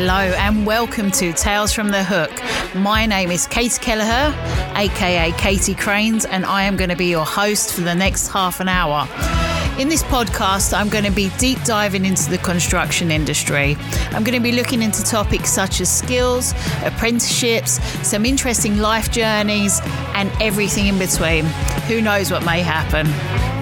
Hello 0.00 0.14
and 0.14 0.64
welcome 0.64 1.10
to 1.10 1.32
Tales 1.32 1.72
from 1.72 1.88
the 1.88 2.04
Hook. 2.04 2.30
My 2.76 3.04
name 3.04 3.32
is 3.32 3.48
Katie 3.48 3.80
Kelleher, 3.80 4.32
aka 4.76 5.32
Katie 5.32 5.74
Cranes, 5.74 6.24
and 6.24 6.46
I 6.46 6.62
am 6.62 6.76
going 6.76 6.90
to 6.90 6.94
be 6.94 7.06
your 7.06 7.24
host 7.26 7.74
for 7.74 7.80
the 7.80 7.96
next 7.96 8.28
half 8.28 8.60
an 8.60 8.68
hour. 8.68 9.08
In 9.76 9.88
this 9.88 10.04
podcast, 10.04 10.72
I'm 10.72 10.88
going 10.88 11.02
to 11.02 11.10
be 11.10 11.30
deep 11.30 11.60
diving 11.64 12.04
into 12.04 12.30
the 12.30 12.38
construction 12.38 13.10
industry. 13.10 13.76
I'm 14.12 14.22
going 14.22 14.38
to 14.38 14.40
be 14.40 14.52
looking 14.52 14.82
into 14.82 15.02
topics 15.02 15.50
such 15.50 15.80
as 15.80 15.92
skills, 15.92 16.52
apprenticeships, 16.84 17.82
some 18.06 18.24
interesting 18.24 18.78
life 18.78 19.10
journeys, 19.10 19.80
and 20.14 20.30
everything 20.40 20.86
in 20.86 21.00
between. 21.00 21.44
Who 21.88 22.00
knows 22.00 22.30
what 22.30 22.44
may 22.44 22.60
happen? 22.60 23.57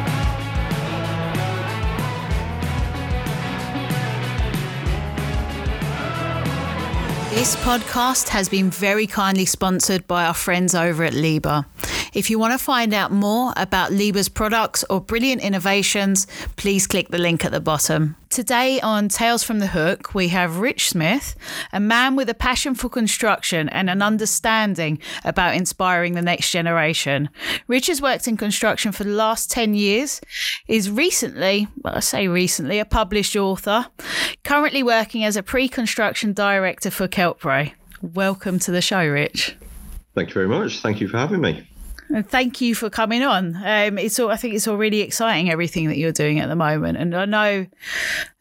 This 7.37 7.55
podcast 7.57 8.29
has 8.29 8.49
been 8.49 8.71
very 8.71 9.07
kindly 9.07 9.45
sponsored 9.45 10.09
by 10.09 10.25
our 10.25 10.33
friends 10.33 10.75
over 10.75 11.05
at 11.05 11.13
Liebherr. 11.13 11.67
If 12.17 12.31
you 12.31 12.39
want 12.39 12.59
to 12.59 12.59
find 12.59 12.95
out 12.95 13.13
more 13.13 13.53
about 13.59 13.91
Liebherr's 13.91 14.31
products 14.31 14.83
or 14.89 15.03
brilliant 15.03 15.43
innovations, 15.43 16.27
please 16.57 16.87
click 16.87 17.11
the 17.11 17.19
link 17.19 17.45
at 17.45 17.53
the 17.53 17.61
bottom. 17.61 18.17
Today 18.31 18.81
on 18.81 19.11
Tales 19.11 19.43
from 19.43 19.59
the 19.59 19.67
Hook, 19.67 20.15
we 20.15 20.29
have 20.29 20.57
Rich 20.57 20.89
Smith, 20.89 21.37
a 21.75 21.79
man 21.79 22.17
with 22.17 22.31
a 22.31 22.35
passion 22.35 22.75
for 22.75 22.89
construction 22.89 23.69
and 23.69 23.91
an 23.91 24.01
understanding 24.01 24.99
about 25.27 25.57
inspiring 25.57 26.15
the 26.15 26.23
next 26.23 26.51
generation. 26.51 27.29
Rich 27.67 27.89
has 27.89 28.01
worked 28.01 28.27
in 28.27 28.39
construction 28.39 28.93
for 28.93 29.05
the 29.05 29.11
last 29.11 29.51
10 29.51 29.75
years, 29.75 30.23
is 30.69 30.91
recently, 30.91 31.69
well, 31.83 31.97
I 31.97 32.01
say 32.01 32.29
recently, 32.29 32.79
a 32.79 32.87
published 32.87 33.37
author, 33.37 33.89
currently 34.43 34.83
working 34.83 35.23
as 35.23 35.37
a 35.37 35.43
pre 35.43 35.69
construction 35.69 36.33
director 36.33 36.91
for 36.91 37.09
Keltbray. 37.09 37.75
Welcome 38.01 38.59
to 38.61 38.71
the 38.71 38.81
show, 38.81 39.07
Rich. 39.07 39.55
Thank 40.15 40.31
you 40.31 40.35
very 40.35 40.49
much. 40.49 40.81
Thank 40.81 41.03
you 41.03 41.09
for 41.09 41.19
having 41.19 41.43
me. 41.43 41.69
And 42.09 42.29
thank 42.29 42.61
you 42.61 42.75
for 42.75 42.89
coming 42.89 43.23
on. 43.23 43.57
Um, 43.57 43.99
it's 43.99 44.19
all, 44.19 44.31
I 44.31 44.37
think 44.37 44.55
it's 44.55 44.69
all 44.69 44.77
really 44.77 45.01
exciting 45.01 45.51
everything 45.51 45.89
that 45.89 45.99
you're 45.99 46.13
doing 46.13 46.39
at 46.39 46.49
the 46.49 46.57
moment. 46.57 46.99
And 46.99 47.15
I 47.15 47.25
know 47.25 47.67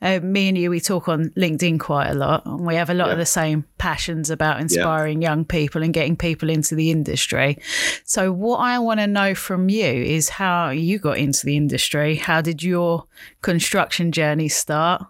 uh, 0.01 0.19
me 0.19 0.49
and 0.49 0.57
you 0.57 0.69
we 0.69 0.79
talk 0.79 1.07
on 1.07 1.29
LinkedIn 1.31 1.79
quite 1.79 2.09
a 2.09 2.13
lot, 2.13 2.45
and 2.45 2.65
we 2.65 2.75
have 2.75 2.89
a 2.89 2.93
lot 2.93 3.07
yeah. 3.07 3.13
of 3.13 3.17
the 3.17 3.25
same 3.25 3.65
passions 3.77 4.29
about 4.29 4.59
inspiring 4.61 5.21
yeah. 5.21 5.29
young 5.29 5.45
people 5.45 5.81
and 5.81 5.93
getting 5.93 6.15
people 6.15 6.49
into 6.49 6.75
the 6.75 6.91
industry. 6.91 7.57
So 8.03 8.31
what 8.31 8.57
I 8.57 8.77
want 8.79 8.99
to 8.99 9.07
know 9.07 9.33
from 9.33 9.69
you 9.69 9.85
is 9.85 10.29
how 10.29 10.69
you 10.69 10.99
got 10.99 11.17
into 11.17 11.45
the 11.45 11.57
industry. 11.57 12.15
How 12.15 12.41
did 12.41 12.61
your 12.61 13.05
construction 13.41 14.11
journey 14.11 14.47
start? 14.47 15.05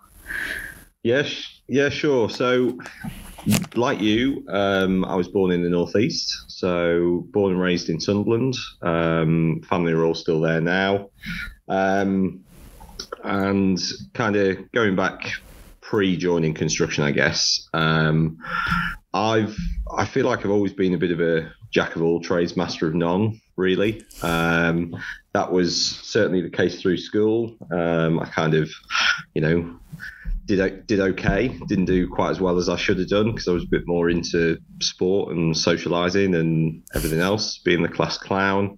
Yes, 1.04 1.55
yeah, 1.68 1.90
sure. 1.90 2.30
So 2.30 2.78
like 3.76 4.02
you, 4.02 4.46
um, 4.50 5.06
I 5.06 5.16
was 5.16 5.28
born 5.28 5.52
in 5.52 5.64
the 5.64 5.70
northeast, 5.70 6.46
so 6.48 7.26
born 7.32 7.54
and 7.54 7.62
raised 7.62 7.90
in 7.90 8.00
Sunderland. 8.00 8.56
Um, 8.82 9.62
family 9.70 9.94
are 9.94 10.04
all 10.04 10.16
still 10.16 10.42
there 10.42 10.62
now, 10.62 11.10
um, 11.68 12.44
and 13.24 13.80
kind 14.14 14.36
of 14.36 14.72
going 14.72 14.96
back 14.96 15.32
pre-joining 15.82 16.54
construction, 16.54 17.04
I 17.04 17.12
guess. 17.12 17.68
Um, 17.74 18.38
I've 19.14 19.56
I 19.96 20.06
feel 20.06 20.26
like 20.26 20.40
I've 20.40 20.52
always 20.52 20.74
been 20.74 20.94
a 20.94 20.98
bit 20.98 21.12
of 21.12 21.22
a 21.22 21.52
jack 21.72 21.96
of 21.96 22.02
all 22.02 22.20
trades, 22.20 22.58
master 22.58 22.88
of 22.88 22.96
none. 22.96 23.40
Really, 23.56 24.04
um, 24.22 24.96
that 25.34 25.52
was 25.52 25.80
certainly 25.86 26.42
the 26.42 26.50
case 26.50 26.82
through 26.82 26.98
school. 26.98 27.56
Um, 27.72 28.20
I 28.20 28.26
kind 28.26 28.54
of, 28.54 28.70
you 29.34 29.42
know, 29.42 29.80
did 30.46 30.86
did 30.88 31.00
okay. 31.00 31.48
Didn't 31.68 31.86
do 31.86 32.08
quite 32.08 32.30
as 32.30 32.40
well 32.40 32.58
as 32.58 32.70
I 32.70 32.76
should 32.76 33.00
have 33.00 33.10
done 33.10 33.32
because 33.32 33.48
I 33.48 33.52
was 33.52 33.64
a 33.64 33.68
bit 33.68 33.88
more 33.88 34.10
into 34.10 34.58
sport 34.82 35.36
and 35.36 35.54
socialising 35.54 36.38
and 36.38 36.84
everything 36.94 37.20
else, 37.20 37.58
being 37.58 37.82
the 37.82 37.90
class 37.90 38.18
clown. 38.18 38.78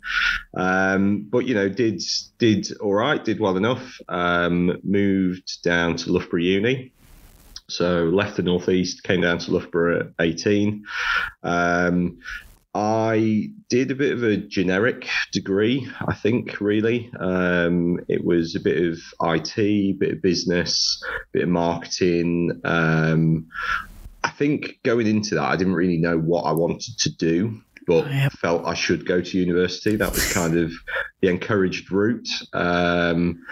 Um, 0.55 1.27
but 1.29 1.45
you 1.45 1.53
know, 1.53 1.69
did 1.69 2.01
did 2.37 2.71
all 2.79 2.93
right. 2.93 3.23
Did 3.23 3.39
well 3.39 3.57
enough. 3.57 3.99
Um, 4.07 4.77
moved 4.83 5.61
down 5.63 5.97
to 5.97 6.11
Loughborough 6.11 6.41
Uni. 6.41 6.91
So 7.69 8.05
left 8.05 8.37
the 8.37 8.43
northeast, 8.43 9.03
came 9.03 9.21
down 9.21 9.39
to 9.39 9.51
Loughborough 9.51 9.99
at 9.99 10.25
18. 10.25 10.85
Um, 11.43 12.19
I 12.79 13.49
did 13.69 13.89
a 13.89 13.95
bit 13.95 14.13
of 14.13 14.21
a 14.21 14.37
generic 14.37 15.07
degree, 15.31 15.89
I 15.99 16.13
think, 16.13 16.61
really. 16.61 17.09
Um, 17.19 17.99
it 18.07 18.23
was 18.23 18.55
a 18.55 18.59
bit 18.59 18.77
of 18.77 18.99
IT, 19.23 19.57
a 19.57 19.93
bit 19.93 20.11
of 20.11 20.21
business, 20.21 21.01
a 21.03 21.31
bit 21.31 21.43
of 21.43 21.49
marketing. 21.49 22.61
Um, 22.63 23.47
I 24.23 24.29
think 24.29 24.77
going 24.83 25.07
into 25.07 25.33
that, 25.33 25.45
I 25.45 25.55
didn't 25.55 25.73
really 25.73 25.97
know 25.97 26.19
what 26.19 26.43
I 26.43 26.51
wanted 26.51 26.99
to 26.99 27.09
do, 27.09 27.59
but 27.87 28.05
oh, 28.05 28.29
felt 28.29 28.67
I 28.67 28.75
should 28.75 29.07
go 29.07 29.21
to 29.21 29.37
university. 29.39 29.95
That 29.95 30.11
was 30.11 30.31
kind 30.31 30.55
of 30.55 30.71
the 31.21 31.29
encouraged 31.29 31.91
route. 31.91 32.29
Um, 32.53 33.43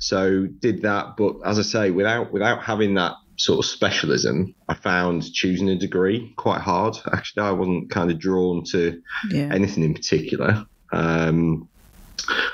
so 0.00 0.46
did 0.58 0.82
that, 0.82 1.16
but 1.16 1.36
as 1.44 1.60
I 1.60 1.62
say, 1.62 1.90
without 1.92 2.32
without 2.32 2.64
having 2.64 2.94
that 2.94 3.14
sort 3.36 3.58
of 3.58 3.64
specialism, 3.64 4.54
I 4.68 4.74
found 4.74 5.32
choosing 5.32 5.68
a 5.68 5.76
degree 5.76 6.32
quite 6.36 6.60
hard. 6.60 6.96
Actually, 7.12 7.44
I 7.44 7.50
wasn't 7.52 7.90
kind 7.90 8.10
of 8.10 8.18
drawn 8.18 8.64
to 8.64 9.00
yeah. 9.30 9.48
anything 9.52 9.84
in 9.84 9.94
particular. 9.94 10.66
Um, 10.92 11.68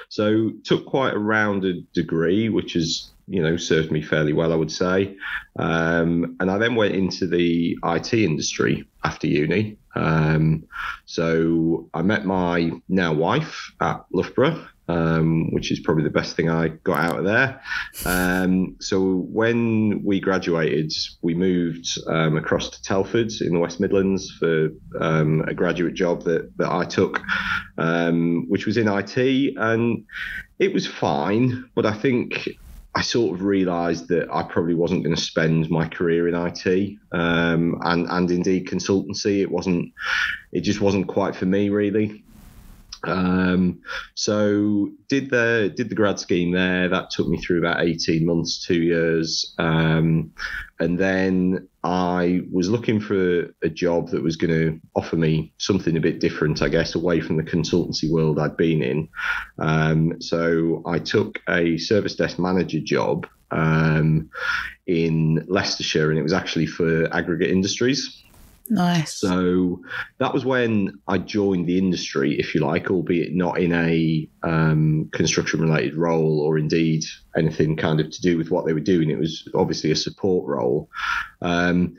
so 0.09 0.53
took 0.65 0.87
quite 0.87 1.15
a 1.15 1.19
rounded 1.19 1.91
degree, 1.93 2.49
which 2.49 2.75
has 2.75 3.11
you 3.27 3.43
know 3.43 3.57
served 3.57 3.93
me 3.93 4.03
fairly 4.03 4.33
well, 4.33 4.53
I 4.53 4.57
would 4.57 4.73
say. 4.73 5.17
Um, 5.59 6.37
and 6.41 6.51
I 6.51 6.59
then 6.59 6.75
went 6.75 6.95
into 6.95 7.27
the 7.27 7.79
IT 7.85 8.15
industry 8.15 8.89
after 9.05 9.27
uni. 9.27 9.77
Um, 9.95 10.65
so 11.07 11.89
I 11.93 12.03
met 12.03 12.25
my 12.25 12.73
now 12.89 13.13
wife 13.13 13.73
at 13.81 14.05
Loughborough 14.13 14.67
um, 14.89 15.53
which 15.53 15.71
is 15.71 15.81
probably 15.81 16.05
the 16.05 16.11
best 16.11 16.35
thing 16.35 16.49
I 16.49 16.69
got 16.69 17.01
out 17.01 17.19
of 17.19 17.25
there. 17.25 17.61
Um, 18.05 18.77
so 18.81 19.27
when 19.31 20.03
we 20.05 20.21
graduated, 20.21 20.93
we 21.23 21.35
moved 21.35 21.99
um, 22.07 22.37
across 22.37 22.71
to 22.71 22.83
Telford 22.83 23.33
in 23.41 23.53
the 23.53 23.61
West 23.61 23.81
Midlands 23.81 24.31
for 24.31 24.71
um, 25.01 25.45
a 25.47 25.55
graduate 25.55 25.95
job 25.95 26.23
that, 26.25 26.57
that 26.57 26.71
I 26.71 26.85
took, 26.85 27.21
um, 27.77 28.47
which 28.49 28.67
was 28.67 28.77
in 28.77 28.89
IT. 28.89 29.55
And 29.57 30.05
it 30.59 30.73
was 30.73 30.87
fine, 30.87 31.69
but 31.75 31.87
I 31.87 31.93
think 31.93 32.49
I 32.95 33.03
sort 33.03 33.35
of 33.35 33.45
realised 33.45 34.09
that 34.09 34.29
I 34.33 34.43
probably 34.43 34.75
wasn't 34.75 35.05
going 35.05 35.15
to 35.15 35.23
spend 35.23 35.71
my 35.71 35.87
career 35.87 36.27
in 36.27 36.35
IT 36.35 36.99
um, 37.13 37.79
and 37.83 38.09
and 38.09 38.31
indeed 38.31 38.67
consultancy. 38.67 39.41
It 39.41 39.51
wasn't. 39.51 39.93
It 40.51 40.63
just 40.63 40.81
wasn't 40.81 41.07
quite 41.07 41.37
for 41.37 41.47
me, 41.47 41.69
really. 41.69 42.25
Um, 43.05 43.81
so 44.15 44.91
did 45.09 45.31
the 45.31 45.73
did 45.77 45.89
the 45.89 45.95
grad 45.95 46.19
scheme 46.19 46.53
there. 46.53 46.89
That 46.89 47.11
took 47.11 47.29
me 47.29 47.39
through 47.39 47.59
about 47.59 47.83
eighteen 47.83 48.27
months, 48.27 48.65
two 48.65 48.83
years, 48.83 49.55
um, 49.59 50.33
and 50.81 50.99
then 50.99 51.69
I 51.85 52.43
was 52.51 52.69
looking 52.69 53.01
for 53.01 53.55
a 53.63 53.69
job 53.69 54.11
that 54.11 54.23
was 54.23 54.37
going 54.37 54.53
to 54.53 54.81
offer 54.95 55.17
me 55.17 55.53
something 55.59 55.97
a 55.97 56.01
bit 56.01 56.21
different, 56.21 56.61
I 56.61 56.69
guess, 56.69 56.95
away 56.95 57.21
from 57.21 57.37
the 57.37 57.43
consultancy 57.43 58.11
world 58.11 58.39
I'd 58.39 58.57
been 58.57 58.83
in. 58.83 59.09
Um, 59.59 60.21
so 60.21 60.83
I 60.87 60.99
took 60.99 61.41
a 61.49 61.79
service 61.79 62.17
desk 62.17 62.39
manager 62.39 62.81
job 62.81 63.27
um, 63.51 64.31
in 64.87 65.45
Leicestershire, 65.49 66.11
and 66.11 66.19
it 66.19 66.23
was 66.23 66.33
actually 66.33 66.67
for 66.67 67.13
aggregate 67.15 67.51
industries. 67.51 68.23
Nice. 68.71 69.15
So 69.15 69.83
that 70.19 70.35
was 70.35 70.45
when 70.45 71.01
I 71.09 71.19
joined 71.19 71.67
the 71.67 71.79
industry, 71.79 72.39
if 72.39 72.55
you 72.55 72.61
like, 72.61 72.91
albeit 72.91 73.35
not 73.35 73.59
in 73.59 73.73
a 73.73 74.29
um, 74.43 75.09
construction 75.13 75.61
related 75.61 75.97
role 75.97 76.41
or 76.41 76.59
indeed 76.59 77.05
anything 77.37 77.77
kind 77.77 78.01
of 78.01 78.11
to 78.11 78.21
do 78.21 78.37
with 78.37 78.51
what 78.51 78.67
they 78.67 78.73
were 78.73 78.81
doing. 78.81 79.11
It 79.11 79.19
was 79.19 79.49
obviously 79.55 79.91
a 79.91 79.97
support 79.97 80.47
role. 80.47 80.91
Um, 81.41 81.97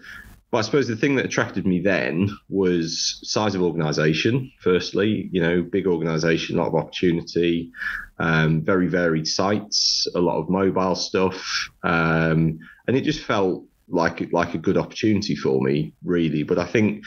but 0.51 0.59
I 0.59 0.61
suppose 0.61 0.87
the 0.87 0.95
thing 0.95 1.15
that 1.15 1.25
attracted 1.25 1.67
me 1.67 1.79
then 1.79 2.29
was 2.49 3.19
size 3.23 3.53
of 3.53 3.61
organisation. 3.61 4.51
Firstly, 4.59 5.29
you 5.31 5.41
know, 5.41 5.61
big 5.61 5.85
organisation, 5.85 6.57
a 6.57 6.61
lot 6.61 6.69
of 6.69 6.75
opportunity, 6.75 7.71
um, 8.17 8.63
very 8.63 8.87
varied 8.87 9.27
sites, 9.27 10.07
a 10.15 10.19
lot 10.19 10.39
of 10.39 10.49
mobile 10.49 10.95
stuff, 10.95 11.69
um, 11.83 12.59
and 12.87 12.97
it 12.97 13.01
just 13.01 13.23
felt 13.23 13.63
like 13.89 14.31
like 14.31 14.53
a 14.53 14.57
good 14.57 14.77
opportunity 14.77 15.35
for 15.35 15.61
me, 15.61 15.93
really. 16.03 16.43
But 16.43 16.59
I 16.59 16.65
think 16.65 17.03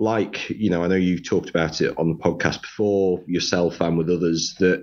like 0.00 0.48
you 0.48 0.70
know 0.70 0.82
i 0.82 0.86
know 0.86 0.96
you've 0.96 1.28
talked 1.28 1.50
about 1.50 1.82
it 1.82 1.96
on 1.98 2.08
the 2.08 2.14
podcast 2.14 2.62
before 2.62 3.22
yourself 3.26 3.82
and 3.82 3.98
with 3.98 4.08
others 4.08 4.54
that 4.58 4.82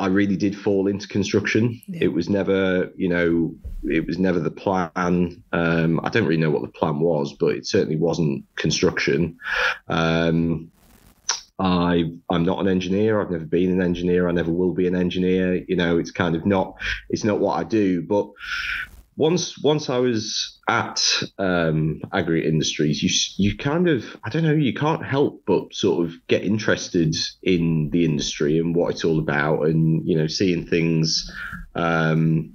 i 0.00 0.06
really 0.06 0.36
did 0.36 0.56
fall 0.58 0.88
into 0.88 1.06
construction 1.06 1.78
yeah. 1.86 2.04
it 2.04 2.08
was 2.14 2.30
never 2.30 2.90
you 2.96 3.10
know 3.10 3.54
it 3.84 4.06
was 4.06 4.18
never 4.18 4.40
the 4.40 4.50
plan 4.50 5.42
um, 5.52 6.00
i 6.02 6.08
don't 6.08 6.24
really 6.24 6.40
know 6.40 6.50
what 6.50 6.62
the 6.62 6.78
plan 6.78 6.98
was 6.98 7.34
but 7.34 7.54
it 7.54 7.66
certainly 7.66 7.96
wasn't 7.96 8.42
construction 8.56 9.38
um, 9.88 10.70
I 11.60 12.12
I'm 12.30 12.44
not 12.44 12.60
an 12.60 12.68
engineer. 12.68 13.20
I've 13.20 13.32
never 13.32 13.44
been 13.44 13.72
an 13.72 13.82
engineer. 13.82 14.28
I 14.28 14.32
never 14.32 14.52
will 14.52 14.72
be 14.72 14.86
an 14.86 14.94
engineer. 14.94 15.64
You 15.66 15.74
know, 15.74 15.98
it's 15.98 16.12
kind 16.12 16.36
of 16.36 16.46
not 16.46 16.76
it's 17.10 17.24
not 17.24 17.40
what 17.40 17.58
I 17.58 17.64
do. 17.64 18.00
But 18.02 18.30
once 19.18 19.58
once 19.58 19.90
I 19.90 19.98
was 19.98 20.58
at 20.68 21.02
um, 21.38 22.00
Aggregate 22.12 22.48
Industries, 22.48 23.02
you 23.02 23.10
you 23.44 23.56
kind 23.56 23.88
of 23.88 24.16
I 24.24 24.30
don't 24.30 24.44
know 24.44 24.52
you 24.52 24.72
can't 24.72 25.04
help 25.04 25.42
but 25.44 25.74
sort 25.74 26.06
of 26.06 26.14
get 26.28 26.44
interested 26.44 27.14
in 27.42 27.90
the 27.90 28.04
industry 28.04 28.58
and 28.58 28.74
what 28.74 28.92
it's 28.92 29.04
all 29.04 29.18
about, 29.18 29.66
and 29.66 30.08
you 30.08 30.16
know 30.16 30.28
seeing 30.28 30.66
things. 30.66 31.30
Um, 31.74 32.54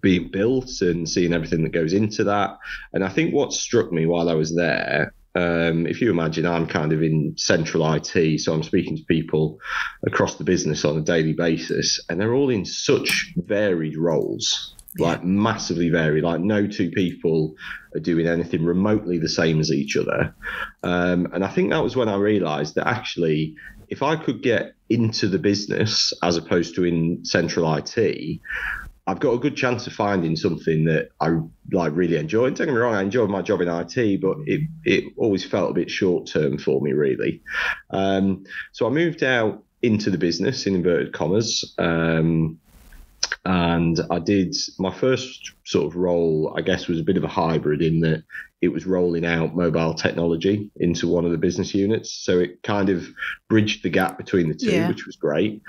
being 0.00 0.30
built 0.30 0.82
and 0.82 1.08
seeing 1.08 1.32
everything 1.32 1.62
that 1.62 1.72
goes 1.72 1.94
into 1.94 2.24
that. 2.24 2.58
And 2.92 3.02
I 3.02 3.08
think 3.08 3.32
what 3.32 3.54
struck 3.54 3.90
me 3.90 4.04
while 4.04 4.28
I 4.28 4.34
was 4.34 4.54
there 4.54 5.14
um, 5.34 5.86
if 5.86 6.00
you 6.00 6.10
imagine 6.10 6.46
I'm 6.46 6.66
kind 6.66 6.92
of 6.92 7.02
in 7.02 7.34
central 7.36 7.90
IT, 7.92 8.40
so 8.40 8.52
I'm 8.52 8.62
speaking 8.62 8.96
to 8.96 9.04
people 9.04 9.58
across 10.06 10.36
the 10.36 10.44
business 10.44 10.84
on 10.84 10.96
a 10.96 11.00
daily 11.00 11.32
basis, 11.32 11.98
and 12.08 12.20
they're 12.20 12.34
all 12.34 12.50
in 12.50 12.64
such 12.64 13.32
varied 13.36 13.96
roles, 13.96 14.74
like 14.98 15.24
massively 15.24 15.88
varied. 15.88 16.24
Like 16.24 16.40
no 16.40 16.66
two 16.66 16.90
people 16.90 17.54
are 17.94 18.00
doing 18.00 18.26
anything 18.26 18.64
remotely 18.64 19.18
the 19.18 19.28
same 19.28 19.60
as 19.60 19.72
each 19.72 19.96
other. 19.96 20.34
Um, 20.82 21.28
and 21.32 21.44
I 21.44 21.48
think 21.48 21.70
that 21.70 21.82
was 21.82 21.96
when 21.96 22.08
I 22.08 22.16
realised 22.16 22.74
that 22.76 22.86
actually, 22.86 23.56
if 23.88 24.02
I 24.02 24.16
could 24.16 24.42
get 24.42 24.74
into 24.88 25.28
the 25.28 25.38
business 25.38 26.12
as 26.22 26.36
opposed 26.36 26.74
to 26.76 26.84
in 26.84 27.24
central 27.24 27.72
IT, 27.74 28.40
I've 29.06 29.20
got 29.20 29.32
a 29.34 29.38
good 29.38 29.56
chance 29.56 29.86
of 29.86 29.92
finding 29.92 30.34
something 30.34 30.86
that 30.86 31.10
I 31.20 31.38
like 31.72 31.94
really 31.94 32.16
enjoy. 32.16 32.46
And 32.46 32.56
don't 32.56 32.68
get 32.68 32.72
me 32.72 32.80
wrong, 32.80 32.94
I 32.94 33.02
enjoyed 33.02 33.28
my 33.28 33.42
job 33.42 33.60
in 33.60 33.68
IT, 33.68 34.20
but 34.22 34.38
it 34.46 34.62
it 34.84 35.12
always 35.16 35.44
felt 35.44 35.70
a 35.70 35.74
bit 35.74 35.90
short 35.90 36.26
term 36.26 36.56
for 36.56 36.80
me, 36.80 36.92
really. 36.92 37.42
Um, 37.90 38.44
so 38.72 38.86
I 38.86 38.90
moved 38.90 39.22
out 39.22 39.62
into 39.82 40.10
the 40.10 40.16
business 40.16 40.66
in 40.66 40.74
inverted 40.74 41.12
commas. 41.12 41.74
Um, 41.76 42.58
and 43.44 44.00
I 44.10 44.20
did 44.20 44.54
my 44.78 44.92
first 44.92 45.52
sort 45.64 45.86
of 45.86 45.96
role, 45.96 46.54
I 46.56 46.62
guess, 46.62 46.88
was 46.88 46.98
a 46.98 47.04
bit 47.04 47.18
of 47.18 47.24
a 47.24 47.28
hybrid 47.28 47.82
in 47.82 48.00
that 48.00 48.24
it 48.62 48.68
was 48.68 48.86
rolling 48.86 49.26
out 49.26 49.54
mobile 49.54 49.92
technology 49.92 50.70
into 50.76 51.06
one 51.06 51.26
of 51.26 51.30
the 51.30 51.38
business 51.38 51.74
units. 51.74 52.10
So 52.10 52.38
it 52.38 52.62
kind 52.62 52.88
of 52.88 53.06
bridged 53.50 53.82
the 53.82 53.90
gap 53.90 54.16
between 54.16 54.48
the 54.48 54.54
two, 54.54 54.72
yeah. 54.72 54.88
which 54.88 55.04
was 55.04 55.16
great. 55.16 55.60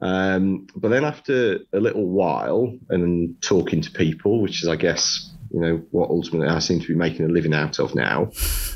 Um, 0.00 0.66
but 0.74 0.88
then 0.88 1.04
after 1.04 1.60
a 1.72 1.78
little 1.78 2.08
while 2.08 2.76
and 2.88 3.40
talking 3.40 3.80
to 3.82 3.90
people, 3.92 4.42
which 4.42 4.62
is, 4.62 4.68
I 4.68 4.74
guess, 4.74 5.30
you 5.52 5.60
know, 5.60 5.82
what 5.92 6.10
ultimately 6.10 6.48
I 6.48 6.58
seem 6.58 6.80
to 6.80 6.88
be 6.88 6.94
making 6.94 7.26
a 7.26 7.28
living 7.28 7.54
out 7.54 7.78
of 7.78 7.94
now, 7.94 8.30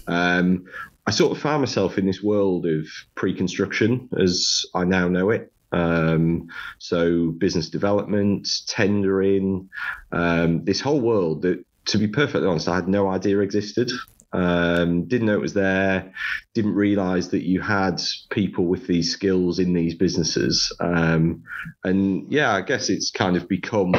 um, 0.07 0.67
I 1.07 1.11
sort 1.11 1.33
of 1.33 1.43
found 1.43 1.61
myself 1.61 1.99
in 1.99 2.07
this 2.07 2.23
world 2.23 2.67
of 2.67 2.87
pre 3.17 3.35
construction 3.35 4.09
as 4.19 4.65
I 4.75 4.85
now 4.85 5.09
know 5.09 5.31
it. 5.31 5.53
Um, 5.75 6.49
so 6.79 7.33
business 7.33 7.69
development, 7.69 8.49
tendering, 8.69 9.69
um, 10.13 10.65
this 10.65 10.81
whole 10.81 11.01
world 11.01 11.43
that, 11.43 11.65
to 11.87 11.99
be 11.99 12.09
perfectly 12.09 12.49
honest, 12.49 12.69
I 12.69 12.77
had 12.77 12.89
no 12.89 13.09
idea 13.09 13.41
existed. 13.41 13.91
Um, 14.33 15.07
didn't 15.07 15.27
know 15.27 15.35
it 15.35 15.41
was 15.41 15.55
there. 15.55 16.13
Didn't 16.55 16.75
realise 16.75 17.29
that 17.29 17.43
you 17.43 17.61
had 17.61 18.01
people 18.31 18.67
with 18.67 18.87
these 18.87 19.13
skills 19.13 19.59
in 19.59 19.75
these 19.75 19.95
businesses. 19.95 20.73
Um, 20.81 21.45
and 21.85 22.33
yeah, 22.33 22.53
I 22.53 22.63
guess 22.63 22.89
it's 22.89 23.11
kind 23.11 23.37
of 23.37 23.49
become 23.49 23.95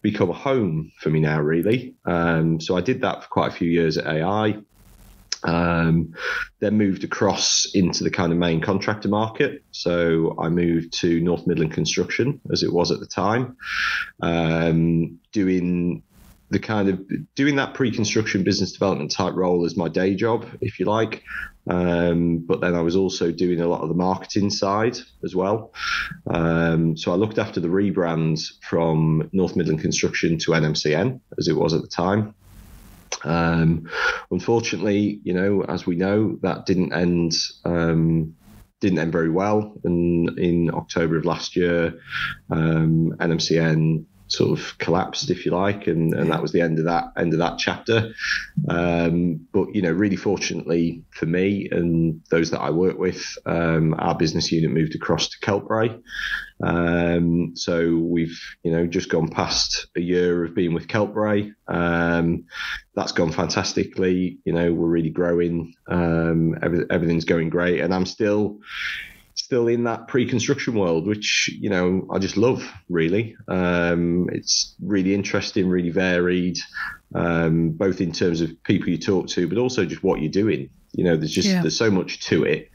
become 0.00 0.30
a 0.30 0.34
home 0.34 0.92
for 1.00 1.08
me 1.10 1.20
now, 1.20 1.40
really. 1.40 1.94
Um, 2.04 2.60
so 2.60 2.76
I 2.76 2.82
did 2.82 3.00
that 3.00 3.22
for 3.22 3.28
quite 3.28 3.52
a 3.52 3.54
few 3.54 3.70
years 3.70 3.96
at 3.96 4.06
AI. 4.06 4.58
Um, 5.44 6.14
then 6.60 6.78
moved 6.78 7.04
across 7.04 7.66
into 7.74 8.02
the 8.02 8.10
kind 8.10 8.32
of 8.32 8.38
main 8.38 8.62
contractor 8.62 9.08
market. 9.08 9.62
So 9.72 10.34
I 10.38 10.48
moved 10.48 10.94
to 11.00 11.20
North 11.20 11.46
Midland 11.46 11.72
Construction, 11.72 12.40
as 12.50 12.62
it 12.62 12.72
was 12.72 12.90
at 12.90 13.00
the 13.00 13.06
time, 13.06 13.56
um, 14.22 15.18
doing 15.32 16.02
the 16.50 16.58
kind 16.58 16.88
of 16.88 17.04
doing 17.34 17.56
that 17.56 17.74
pre-construction 17.74 18.44
business 18.44 18.72
development 18.72 19.10
type 19.10 19.34
role 19.34 19.64
as 19.64 19.76
my 19.76 19.88
day 19.88 20.14
job, 20.14 20.46
if 20.60 20.78
you 20.78 20.86
like. 20.86 21.22
Um, 21.66 22.38
but 22.38 22.60
then 22.60 22.74
I 22.74 22.82
was 22.82 22.96
also 22.96 23.32
doing 23.32 23.60
a 23.60 23.66
lot 23.66 23.80
of 23.80 23.88
the 23.88 23.94
marketing 23.94 24.50
side 24.50 24.96
as 25.24 25.34
well. 25.34 25.72
Um, 26.26 26.96
so 26.96 27.12
I 27.12 27.16
looked 27.16 27.38
after 27.38 27.60
the 27.60 27.68
rebrand 27.68 28.40
from 28.62 29.28
North 29.32 29.56
Midland 29.56 29.80
Construction 29.80 30.38
to 30.38 30.52
NMCN, 30.52 31.20
as 31.38 31.48
it 31.48 31.56
was 31.56 31.72
at 31.72 31.80
the 31.80 31.88
time. 31.88 32.34
Um, 33.24 33.88
unfortunately, 34.30 35.20
you 35.24 35.34
know, 35.34 35.62
as 35.64 35.86
we 35.86 35.96
know, 35.96 36.38
that 36.42 36.66
didn't 36.66 36.92
end. 36.92 37.34
Um, 37.64 38.36
didn't 38.80 38.98
end 38.98 39.12
very 39.12 39.30
well. 39.30 39.72
And 39.84 40.38
in 40.38 40.70
October 40.70 41.16
of 41.16 41.24
last 41.24 41.56
year, 41.56 41.98
um, 42.50 43.16
NMCN 43.18 44.04
sort 44.28 44.58
of 44.58 44.78
collapsed, 44.78 45.30
if 45.30 45.44
you 45.44 45.52
like, 45.52 45.86
and, 45.86 46.14
and 46.14 46.30
that 46.30 46.42
was 46.42 46.52
the 46.52 46.60
end 46.60 46.78
of 46.78 46.86
that 46.86 47.12
end 47.16 47.32
of 47.32 47.38
that 47.38 47.58
chapter. 47.58 48.12
Um, 48.68 49.46
but 49.52 49.74
you 49.74 49.82
know, 49.82 49.92
really 49.92 50.16
fortunately 50.16 51.04
for 51.10 51.26
me 51.26 51.68
and 51.70 52.20
those 52.30 52.50
that 52.50 52.60
I 52.60 52.70
work 52.70 52.98
with, 52.98 53.22
um, 53.46 53.94
our 53.98 54.14
business 54.14 54.50
unit 54.50 54.70
moved 54.70 54.94
across 54.94 55.28
to 55.28 55.38
Keltbray. 55.40 56.00
Um, 56.62 57.52
so 57.54 57.96
we've 57.96 58.40
you 58.62 58.70
know 58.70 58.86
just 58.86 59.10
gone 59.10 59.28
past 59.28 59.86
a 59.96 60.00
year 60.00 60.44
of 60.44 60.54
being 60.54 60.74
with 60.74 60.88
Keltbray. 60.88 61.52
Um, 61.68 62.44
that's 62.94 63.12
gone 63.12 63.32
fantastically. 63.32 64.38
You 64.44 64.52
know, 64.52 64.72
we're 64.72 64.88
really 64.88 65.10
growing. 65.10 65.74
Um, 65.88 66.56
every, 66.62 66.86
everything's 66.90 67.24
going 67.24 67.50
great, 67.50 67.80
and 67.80 67.94
I'm 67.94 68.06
still 68.06 68.60
still 69.34 69.68
in 69.68 69.84
that 69.84 70.08
pre-construction 70.08 70.74
world, 70.74 71.06
which 71.06 71.50
you 71.60 71.68
know 71.68 72.06
I 72.10 72.18
just 72.18 72.36
love. 72.36 72.68
Really, 72.88 73.36
um, 73.48 74.28
it's 74.32 74.74
really 74.80 75.14
interesting, 75.14 75.68
really 75.68 75.90
varied, 75.90 76.58
um, 77.14 77.70
both 77.70 78.00
in 78.00 78.12
terms 78.12 78.40
of 78.40 78.62
people 78.64 78.88
you 78.88 78.98
talk 78.98 79.28
to, 79.28 79.48
but 79.48 79.58
also 79.58 79.84
just 79.84 80.02
what 80.02 80.20
you're 80.20 80.30
doing. 80.30 80.70
You 80.92 81.04
know, 81.04 81.16
there's 81.16 81.32
just 81.32 81.48
yeah. 81.48 81.62
there's 81.62 81.76
so 81.76 81.90
much 81.90 82.20
to 82.26 82.44
it, 82.44 82.70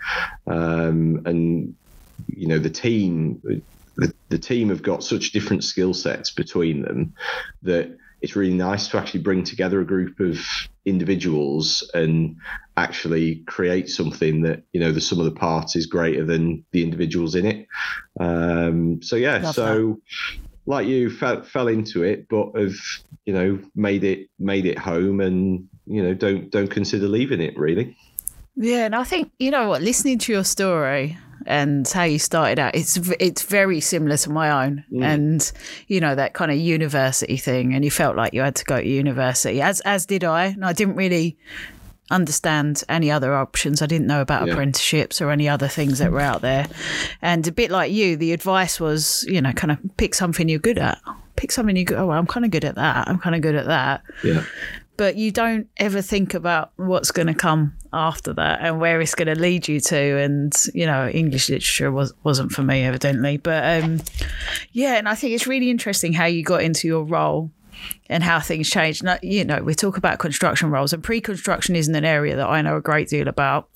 um, 0.47 1.21
and 1.25 1.75
you 2.27 2.47
know 2.47 2.59
the 2.59 2.69
team. 2.69 3.41
The, 3.95 4.13
the 4.29 4.38
team 4.38 4.69
have 4.69 4.81
got 4.81 5.03
such 5.03 5.33
different 5.33 5.61
skill 5.61 5.94
sets 5.94 6.31
between 6.31 6.83
them 6.83 7.13
that 7.63 7.97
it's 8.21 8.36
really 8.36 8.54
nice 8.54 8.88
to 8.89 8.98
actually 8.98 9.21
bring 9.21 9.44
together 9.44 9.80
a 9.80 9.86
group 9.86 10.19
of 10.19 10.39
individuals 10.86 11.89
and 11.94 12.36
actually 12.77 13.44
create 13.48 13.89
something 13.89 14.42
that 14.42 14.63
you 14.74 14.80
know 14.80 14.92
the 14.92 15.01
sum 15.01 15.19
of 15.19 15.25
the 15.25 15.31
parts 15.31 15.75
is 15.75 15.86
greater 15.86 16.25
than 16.25 16.63
the 16.71 16.83
individuals 16.83 17.36
in 17.36 17.45
it 17.45 17.68
um, 18.19 19.02
so 19.02 19.16
yeah 19.16 19.38
Love 19.38 19.56
so 19.56 19.99
that. 20.06 20.40
like 20.66 20.88
you 20.88 21.09
fell, 21.09 21.44
fell 21.44 21.68
into 21.68 22.04
it 22.04 22.28
but 22.30 22.52
have 22.56 22.76
you 23.26 23.33
know 23.33 23.59
made 23.76 24.04
it 24.04 24.30
made 24.40 24.66
it 24.66 24.78
home 24.78 25.19
and 25.19 25.68
you 25.85 26.02
know 26.02 26.14
don't 26.14 26.49
don't 26.49 26.71
consider 26.71 27.07
leaving 27.07 27.42
it 27.42 27.57
really 27.57 27.95
yeah 28.56 28.85
and 28.85 28.95
i 28.95 29.04
think 29.04 29.31
you 29.40 29.52
know 29.52 29.69
what 29.69 29.81
listening 29.81 30.18
to 30.18 30.31
your 30.31 30.44
story 30.44 31.18
and 31.49 31.87
how 31.87 32.03
you 32.03 32.19
started 32.19 32.59
out 32.59 32.75
it's 32.75 32.97
it's 33.19 33.41
very 33.41 33.81
similar 33.81 34.15
to 34.15 34.29
my 34.29 34.65
own 34.65 34.85
mm. 34.91 35.03
and 35.03 35.51
you 35.87 35.99
know 35.99 36.13
that 36.13 36.33
kind 36.33 36.51
of 36.51 36.57
university 36.57 37.37
thing 37.37 37.73
and 37.73 37.83
you 37.83 37.91
felt 37.91 38.15
like 38.15 38.33
you 38.33 38.41
had 38.41 38.56
to 38.56 38.63
go 38.63 38.77
to 38.77 38.87
university 38.87 39.59
as 39.59 39.81
as 39.81 40.06
did 40.06 40.23
I 40.23 40.45
and 40.45 40.63
I 40.63 40.73
didn't 40.73 40.95
really 40.95 41.37
understand 42.11 42.83
any 42.89 43.11
other 43.11 43.35
options. 43.35 43.81
I 43.81 43.85
didn't 43.85 44.07
know 44.07 44.21
about 44.21 44.47
yeah. 44.47 44.53
apprenticeships 44.53 45.21
or 45.21 45.29
any 45.29 45.47
other 45.47 45.68
things 45.68 45.99
that 45.99 46.11
were 46.11 46.19
out 46.19 46.41
there. 46.41 46.68
And 47.21 47.47
a 47.47 47.51
bit 47.51 47.71
like 47.71 47.91
you 47.91 48.15
the 48.15 48.33
advice 48.33 48.79
was 48.79 49.25
you 49.27 49.41
know 49.41 49.51
kind 49.53 49.71
of 49.71 49.77
pick 49.97 50.15
something 50.15 50.49
you're 50.49 50.59
good 50.59 50.77
at. 50.77 50.99
Pick 51.35 51.51
something 51.51 51.75
you 51.75 51.85
go 51.85 51.97
oh 51.97 52.11
I'm 52.11 52.27
kind 52.27 52.45
of 52.45 52.51
good 52.51 52.65
at 52.65 52.75
that. 52.75 53.07
I'm 53.07 53.19
kind 53.19 53.35
of 53.35 53.41
good 53.41 53.56
at 53.56 53.65
that. 53.65 54.03
Yeah. 54.23 54.44
But 54.97 55.15
you 55.15 55.31
don't 55.31 55.68
ever 55.77 56.01
think 56.01 56.33
about 56.33 56.71
what's 56.75 57.11
going 57.11 57.27
to 57.27 57.33
come 57.33 57.73
after 57.91 58.33
that 58.33 58.59
and 58.61 58.79
where 58.79 59.01
it's 59.01 59.15
going 59.15 59.33
to 59.33 59.39
lead 59.39 59.67
you 59.67 59.79
to. 59.79 60.17
And 60.17 60.53
you 60.73 60.85
know, 60.85 61.07
English 61.07 61.49
literature 61.49 61.91
was 61.91 62.13
wasn't 62.23 62.51
for 62.51 62.63
me 62.63 62.83
evidently, 62.83 63.37
but 63.37 63.83
um, 63.83 64.01
yeah. 64.71 64.95
And 64.95 65.07
I 65.07 65.15
think 65.15 65.33
it's 65.33 65.47
really 65.47 65.69
interesting 65.69 66.13
how 66.13 66.25
you 66.25 66.43
got 66.43 66.61
into 66.61 66.87
your 66.87 67.03
role 67.03 67.51
and 68.09 68.23
how 68.23 68.39
things 68.39 68.69
change. 68.69 69.03
Now, 69.03 69.17
you 69.21 69.45
know, 69.45 69.61
we 69.63 69.73
talk 69.73 69.97
about 69.97 70.19
construction 70.19 70.69
roles, 70.69 70.93
and 70.93 71.03
pre-construction 71.03 71.75
isn't 71.75 71.95
an 71.95 72.05
area 72.05 72.35
that 72.35 72.47
I 72.47 72.61
know 72.61 72.75
a 72.77 72.81
great 72.81 73.09
deal 73.09 73.27
about. 73.27 73.69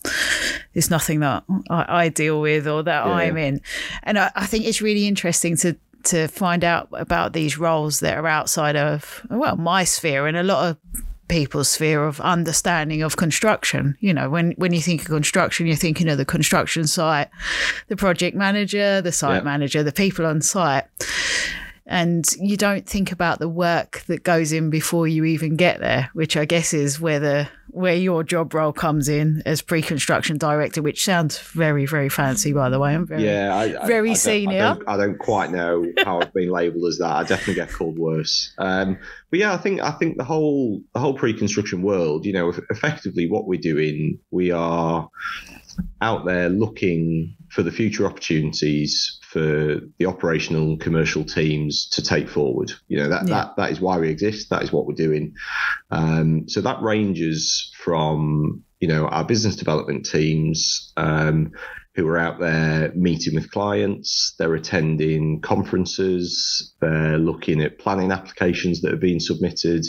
It's 0.73 0.89
nothing 0.89 1.19
that 1.21 1.43
I, 1.69 2.05
I 2.05 2.09
deal 2.09 2.41
with 2.41 2.67
or 2.67 2.83
that 2.83 3.05
yeah. 3.05 3.11
I'm 3.11 3.37
in, 3.37 3.61
and 4.03 4.17
I, 4.17 4.31
I 4.35 4.45
think 4.45 4.65
it's 4.65 4.81
really 4.81 5.07
interesting 5.07 5.57
to 5.57 5.77
to 6.05 6.27
find 6.27 6.65
out 6.65 6.89
about 6.91 7.31
these 7.31 7.57
roles 7.57 8.01
that 8.01 8.17
are 8.17 8.27
outside 8.27 8.75
of 8.75 9.25
well 9.29 9.55
my 9.55 9.85
sphere 9.85 10.27
and 10.27 10.35
a 10.35 10.43
lot 10.43 10.69
of 10.69 10.77
people's 11.33 11.67
sphere 11.67 12.05
of 12.05 12.21
understanding 12.21 13.01
of 13.01 13.17
construction. 13.17 13.97
You 13.99 14.13
know, 14.13 14.29
when, 14.29 14.51
when 14.51 14.71
you 14.71 14.81
think 14.81 15.01
of 15.01 15.07
construction, 15.07 15.65
you're 15.65 15.75
thinking 15.75 16.07
of 16.07 16.19
the 16.19 16.25
construction 16.25 16.85
site, 16.85 17.27
the 17.87 17.95
project 17.95 18.37
manager, 18.37 19.01
the 19.01 19.11
site 19.11 19.37
yep. 19.37 19.43
manager, 19.43 19.81
the 19.81 19.91
people 19.91 20.27
on 20.27 20.41
site. 20.41 20.85
And 21.85 22.25
you 22.39 22.55
don't 22.55 22.87
think 22.87 23.11
about 23.11 23.39
the 23.39 23.49
work 23.49 24.03
that 24.07 24.23
goes 24.23 24.53
in 24.53 24.69
before 24.69 25.07
you 25.07 25.25
even 25.25 25.57
get 25.57 25.79
there, 25.79 26.09
which 26.13 26.37
I 26.37 26.45
guess 26.45 26.73
is 26.73 26.99
where 26.99 27.19
the 27.19 27.49
where 27.69 27.95
your 27.95 28.23
job 28.23 28.53
role 28.53 28.71
comes 28.71 29.09
in 29.09 29.41
as 29.47 29.63
pre-construction 29.63 30.37
director, 30.37 30.81
which 30.81 31.03
sounds 31.03 31.39
very 31.39 31.85
very 31.85 32.07
fancy, 32.07 32.53
by 32.53 32.69
the 32.69 32.79
way. 32.79 32.93
I'm 32.93 33.05
very 33.05 33.25
yeah, 33.25 33.55
I, 33.55 33.87
very 33.87 34.09
I, 34.09 34.13
I 34.13 34.15
senior. 34.15 34.59
Don't, 34.59 34.87
I 34.87 34.91
don't, 34.91 35.01
I 35.01 35.05
don't, 35.05 35.17
quite 35.17 35.51
know 35.51 35.91
how 36.05 36.21
I've 36.21 36.33
been 36.33 36.49
labelled 36.49 36.85
as 36.87 36.99
that. 36.99 37.11
I 37.11 37.23
definitely 37.23 37.55
get 37.55 37.71
called 37.71 37.97
worse. 37.97 38.53
Um, 38.59 38.97
but 39.29 39.39
yeah, 39.39 39.53
I 39.53 39.57
think 39.57 39.81
I 39.81 39.91
think 39.91 40.17
the 40.17 40.23
whole 40.23 40.81
the 40.93 40.99
whole 40.99 41.15
pre-construction 41.15 41.81
world, 41.81 42.25
you 42.25 42.31
know, 42.31 42.49
effectively 42.69 43.29
what 43.29 43.45
we're 43.45 43.59
doing, 43.59 44.19
we 44.31 44.51
are 44.51 45.09
out 46.01 46.25
there 46.25 46.49
looking 46.49 47.35
for 47.49 47.63
the 47.63 47.71
future 47.71 48.05
opportunities 48.05 49.19
for 49.21 49.79
the 49.97 50.05
operational 50.05 50.63
and 50.63 50.79
commercial 50.79 51.23
teams 51.23 51.87
to 51.89 52.03
take 52.03 52.29
forward. 52.29 52.71
You 52.87 52.97
know 52.97 53.09
that 53.09 53.27
yeah. 53.27 53.35
that 53.35 53.55
that 53.57 53.71
is 53.71 53.81
why 53.81 53.97
we 53.97 54.09
exist. 54.09 54.49
That 54.49 54.63
is 54.63 54.71
what 54.71 54.85
we're 54.85 54.93
doing. 54.93 55.33
Um, 55.91 56.47
so 56.47 56.61
that 56.61 56.81
ranges 56.81 57.71
from 57.77 58.63
you 58.79 58.87
know 58.87 59.07
our 59.07 59.23
business 59.23 59.55
development 59.55 60.05
teams 60.05 60.93
um, 60.97 61.51
who 61.95 62.07
are 62.07 62.17
out 62.17 62.39
there 62.39 62.91
meeting 62.95 63.35
with 63.35 63.51
clients. 63.51 64.35
They're 64.37 64.55
attending 64.55 65.41
conferences. 65.41 66.73
They're 66.79 67.17
looking 67.17 67.61
at 67.61 67.79
planning 67.79 68.11
applications 68.11 68.81
that 68.81 68.91
have 68.91 68.99
been 68.99 69.19
submitted, 69.19 69.85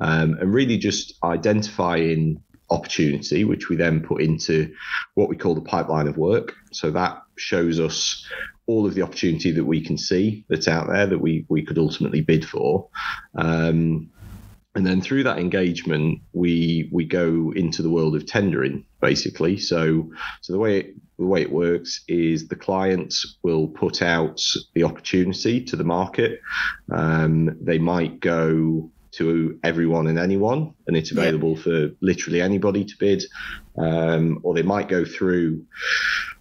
um, 0.00 0.36
and 0.40 0.52
really 0.52 0.76
just 0.76 1.14
identifying 1.24 2.42
opportunity, 2.72 3.44
which 3.44 3.68
we 3.68 3.76
then 3.76 4.00
put 4.00 4.22
into 4.22 4.72
what 5.14 5.28
we 5.28 5.36
call 5.36 5.54
the 5.54 5.60
pipeline 5.60 6.08
of 6.08 6.16
work. 6.16 6.54
So 6.72 6.90
that 6.90 7.22
shows 7.36 7.78
us 7.78 8.26
all 8.66 8.86
of 8.86 8.94
the 8.94 9.02
opportunity 9.02 9.50
that 9.52 9.64
we 9.64 9.80
can 9.80 9.98
see 9.98 10.44
that's 10.48 10.68
out 10.68 10.88
there 10.88 11.06
that 11.06 11.18
we 11.18 11.44
we 11.48 11.64
could 11.64 11.78
ultimately 11.78 12.20
bid 12.20 12.44
for. 12.44 12.88
Um, 13.34 14.10
and 14.74 14.86
then 14.86 15.02
through 15.02 15.24
that 15.24 15.38
engagement, 15.38 16.20
we 16.32 16.88
we 16.92 17.04
go 17.04 17.52
into 17.54 17.82
the 17.82 17.90
world 17.90 18.16
of 18.16 18.24
tendering, 18.24 18.86
basically. 19.00 19.58
So 19.58 20.10
so 20.40 20.52
the 20.52 20.58
way 20.58 20.80
it, 20.80 20.94
the 21.18 21.26
way 21.26 21.42
it 21.42 21.52
works 21.52 22.02
is 22.08 22.48
the 22.48 22.56
clients 22.56 23.36
will 23.42 23.68
put 23.68 24.00
out 24.00 24.40
the 24.74 24.84
opportunity 24.84 25.62
to 25.64 25.76
the 25.76 25.84
market. 25.84 26.40
Um, 26.90 27.56
they 27.60 27.78
might 27.78 28.20
go 28.20 28.90
to 29.12 29.58
everyone 29.62 30.06
and 30.06 30.18
anyone, 30.18 30.74
and 30.86 30.96
it's 30.96 31.12
available 31.12 31.54
yeah. 31.56 31.62
for 31.62 31.90
literally 32.00 32.40
anybody 32.40 32.84
to 32.84 32.94
bid. 32.98 33.24
Um, 33.78 34.40
or 34.42 34.54
they 34.54 34.62
might 34.62 34.88
go 34.88 35.04
through 35.04 35.64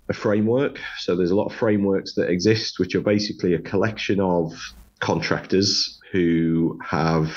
a 0.09 0.13
framework. 0.13 0.79
So 0.99 1.15
there's 1.15 1.31
a 1.31 1.35
lot 1.35 1.45
of 1.45 1.55
frameworks 1.55 2.15
that 2.15 2.29
exist, 2.29 2.79
which 2.79 2.95
are 2.95 3.01
basically 3.01 3.53
a 3.53 3.59
collection 3.59 4.19
of 4.19 4.53
contractors 4.99 5.99
who 6.11 6.79
have 6.85 7.31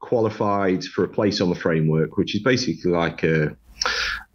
qualified 0.00 0.84
for 0.84 1.04
a 1.04 1.08
place 1.08 1.40
on 1.40 1.48
the 1.48 1.54
framework, 1.56 2.16
which 2.16 2.34
is 2.34 2.42
basically 2.42 2.92
like 2.92 3.22
a 3.22 3.56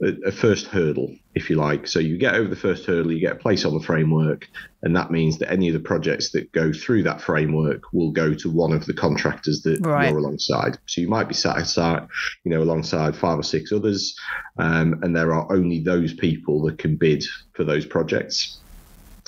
a, 0.01 0.31
first 0.31 0.67
hurdle, 0.67 1.15
if 1.33 1.49
you 1.49 1.55
like. 1.55 1.87
So 1.87 1.99
you 1.99 2.17
get 2.17 2.35
over 2.35 2.47
the 2.47 2.55
first 2.55 2.85
hurdle, 2.85 3.11
you 3.11 3.19
get 3.19 3.33
a 3.33 3.39
place 3.39 3.65
on 3.65 3.73
the 3.73 3.83
framework, 3.83 4.47
and 4.83 4.95
that 4.95 5.11
means 5.11 5.39
that 5.39 5.51
any 5.51 5.67
of 5.67 5.73
the 5.73 5.79
projects 5.79 6.31
that 6.31 6.51
go 6.51 6.71
through 6.71 7.03
that 7.03 7.21
framework 7.21 7.81
will 7.93 8.11
go 8.11 8.33
to 8.33 8.49
one 8.49 8.71
of 8.73 8.85
the 8.85 8.93
contractors 8.93 9.63
that 9.63 9.79
right. 9.85 10.09
you're 10.09 10.19
alongside. 10.19 10.77
So 10.85 11.01
you 11.01 11.07
might 11.07 11.27
be 11.27 11.33
sat 11.33 11.57
aside, 11.57 12.07
you 12.43 12.51
know, 12.51 12.61
alongside 12.61 13.15
five 13.15 13.39
or 13.39 13.43
six 13.43 13.71
others, 13.71 14.15
um, 14.57 14.99
and 15.01 15.15
there 15.15 15.33
are 15.33 15.51
only 15.51 15.79
those 15.79 16.13
people 16.13 16.61
that 16.63 16.77
can 16.77 16.95
bid 16.95 17.23
for 17.53 17.63
those 17.63 17.85
projects. 17.85 18.59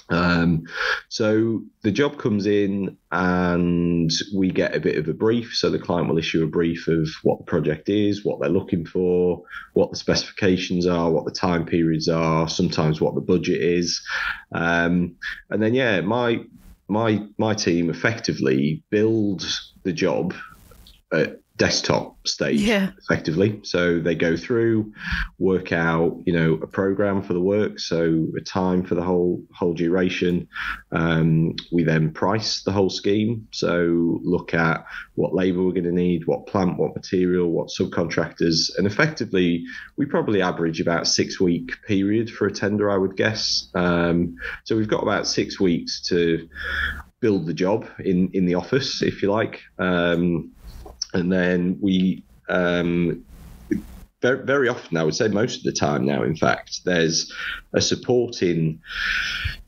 Um, 0.10 0.64
so 1.08 1.62
the 1.82 1.92
job 1.92 2.18
comes 2.18 2.46
in 2.46 2.98
and 3.12 4.12
we 4.36 4.50
get 4.52 4.76
a 4.76 4.80
bit 4.80 4.98
of 4.98 5.08
a 5.08 5.14
brief. 5.14 5.56
So 5.56 5.70
the 5.70 5.80
client 5.80 6.10
will 6.10 6.18
issue 6.18 6.44
a 6.44 6.48
brief 6.48 6.88
of 6.88 7.08
what 7.24 7.40
the 7.40 7.46
project 7.46 7.90
is, 7.90 8.26
what 8.26 8.40
they're 8.40 8.50
looking 8.50 8.86
for, 8.86 9.44
what 9.74 9.92
the 9.92 9.98
specifications 9.98 10.88
are, 10.88 11.12
what 11.12 11.26
the 11.26 11.32
time 11.32 11.66
periods 11.66 12.10
are, 12.10 12.48
sometimes 12.50 13.00
what 13.00 13.16
the 13.16 13.22
budget 13.22 13.62
is. 13.62 14.02
Um, 14.52 15.16
and 15.50 15.62
then, 15.62 15.74
yeah, 15.74 16.02
my, 16.02 16.42
my, 16.88 17.24
my 17.38 17.54
team 17.54 17.90
effectively 17.90 18.84
build 18.90 19.46
the 19.84 19.94
job 19.94 20.34
at 21.12 21.40
desktop 21.60 22.16
stage 22.26 22.62
yeah. 22.62 22.92
effectively. 22.98 23.60
So 23.64 24.00
they 24.00 24.16
go 24.16 24.38
through 24.38 24.94
work 25.40 25.72
out 25.74 26.18
you 26.26 26.34
know 26.34 26.54
a 26.54 26.68
program 26.68 27.22
for 27.22 27.34
the 27.34 27.42
work 27.42 27.80
so 27.80 28.28
a 28.36 28.42
time 28.42 28.84
for 28.84 28.96
the 28.96 29.04
whole 29.04 29.44
whole 29.54 29.74
duration. 29.74 30.48
Um, 30.92 31.56
we 31.72 31.84
then 31.84 32.12
price 32.12 32.64
the 32.64 32.72
whole 32.72 32.90
scheme. 32.90 33.48
So 33.52 34.20
look 34.24 34.54
at 34.54 34.86
what 35.16 35.36
labor 35.36 35.62
we're 35.62 35.74
going 35.74 35.84
to 35.84 35.92
need 35.92 36.26
what 36.26 36.48
plant 36.48 36.80
what 36.80 36.96
material 36.96 37.52
what 37.52 37.68
subcontractors 37.68 38.72
and 38.78 38.88
effectively 38.88 39.66
we 39.98 40.06
probably 40.06 40.42
average 40.42 40.80
about 40.80 41.08
six 41.08 41.42
week 41.42 41.74
period 41.86 42.32
for 42.32 42.48
a 42.48 42.52
tender 42.52 42.90
i 42.90 42.98
would 42.98 43.18
guess. 43.18 43.70
Um, 43.76 44.38
so 44.64 44.78
we've 44.78 44.88
got 44.88 45.04
about 45.04 45.28
six 45.28 45.60
weeks 45.60 46.02
to 46.08 46.48
build 47.20 47.46
the 47.46 47.54
job 47.54 47.86
in 48.00 48.30
in 48.34 48.46
the 48.46 48.56
office 48.56 49.02
if 49.02 49.22
you 49.22 49.30
like. 49.30 49.62
Um, 49.78 50.54
and 51.14 51.32
then 51.32 51.78
we 51.82 52.24
um, 52.50 53.24
very, 54.22 54.46
very 54.46 54.68
often, 54.68 54.98
I 54.98 55.04
would 55.04 55.16
say 55.16 55.28
most 55.28 55.58
of 55.58 55.64
the 55.64 55.72
time 55.72 56.06
now, 56.06 56.24
in 56.24 56.36
fact, 56.36 56.82
there's 56.84 57.32
a 57.74 57.82
supporting 57.82 58.82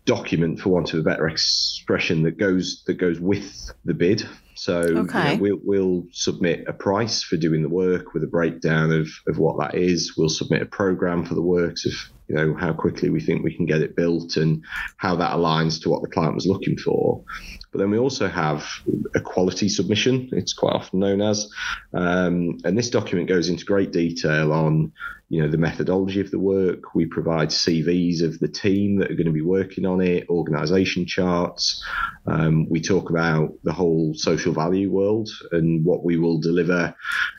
document, 0.06 0.60
for 0.60 0.70
want 0.70 0.94
of 0.94 1.00
a 1.00 1.04
better 1.04 1.28
expression, 1.28 2.24
that 2.24 2.38
goes 2.38 2.84
that 2.86 2.96
goes 2.96 3.20
with 3.20 3.72
the 3.86 3.94
bid. 3.94 4.28
So 4.56 4.80
okay. 4.80 5.32
you 5.32 5.38
know, 5.38 5.42
we'll, 5.42 5.60
we'll 5.64 6.08
submit 6.12 6.66
a 6.68 6.74
price 6.74 7.24
for 7.24 7.38
doing 7.38 7.62
the 7.62 7.70
work 7.70 8.14
with 8.14 8.24
a 8.24 8.28
breakdown 8.28 8.92
of, 8.92 9.08
of 9.28 9.38
what 9.38 9.58
that 9.60 9.76
is. 9.76 10.16
We'll 10.18 10.30
submit 10.30 10.62
a 10.62 10.66
program 10.66 11.26
for 11.26 11.34
the 11.34 11.42
works 11.42 11.86
of 11.86 11.94
you 12.32 12.38
know 12.38 12.54
how 12.54 12.72
quickly 12.72 13.10
we 13.10 13.20
think 13.20 13.44
we 13.44 13.54
can 13.54 13.66
get 13.66 13.82
it 13.82 13.96
built 13.96 14.38
and 14.38 14.64
how 14.96 15.16
that 15.18 15.32
aligns 15.32 15.82
to 15.82 15.90
what 15.90 16.02
the 16.02 16.08
client 16.08 16.34
was 16.34 16.46
looking 16.46 16.78
for. 16.78 17.22
But 17.72 17.80
then 17.80 17.92
we 17.92 17.98
also 17.98 18.30
have 18.30 18.66
a 19.16 19.20
quality 19.20 19.68
submission. 19.68 20.30
It's 20.32 20.54
quite 20.54 20.74
often 20.74 21.00
known 21.00 21.22
as, 21.22 21.50
um, 21.94 22.58
and 22.64 22.78
this 22.78 22.90
document 22.90 23.28
goes 23.28 23.50
into 23.50 23.66
great 23.66 23.92
detail 23.92 24.54
on 24.54 24.94
you 25.32 25.42
know 25.42 25.50
the 25.50 25.58
methodology 25.58 26.20
of 26.20 26.30
the 26.30 26.38
work. 26.38 26.94
We 26.94 27.06
provide 27.06 27.48
CVs 27.50 28.22
of 28.22 28.38
the 28.40 28.50
team 28.50 28.98
that 28.98 29.10
are 29.10 29.16
going 29.16 29.28
to 29.28 29.32
be 29.32 29.42
working 29.42 29.86
on 29.86 30.02
it, 30.02 30.28
organisation 30.30 31.06
charts. 31.06 31.82
Um, 32.28 32.68
we 32.70 32.82
talk 32.82 33.10
about 33.10 33.54
the 33.64 33.72
whole 33.72 34.14
social 34.14 34.52
value 34.52 34.92
world 34.92 35.30
and 35.54 35.86
what 35.86 36.04
we 36.04 36.18
will 36.18 36.38
deliver 36.38 36.94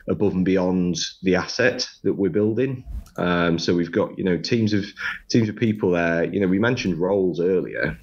above 0.09 0.33
and 0.33 0.43
beyond 0.43 0.97
the 1.21 1.35
asset 1.35 1.87
that 2.01 2.15
we're 2.15 2.31
building. 2.31 2.83
Um, 3.17 3.59
so 3.59 3.75
we've 3.75 3.91
got 3.91 4.17
you 4.17 4.23
know 4.23 4.37
teams 4.37 4.73
of 4.73 4.85
teams 5.29 5.47
of 5.47 5.55
people 5.55 5.91
there. 5.91 6.23
You 6.23 6.39
know 6.39 6.47
we 6.47 6.57
mentioned 6.57 6.97
roles 6.97 7.39
earlier. 7.39 7.99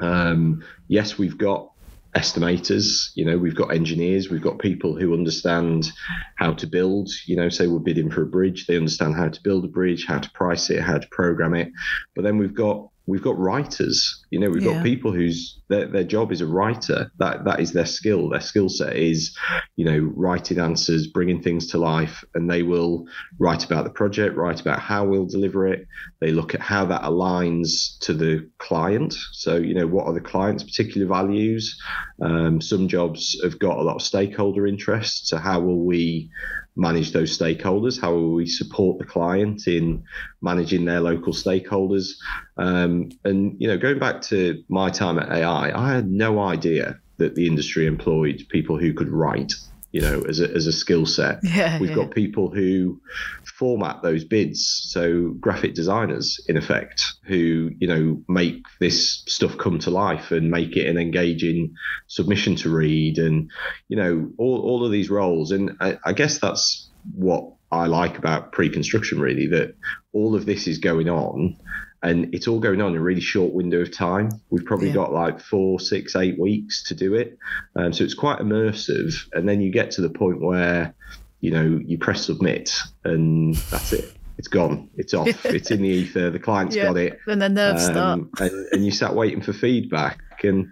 Um, 0.00 0.64
yes, 0.88 1.18
we've 1.18 1.38
got 1.38 1.70
estimators 2.14 3.10
you 3.16 3.24
know 3.24 3.36
we've 3.36 3.56
got 3.56 3.74
engineers 3.74 4.30
we've 4.30 4.40
got 4.42 4.60
people 4.60 4.96
who 4.96 5.12
understand 5.14 5.90
how 6.36 6.52
to 6.52 6.66
build 6.66 7.10
you 7.26 7.34
know 7.34 7.48
say 7.48 7.66
we're 7.66 7.80
bidding 7.80 8.08
for 8.10 8.22
a 8.22 8.26
bridge 8.26 8.66
they 8.66 8.76
understand 8.76 9.16
how 9.16 9.28
to 9.28 9.42
build 9.42 9.64
a 9.64 9.68
bridge 9.68 10.06
how 10.06 10.18
to 10.18 10.30
price 10.30 10.70
it 10.70 10.80
how 10.80 10.98
to 10.98 11.08
program 11.08 11.54
it. 11.54 11.72
But 12.14 12.22
then 12.22 12.38
we've 12.38 12.54
got 12.54 12.88
we've 13.06 13.22
got 13.22 13.38
writers. 13.38 14.24
You 14.30 14.40
know, 14.40 14.50
we've 14.50 14.62
yeah. 14.62 14.74
got 14.74 14.84
people 14.84 15.12
whose 15.12 15.60
their, 15.68 15.86
their 15.86 16.04
job 16.04 16.32
is 16.32 16.40
a 16.40 16.46
writer. 16.46 17.10
That 17.18 17.44
that 17.44 17.60
is 17.60 17.72
their 17.72 17.86
skill. 17.86 18.28
Their 18.28 18.40
skill 18.40 18.68
set 18.68 18.96
is, 18.96 19.36
you 19.76 19.84
know, 19.84 20.12
writing 20.14 20.58
answers, 20.58 21.06
bringing 21.06 21.42
things 21.42 21.68
to 21.68 21.78
life, 21.78 22.24
and 22.34 22.50
they 22.50 22.62
will 22.62 23.06
write 23.38 23.64
about 23.64 23.84
the 23.84 23.90
project, 23.90 24.36
write 24.36 24.60
about 24.60 24.80
how 24.80 25.04
we'll 25.04 25.26
deliver 25.26 25.66
it. 25.66 25.86
They 26.20 26.32
look 26.32 26.54
at 26.54 26.60
how 26.60 26.84
that 26.86 27.02
aligns 27.02 27.98
to 28.00 28.14
the 28.14 28.48
client. 28.58 29.14
So, 29.32 29.56
you 29.56 29.74
know, 29.74 29.86
what 29.86 30.06
are 30.06 30.14
the 30.14 30.20
client's 30.20 30.64
particular 30.64 31.06
values? 31.06 31.80
Um, 32.20 32.60
some 32.60 32.88
jobs 32.88 33.38
have 33.42 33.58
got 33.58 33.78
a 33.78 33.82
lot 33.82 33.96
of 33.96 34.02
stakeholder 34.02 34.66
interest. 34.66 35.28
So, 35.28 35.36
how 35.36 35.60
will 35.60 35.84
we 35.84 36.30
manage 36.76 37.12
those 37.12 37.36
stakeholders? 37.36 38.00
How 38.00 38.12
will 38.12 38.34
we 38.34 38.46
support 38.46 38.98
the 38.98 39.04
client 39.04 39.66
in 39.66 40.04
managing 40.42 40.84
their 40.84 41.00
local 41.00 41.32
stakeholders? 41.32 42.10
Um, 42.56 43.10
and 43.24 43.56
you 43.58 43.68
know, 43.68 43.78
going 43.78 43.98
back 43.98 44.22
to 44.22 44.62
my 44.68 44.90
time 44.90 45.18
at 45.18 45.30
AI, 45.30 45.72
I 45.76 45.94
had 45.94 46.08
no 46.08 46.40
idea 46.40 46.98
that 47.18 47.34
the 47.34 47.46
industry 47.46 47.86
employed 47.86 48.44
people 48.48 48.78
who 48.78 48.92
could 48.92 49.08
write. 49.08 49.54
You 49.94 50.00
know, 50.00 50.22
as 50.28 50.40
a, 50.40 50.50
as 50.50 50.66
a 50.66 50.72
skill 50.72 51.06
set, 51.06 51.38
yeah, 51.44 51.78
we've 51.78 51.90
yeah. 51.90 51.96
got 51.96 52.10
people 52.10 52.50
who 52.50 53.00
format 53.44 54.02
those 54.02 54.24
bids. 54.24 54.66
So 54.90 55.28
graphic 55.38 55.74
designers, 55.74 56.40
in 56.48 56.56
effect, 56.56 57.04
who 57.24 57.70
you 57.78 57.86
know 57.86 58.22
make 58.28 58.64
this 58.80 59.22
stuff 59.28 59.56
come 59.56 59.78
to 59.78 59.90
life 59.90 60.32
and 60.32 60.50
make 60.50 60.76
it 60.76 60.88
an 60.88 60.98
engaging 60.98 61.74
submission 62.08 62.56
to 62.56 62.70
read, 62.70 63.18
and 63.18 63.50
you 63.86 63.96
know 63.96 64.30
all 64.36 64.60
all 64.62 64.84
of 64.84 64.90
these 64.90 65.10
roles. 65.10 65.52
And 65.52 65.76
I, 65.80 65.96
I 66.04 66.12
guess 66.12 66.38
that's 66.38 66.90
what 67.14 67.52
I 67.70 67.86
like 67.86 68.18
about 68.18 68.52
pre-construction, 68.52 69.20
really, 69.20 69.46
that 69.48 69.74
all 70.12 70.34
of 70.34 70.46
this 70.46 70.66
is 70.66 70.78
going 70.78 71.08
on 71.08 71.56
and 72.04 72.34
it's 72.34 72.46
all 72.46 72.60
going 72.60 72.80
on 72.80 72.92
in 72.92 72.98
a 72.98 73.00
really 73.02 73.20
short 73.20 73.52
window 73.52 73.80
of 73.80 73.90
time. 73.96 74.28
We've 74.50 74.64
probably 74.64 74.88
Yeah. 74.88 74.94
got 74.94 75.12
like 75.12 75.40
four, 75.40 75.80
six, 75.80 76.14
eight 76.14 76.38
weeks 76.38 76.82
to 76.84 76.94
do 76.94 77.14
it, 77.14 77.36
um, 77.76 77.92
so 77.92 78.04
it's 78.04 78.14
quite 78.14 78.38
immersive. 78.38 79.14
And 79.32 79.48
then 79.48 79.60
you 79.60 79.70
get 79.72 79.90
to 79.92 80.02
the 80.02 80.10
point 80.10 80.40
where 80.40 80.94
you 81.40 81.50
know 81.50 81.80
you 81.84 81.98
press 81.98 82.26
submit, 82.26 82.70
and 83.04 83.54
that's 83.70 83.92
it. 83.92 84.12
It's 84.38 84.48
gone. 84.48 84.88
It's 84.96 85.14
off. 85.14 85.28
it's 85.46 85.70
in 85.70 85.82
the 85.82 85.88
ether. 85.88 86.30
The 86.30 86.38
client's 86.40 86.74
Yeah. 86.76 86.84
got 86.86 86.96
it 86.96 87.18
And 87.26 87.40
then 87.40 87.54
the 87.54 87.72
nerves 87.72 87.84
start. 87.84 87.96
um, 88.18 88.30
and, 88.40 88.66
and 88.72 88.84
you 88.84 88.90
sat 88.90 89.14
waiting 89.14 89.40
for 89.40 89.52
feedback. 89.52 90.18
And 90.42 90.68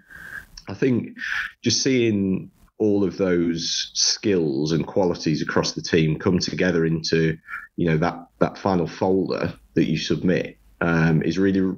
I 0.67 0.73
think 0.73 1.17
just 1.63 1.81
seeing 1.81 2.51
all 2.77 3.03
of 3.05 3.17
those 3.17 3.89
skills 3.93 4.71
and 4.73 4.85
qualities 4.85 5.41
across 5.41 5.71
the 5.73 5.81
team 5.81 6.19
come 6.19 6.39
together 6.39 6.85
into, 6.85 7.37
you 7.77 7.87
know, 7.89 7.97
that 7.97 8.27
that 8.39 8.57
final 8.57 8.85
folder 8.87 9.53
that 9.75 9.85
you 9.89 9.97
submit 9.97 10.57
um, 10.83 11.23
is 11.23 11.39
really 11.39 11.73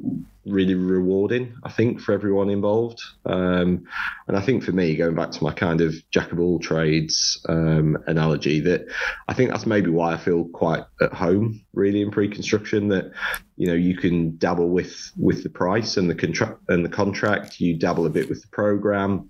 really 0.48 0.76
rewarding. 0.76 1.56
I 1.64 1.72
think 1.72 2.00
for 2.00 2.12
everyone 2.12 2.50
involved. 2.50 3.02
Um, 3.26 3.86
and 4.28 4.38
I 4.38 4.42
think 4.42 4.64
for 4.64 4.72
me, 4.72 4.96
going 4.96 5.16
back 5.16 5.32
to 5.32 5.44
my 5.44 5.52
kind 5.52 5.82
of 5.82 5.96
jack 6.12 6.32
of 6.32 6.40
all 6.40 6.60
trades 6.60 7.40
um, 7.50 7.98
analogy, 8.08 8.60
that 8.62 8.86
I 9.28 9.34
think 9.34 9.52
that's 9.52 9.66
maybe 9.66 9.90
why 9.90 10.14
I 10.14 10.18
feel 10.18 10.46
quite 10.46 10.84
at 11.02 11.14
home 11.14 11.62
really 11.74 12.02
in 12.02 12.12
pre-construction. 12.12 12.88
That 12.90 13.12
you 13.58 13.68
know 13.68 13.74
you 13.74 13.96
can 13.96 14.38
dabble 14.38 14.70
with 14.70 15.12
with 15.18 15.44
the 15.44 15.50
price 15.50 15.98
and 15.98 16.10
the 16.10 16.16
contract 16.16 16.60
and 16.70 16.84
the 16.84 16.90
contract. 16.90 17.60
You 17.60 17.78
dabble 17.78 18.08
a 18.08 18.12
bit 18.12 18.28
with 18.28 18.42
the 18.42 18.50
program, 18.50 19.30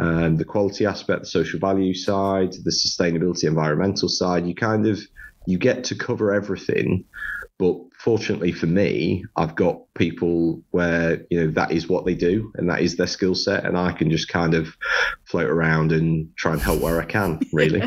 um, 0.00 0.36
the 0.36 0.44
quality 0.44 0.84
aspect, 0.84 1.20
the 1.20 1.26
social 1.26 1.60
value 1.60 1.94
side, 1.94 2.52
the 2.52 2.72
sustainability, 2.72 3.44
environmental 3.44 4.08
side. 4.08 4.46
You 4.46 4.54
kind 4.56 4.86
of 4.86 5.00
you 5.46 5.58
get 5.58 5.84
to 5.84 5.94
cover 5.94 6.32
everything. 6.32 7.04
But 7.58 7.76
fortunately 8.02 8.52
for 8.52 8.66
me, 8.66 9.24
I've 9.36 9.54
got 9.54 9.78
people 9.94 10.60
where 10.72 11.22
you 11.30 11.40
know 11.44 11.50
that 11.52 11.70
is 11.72 11.88
what 11.88 12.04
they 12.04 12.14
do 12.14 12.52
and 12.56 12.68
that 12.70 12.80
is 12.80 12.96
their 12.96 13.06
skill 13.06 13.34
set, 13.34 13.64
and 13.64 13.76
I 13.78 13.92
can 13.92 14.10
just 14.10 14.28
kind 14.28 14.54
of 14.54 14.76
float 15.24 15.48
around 15.48 15.92
and 15.92 16.28
try 16.36 16.52
and 16.52 16.60
help 16.60 16.80
where 16.80 17.00
I 17.00 17.04
can. 17.04 17.40
Really. 17.52 17.82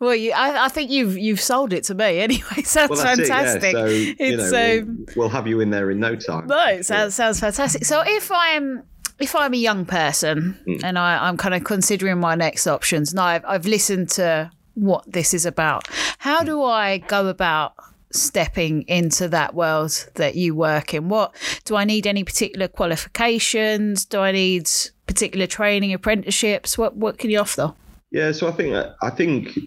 Well, 0.00 0.14
you, 0.14 0.32
I, 0.32 0.64
I 0.66 0.68
think 0.68 0.90
you've 0.90 1.16
you've 1.16 1.40
sold 1.40 1.72
it 1.72 1.84
to 1.84 1.94
me 1.94 2.20
anyway. 2.28 2.62
Sounds 2.64 2.90
well, 2.90 3.02
that's 3.02 3.20
fantastic. 3.28 3.74
it. 3.74 4.16
Yeah. 4.20 4.36
So 4.48 4.50
know, 4.50 4.78
um, 4.82 5.04
we'll, 5.06 5.14
we'll 5.16 5.28
have 5.30 5.46
you 5.46 5.60
in 5.60 5.70
there 5.70 5.90
in 5.90 6.00
no 6.00 6.14
time. 6.16 6.46
No, 6.46 6.64
it 6.66 6.84
sounds 6.84 7.14
sounds 7.14 7.40
fantastic. 7.40 7.84
So 7.84 8.02
if 8.04 8.30
I'm 8.32 8.82
if 9.20 9.34
I'm 9.36 9.54
a 9.54 9.56
young 9.56 9.86
person 9.86 10.58
Mm. 10.66 10.82
and 10.84 10.98
I, 10.98 11.28
I'm 11.28 11.36
kind 11.36 11.54
of 11.54 11.62
considering 11.64 12.18
my 12.18 12.34
next 12.34 12.66
options, 12.66 13.14
now 13.14 13.24
I've, 13.24 13.44
I've 13.46 13.66
listened 13.66 14.08
to 14.10 14.50
what 14.74 15.10
this 15.10 15.32
is 15.32 15.46
about. 15.46 15.88
How 16.18 16.42
Mm. 16.42 16.46
do 16.46 16.62
I 16.64 16.98
go 16.98 17.28
about 17.28 17.74
stepping 18.14 18.82
into 18.82 19.28
that 19.28 19.54
world 19.54 20.08
that 20.14 20.34
you 20.36 20.54
work 20.54 20.94
in? 20.94 21.08
What 21.08 21.34
do 21.64 21.76
I 21.76 21.84
need? 21.84 22.06
Any 22.06 22.24
particular 22.24 22.68
qualifications? 22.68 24.04
Do 24.04 24.20
I 24.20 24.32
need 24.32 24.70
particular 25.06 25.46
training, 25.46 25.92
apprenticeships? 25.92 26.78
What 26.78 26.96
what 26.96 27.18
can 27.18 27.30
you 27.30 27.40
offer? 27.40 27.74
Yeah, 28.10 28.32
so 28.32 28.48
I 28.48 28.52
think 28.52 28.74
I 29.02 29.10
think 29.10 29.58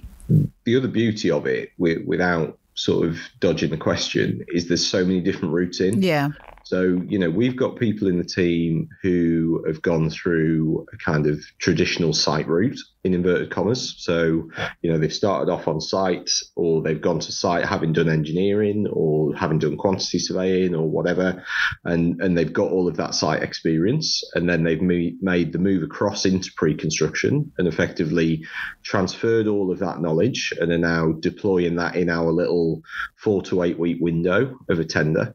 the 0.66 0.76
other 0.76 0.88
beauty 0.88 1.32
of 1.32 1.46
it, 1.46 1.72
without 1.78 2.58
sort 2.74 3.08
of 3.08 3.18
dodging 3.40 3.72
the 3.72 3.78
question, 3.78 4.46
is 4.50 4.68
there's 4.68 4.86
so 4.86 5.04
many 5.04 5.20
different 5.20 5.54
routes 5.54 5.80
in. 5.80 6.02
Yeah, 6.02 6.30
So, 6.64 7.02
you 7.08 7.18
know, 7.18 7.30
we've 7.30 7.56
got 7.56 7.78
people 7.78 8.10
in 8.10 8.18
the 8.18 8.26
team 8.26 8.90
who 9.02 9.64
have 9.66 9.82
gone 9.82 10.10
through 10.10 10.86
a 10.94 10.98
kind 10.98 11.26
of 11.26 11.40
traditional 11.60 12.12
site 12.12 12.48
route 12.48 12.78
in 13.08 13.14
inverted 13.14 13.50
commas. 13.50 13.96
So, 13.98 14.50
you 14.82 14.92
know, 14.92 14.98
they've 14.98 15.14
started 15.14 15.52
off 15.52 15.68
on 15.68 15.82
site 15.82 16.30
or 16.56 16.82
they've 16.82 17.02
gone 17.02 17.20
to 17.20 17.32
site 17.32 17.66
having 17.66 17.94
done 17.94 18.10
engineering 18.10 18.88
or 18.92 19.34
having 19.36 19.60
done 19.60 19.78
quantity 19.78 20.20
surveying 20.20 20.76
or 20.76 20.88
whatever. 20.88 21.44
And, 21.84 22.22
and 22.22 22.38
they've 22.38 22.54
got 22.54 22.72
all 22.72 22.88
of 22.88 22.98
that 22.98 23.16
site 23.16 23.42
experience. 23.42 24.24
And 24.36 24.50
then 24.50 24.64
they've 24.64 24.82
made 24.82 25.54
the 25.54 25.60
move 25.60 25.84
across 25.84 26.26
into 26.26 26.52
pre 26.56 26.76
construction 26.76 27.52
and 27.58 27.68
effectively 27.68 28.46
transferred 28.84 29.48
all 29.48 29.72
of 29.72 29.80
that 29.80 30.02
knowledge 30.02 30.54
and 30.60 30.72
are 30.72 30.78
now 30.78 31.14
deploying 31.20 31.76
that 31.78 31.96
in 31.96 32.10
our 32.10 32.32
little 32.32 32.82
four 33.16 33.42
to 33.44 33.64
eight 33.64 33.80
week 33.80 33.98
window 34.00 34.58
of 34.70 34.80
a 34.80 34.86
tender. 34.86 35.34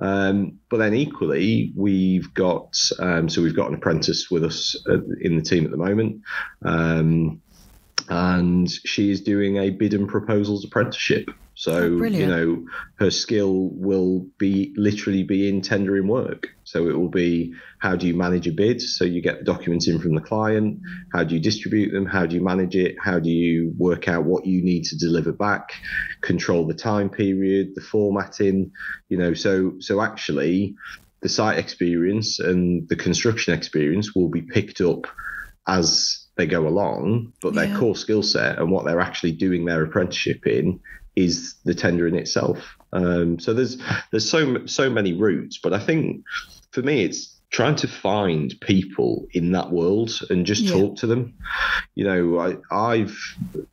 Um, 0.00 0.58
but 0.70 0.78
then 0.78 0.94
equally, 0.94 1.72
we've 1.76 2.32
got 2.34 2.76
um, 2.98 3.28
so 3.28 3.42
we've 3.42 3.56
got 3.56 3.68
an 3.68 3.74
apprentice 3.74 4.30
with 4.30 4.44
us 4.44 4.76
uh, 4.88 4.98
in 5.20 5.36
the 5.36 5.42
team 5.42 5.64
at 5.64 5.70
the 5.70 5.76
moment, 5.76 6.20
um, 6.64 7.13
Um, 7.14 7.40
and 8.08 8.70
she 8.70 9.10
is 9.10 9.22
doing 9.22 9.56
a 9.56 9.70
bid 9.70 9.94
and 9.94 10.08
proposals 10.08 10.64
apprenticeship. 10.64 11.30
So 11.56 11.98
Oh, 12.00 12.04
you 12.04 12.26
know 12.26 12.64
her 12.96 13.10
skill 13.10 13.70
will 13.72 14.26
be 14.38 14.74
literally 14.76 15.22
be 15.22 15.48
in 15.48 15.62
tendering 15.62 16.08
work. 16.08 16.48
So 16.64 16.88
it 16.88 16.98
will 16.98 17.08
be 17.08 17.54
how 17.78 17.94
do 17.94 18.08
you 18.08 18.14
manage 18.14 18.48
a 18.48 18.52
bid? 18.52 18.82
So 18.82 19.04
you 19.04 19.22
get 19.22 19.38
the 19.38 19.44
documents 19.44 19.86
in 19.86 20.00
from 20.00 20.16
the 20.16 20.20
client. 20.20 20.80
How 21.12 21.22
do 21.22 21.34
you 21.34 21.40
distribute 21.40 21.92
them? 21.92 22.06
How 22.06 22.26
do 22.26 22.34
you 22.34 22.42
manage 22.42 22.74
it? 22.74 22.96
How 23.00 23.20
do 23.20 23.30
you 23.30 23.72
work 23.78 24.08
out 24.08 24.24
what 24.24 24.46
you 24.46 24.62
need 24.62 24.84
to 24.86 24.98
deliver 24.98 25.32
back? 25.32 25.72
Control 26.22 26.66
the 26.66 26.74
time 26.74 27.08
period, 27.08 27.68
the 27.76 27.82
formatting. 27.82 28.72
You 29.08 29.18
know, 29.18 29.32
so 29.32 29.74
so 29.78 30.02
actually, 30.02 30.74
the 31.22 31.28
site 31.28 31.58
experience 31.58 32.40
and 32.40 32.88
the 32.88 32.96
construction 32.96 33.54
experience 33.54 34.14
will 34.14 34.28
be 34.28 34.42
picked 34.42 34.80
up 34.80 35.06
as 35.68 36.23
they 36.36 36.46
go 36.46 36.66
along, 36.66 37.32
but 37.40 37.54
their 37.54 37.68
Yeah. 37.68 37.76
core 37.78 37.96
skill 37.96 38.22
set 38.22 38.58
and 38.58 38.70
what 38.70 38.84
they're 38.84 39.00
actually 39.00 39.32
doing 39.32 39.64
their 39.64 39.84
apprenticeship 39.84 40.46
in 40.46 40.80
is 41.16 41.54
the 41.64 41.74
tendering 41.74 42.16
itself. 42.16 42.76
Um, 42.92 43.38
so 43.38 43.54
there's 43.54 43.78
there's 44.10 44.28
so 44.28 44.66
so 44.66 44.90
many 44.90 45.12
routes, 45.12 45.58
but 45.62 45.72
I 45.72 45.78
think 45.78 46.24
for 46.72 46.82
me 46.82 47.04
it's 47.04 47.40
trying 47.50 47.76
to 47.76 47.86
find 47.86 48.52
people 48.62 49.26
in 49.32 49.52
that 49.52 49.70
world 49.70 50.10
and 50.28 50.44
just 50.44 50.64
Yeah. 50.64 50.72
talk 50.72 50.96
to 50.96 51.06
them. 51.06 51.34
You 51.94 52.04
know, 52.04 52.38
I, 52.40 52.56
I've 52.72 53.16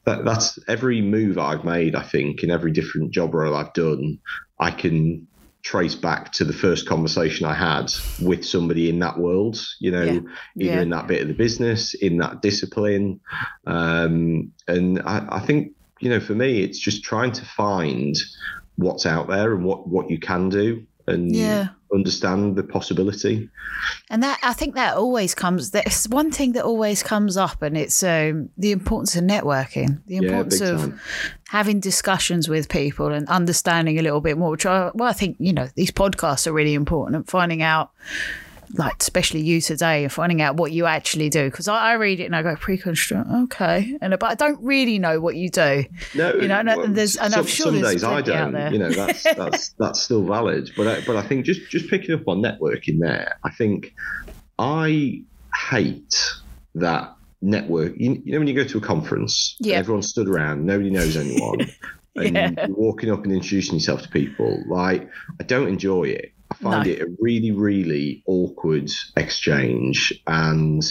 that, 0.06 0.24
that's 0.24 0.60
every 0.68 1.02
move 1.02 1.40
I've 1.40 1.66
made. 1.66 1.96
I 1.96 2.04
think 2.04 2.44
in 2.44 2.52
every 2.52 2.72
different 2.72 3.12
job 3.12 3.34
role 3.34 3.56
I've 3.56 3.74
done, 3.74 4.20
I 4.60 4.70
can 4.70 5.28
trace 5.64 5.96
back 5.96 6.32
to 6.34 6.44
the 6.44 6.54
first 6.54 6.88
conversation 6.88 7.46
I 7.46 7.54
had 7.54 7.92
with 8.20 8.44
somebody 8.46 8.90
in 8.90 9.00
that 9.00 9.18
world. 9.18 9.64
You 9.80 9.92
know, 9.92 10.04
Yeah. 10.04 10.12
either 10.58 10.76
Yeah. 10.76 10.82
in 10.82 10.90
that 10.90 11.08
bit 11.08 11.22
of 11.22 11.28
the 11.28 11.34
business, 11.34 11.94
in 11.94 12.18
that 12.18 12.42
discipline, 12.42 13.20
um, 13.68 14.52
and 14.68 15.00
I, 15.06 15.26
I 15.30 15.40
think 15.40 15.74
you 16.00 16.10
know, 16.10 16.20
for 16.20 16.34
me, 16.34 16.62
it's 16.62 16.80
just 16.80 17.04
trying 17.04 17.32
to 17.32 17.46
find 17.46 18.16
what's 18.76 19.06
out 19.06 19.28
there 19.28 19.54
and 19.54 19.64
what 19.64 19.88
what 19.88 20.10
you 20.10 20.20
can 20.20 20.50
do 20.50 20.84
and 21.08 21.36
Yeah. 21.36 21.70
Understand 21.94 22.56
the 22.56 22.64
possibility. 22.64 23.50
And 24.10 24.24
that 24.24 24.40
I 24.44 24.54
think 24.54 24.76
that 24.76 24.98
always 24.98 25.36
comes. 25.36 25.72
There's 25.72 26.06
one 26.10 26.32
thing 26.32 26.54
that 26.54 26.64
always 26.64 27.04
comes 27.04 27.38
up, 27.38 27.62
and 27.62 27.78
it's 27.78 28.04
um, 28.04 28.50
the 28.58 28.72
importance 28.72 29.16
of 29.16 29.24
networking, 29.24 30.02
the 30.06 30.18
importance 30.18 30.60
big 30.60 30.70
of 30.70 30.80
time. 30.82 31.00
having 31.50 31.80
discussions 31.80 32.48
with 32.48 32.70
people 32.70 33.08
and 33.08 33.28
understanding 33.28 34.00
a 34.00 34.02
little 34.02 34.22
bit 34.22 34.38
more. 34.38 34.52
Which 34.52 34.66
I, 34.66 34.92
well, 34.94 35.10
I 35.10 35.14
think 35.14 35.38
you 35.40 35.54
know 35.54 35.68
these 35.76 35.92
podcasts 35.92 36.48
are 36.48 36.54
really 36.54 36.74
important 36.74 37.16
and 37.16 37.28
finding 37.28 37.62
out. 37.62 37.92
Like 38.76 38.96
especially 39.02 39.42
you 39.42 39.60
today, 39.62 40.04
and 40.04 40.12
finding 40.12 40.42
out 40.42 40.56
what 40.58 40.72
you 40.72 40.86
actually 40.86 41.30
do 41.30 41.46
because 41.50 41.68
I, 41.68 41.92
I 41.92 41.94
read 41.94 42.20
it 42.20 42.26
and 42.26 42.36
I 42.36 42.42
go 42.44 42.56
pre-construct, 42.56 43.30
okay, 43.44 43.98
and 44.02 44.18
but 44.20 44.24
I 44.32 44.36
don't 44.36 44.62
really 44.64 44.98
know 45.00 45.20
what 45.20 45.36
you 45.36 45.50
do. 45.50 45.86
No, 46.16 46.34
You 46.36 46.48
know, 46.48 46.60
and 46.60 46.68
well, 46.68 46.88
there's- 46.88 47.18
and 47.18 47.34
I'm 47.34 47.46
sure 47.46 47.66
some 47.68 47.82
there's 47.82 47.96
days 47.96 48.04
I 48.04 48.22
don't. 48.22 48.72
You 48.74 48.80
know, 48.80 48.92
that's 48.92 49.24
that's 49.36 49.70
that's 49.80 50.02
still 50.02 50.24
valid. 50.26 50.72
But 50.78 50.88
I, 50.88 51.02
but 51.06 51.16
I 51.18 51.22
think 51.22 51.46
just 51.46 51.70
just 51.70 51.90
picking 51.90 52.16
up 52.16 52.28
on 52.28 52.42
networking 52.42 53.00
there, 53.00 53.38
I 53.44 53.50
think 53.52 53.94
I 54.60 55.24
hate 55.70 56.16
that 56.76 57.16
network. 57.42 57.94
You, 57.98 58.22
you 58.24 58.32
know, 58.34 58.40
when 58.40 58.48
you 58.48 58.54
go 58.54 58.64
to 58.64 58.78
a 58.78 58.82
conference, 58.82 59.56
Yeah. 59.60 59.78
everyone's 59.78 60.08
stood 60.10 60.28
around, 60.30 60.66
nobody 60.66 60.90
knows 60.92 61.18
anyone, 61.18 61.60
and 62.16 62.36
Yeah. 62.36 62.68
you're 62.68 62.76
walking 62.76 63.12
up 63.12 63.24
and 63.24 63.34
introducing 63.34 63.76
yourself 63.76 64.04
to 64.04 64.10
people. 64.10 64.64
Like, 64.68 65.10
I 65.40 65.44
don't 65.44 65.68
enjoy 65.68 66.04
it. 66.04 66.32
I 66.52 66.54
find 66.56 66.86
No. 66.86 66.92
it 66.92 67.02
a 67.02 67.08
really, 67.20 67.52
really 67.52 68.24
awkward 68.28 68.92
exchange, 69.16 70.14
and 70.28 70.84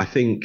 I 0.00 0.04
think 0.04 0.44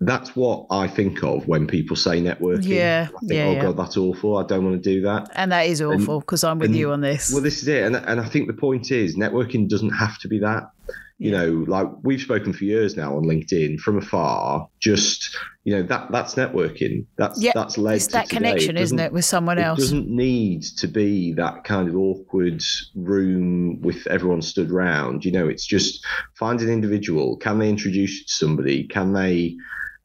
that's 0.00 0.34
what 0.34 0.64
I 0.70 0.88
think 0.88 1.22
of 1.22 1.46
when 1.46 1.66
people 1.66 1.94
say 1.94 2.22
networking. 2.22 2.68
Yeah, 2.68 3.08
I 3.14 3.18
think, 3.20 3.32
yeah, 3.32 3.44
oh 3.44 3.52
yeah. 3.52 3.62
god, 3.62 3.76
that's 3.76 3.98
awful. 3.98 4.38
I 4.38 4.44
don't 4.46 4.64
want 4.64 4.82
to 4.82 4.90
do 4.94 5.02
that. 5.02 5.28
And 5.34 5.52
that 5.52 5.66
is 5.66 5.82
awful 5.82 6.20
because 6.20 6.42
I'm 6.42 6.58
with 6.58 6.70
and- 6.70 6.76
you 6.78 6.90
on 6.90 7.02
this. 7.02 7.30
Well, 7.32 7.42
this 7.42 7.60
is 7.62 7.68
it, 7.68 7.84
and 7.84 7.96
and 7.96 8.18
I 8.20 8.24
think 8.24 8.46
the 8.46 8.54
point 8.54 8.90
is 8.90 9.16
networking 9.16 9.68
doesn't 9.68 9.90
have 9.90 10.18
to 10.20 10.28
be 10.28 10.38
that. 10.38 10.70
You 11.18 11.32
Yeah. 11.32 11.44
know, 11.44 11.64
like 11.68 11.86
we've 12.02 12.20
spoken 12.22 12.54
for 12.54 12.64
years 12.64 12.96
now 12.96 13.14
on 13.16 13.24
LinkedIn 13.24 13.78
from 13.80 13.98
afar. 13.98 14.68
Just 14.80 15.36
you 15.64 15.76
know 15.76 15.82
that 15.82 16.10
that's 16.10 16.34
networking. 16.34 17.06
That's 17.16 17.40
Yeah, 17.42 17.52
that's 17.54 17.76
led 17.76 17.96
it's 17.96 18.06
to 18.06 18.12
that 18.12 18.28
today. 18.28 18.36
connection, 18.36 18.76
It 18.76 18.82
isn't 18.82 18.98
it, 18.98 19.12
with 19.12 19.24
someone 19.24 19.58
else? 19.58 19.78
it 19.78 19.82
doesn't 19.82 20.08
need 20.08 20.62
to 20.78 20.88
be 20.88 21.32
that 21.34 21.64
kind 21.64 21.88
of 21.88 21.96
awkward 21.96 22.62
room 22.94 23.80
with 23.82 24.06
everyone 24.06 24.42
stood 24.42 24.70
round. 24.70 25.24
You 25.24 25.32
know, 25.32 25.48
it's 25.48 25.66
just 25.66 26.04
find 26.38 26.60
an 26.60 26.70
individual. 26.70 27.36
Can 27.36 27.58
they 27.58 27.68
introduce 27.68 28.20
you 28.20 28.24
to 28.24 28.32
somebody? 28.32 28.84
Can 28.84 29.12
they 29.12 29.56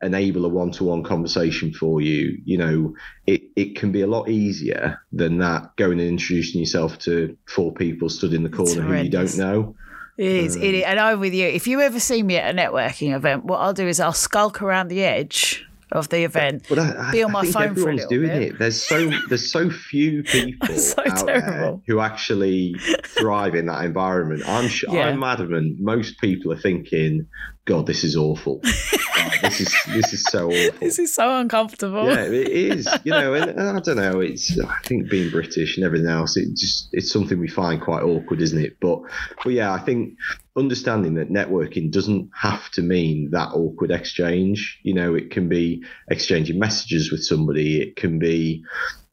enable 0.02 0.46
a 0.46 0.50
one-to-one 0.50 1.04
conversation 1.04 1.74
for 1.74 2.02
you, 2.02 2.38
you 2.44 2.58
know, 2.58 2.94
it, 3.26 3.42
it 3.56 3.76
can 3.76 3.92
be 3.92 4.02
a 4.02 4.08
lot 4.08 4.30
easier 4.30 5.00
than 5.12 5.38
that 5.40 5.76
going 5.78 6.00
and 6.00 6.10
introducing 6.10 6.60
yourself 6.60 7.00
to 7.00 7.36
four 7.48 7.74
people 7.74 8.10
stood 8.10 8.34
in 8.34 8.44
the 8.44 8.50
corner 8.50 8.82
who 8.82 8.94
you 8.94 9.10
don't 9.10 9.38
know. 9.38 9.76
It 10.18 10.26
is, 10.28 10.56
it 10.56 10.60
um, 10.70 10.76
is. 10.76 10.84
And 10.84 11.00
I'm 11.00 11.20
with 11.20 11.34
you. 11.34 11.46
If 11.48 11.68
you 11.68 11.82
ever 11.82 12.00
see 12.00 12.24
me 12.24 12.38
at 12.38 12.54
a 12.54 12.58
networking 12.58 13.14
event, 13.16 13.46
what 13.46 13.58
I'll 13.58 13.74
do 13.74 13.88
is 13.88 14.00
I'll 14.00 14.14
skulk 14.14 14.62
around 14.62 14.88
the 14.88 15.04
edge 15.04 15.66
of 15.92 16.10
the 16.10 16.24
event. 16.24 16.66
But 16.68 16.80
I, 16.80 17.12
be 17.12 17.22
on 17.24 17.32
my 17.32 17.40
I 17.40 17.44
think 17.44 17.54
phone 17.54 17.64
everyone's 17.64 18.02
for 18.02 18.08
a 18.08 18.10
doing 18.10 18.28
bit. 18.30 18.42
it. 18.42 18.60
There's 18.60 18.82
so 18.82 19.12
there's 19.30 19.52
so 19.52 19.70
few 19.70 20.24
people 20.36 20.76
So 20.76 21.02
out 21.06 21.26
there 21.26 21.42
terrible. 21.42 21.84
who 21.88 22.00
actually 22.00 22.76
thrive 23.04 23.56
in 23.56 23.66
that 23.68 23.84
environment. 23.86 24.44
I'm 24.48 24.68
sh- 24.68 24.86
Yeah. 24.90 25.08
I'm 25.08 25.24
adamant. 25.24 25.80
Most 25.80 26.20
people 26.20 26.52
are 26.54 26.58
thinking, 26.60 27.28
"God, 27.66 27.86
this 27.86 28.04
is 28.04 28.16
awful. 28.18 28.62
This 29.42 29.62
is 29.62 29.76
this 29.88 30.14
is 30.14 30.24
so 30.24 30.48
awful." 30.52 30.80
This 30.80 31.00
is 31.00 31.14
so 31.14 31.38
uncomfortable. 31.38 32.06
yeah, 32.06 32.24
it 32.26 32.48
is. 32.50 32.88
You 33.04 33.12
know, 33.12 33.34
and, 33.34 33.52
and 33.52 33.78
I 33.78 33.80
don't 33.80 33.98
know. 33.98 34.20
It's 34.20 34.60
I 34.60 34.78
think 34.84 35.10
being 35.10 35.30
British 35.32 35.78
and 35.78 35.86
everything 35.86 36.10
else. 36.10 36.38
It 36.38 36.56
just 36.56 36.90
it's 36.92 37.12
something 37.12 37.40
we 37.40 37.48
find 37.48 37.82
quite 37.82 38.04
awkward, 38.04 38.42
isn't 38.42 38.60
it? 38.64 38.78
But 38.80 39.00
but 39.44 39.54
yeah, 39.54 39.72
I 39.74 39.80
think 39.80 40.18
understanding 40.58 41.16
that 41.16 41.30
networking 41.30 41.92
doesn't 41.92 42.30
have 42.34 42.70
to 42.72 42.82
mean 42.82 43.30
that 43.32 43.50
awkward 43.54 43.92
exchange. 43.92 44.80
You 44.84 44.94
know, 44.94 45.16
it 45.16 45.32
can 45.32 45.50
be 45.50 45.84
exchanging 46.10 46.60
messages 46.60 47.12
with 47.12 47.24
somebody. 47.24 47.82
It 47.82 47.96
can 47.96 48.20
be 48.20 48.64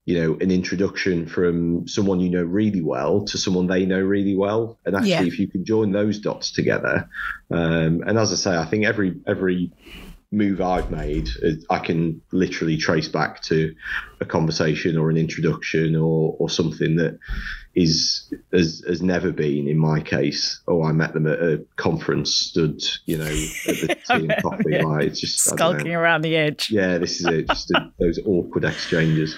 you 0.05 0.21
know 0.21 0.37
an 0.41 0.51
introduction 0.51 1.29
from 1.29 1.87
someone 1.87 2.19
you 2.19 2.29
know 2.29 2.43
really 2.43 2.83
well 2.83 3.25
to 3.25 3.39
someone 3.39 3.69
they 3.69 3.87
know 3.87 4.01
really 4.01 4.35
well 4.37 4.77
and 4.85 4.97
actually 4.97 5.11
Yeah. 5.11 5.23
if 5.23 5.39
you 5.39 5.47
can 5.47 5.65
join 5.65 5.93
those 5.93 6.19
dots 6.19 6.51
together 6.51 7.09
um, 7.53 8.03
and 8.05 8.19
as 8.19 8.33
i 8.33 8.35
say 8.35 8.57
i 8.57 8.65
think 8.65 8.85
every 8.85 9.21
every 9.29 9.71
move 10.33 10.61
i've 10.61 10.91
made 10.91 11.29
uh, 11.45 11.51
i 11.71 11.79
can 11.79 12.21
literally 12.33 12.77
trace 12.77 13.09
back 13.09 13.43
to 13.43 13.75
a 14.21 14.25
conversation 14.25 14.97
or 14.97 15.11
an 15.11 15.17
introduction 15.17 15.95
or 15.95 16.35
or 16.39 16.49
something 16.49 16.97
that 16.97 17.19
is 17.75 18.33
has, 18.53 18.83
has 18.87 19.01
never 19.03 19.31
been 19.33 19.69
in 19.69 19.77
my 19.79 20.01
case 20.01 20.61
oh 20.69 20.83
i 20.85 20.93
met 20.93 21.13
them 21.15 21.27
at 21.27 21.39
a 21.39 21.63
conference 21.77 22.33
stood 22.35 22.81
you 23.07 23.17
know 23.19 23.25
at 23.25 23.81
the 23.81 23.97
tea 24.07 24.15
and 24.15 24.35
coffee 24.43 24.65
Yeah. 24.69 24.83
like 24.85 25.05
it's 25.09 25.21
just 25.21 25.53
I 25.53 25.57
don't 25.57 25.59
know. 25.59 25.79
Skulking 25.79 25.95
around 25.95 26.23
the 26.23 26.37
edge. 26.37 26.71
yeah 26.71 26.99
this 26.99 27.21
is 27.21 27.27
it 27.27 27.49
just 27.49 27.71
those 27.99 28.19
awkward 28.27 28.65
exchanges 28.65 29.37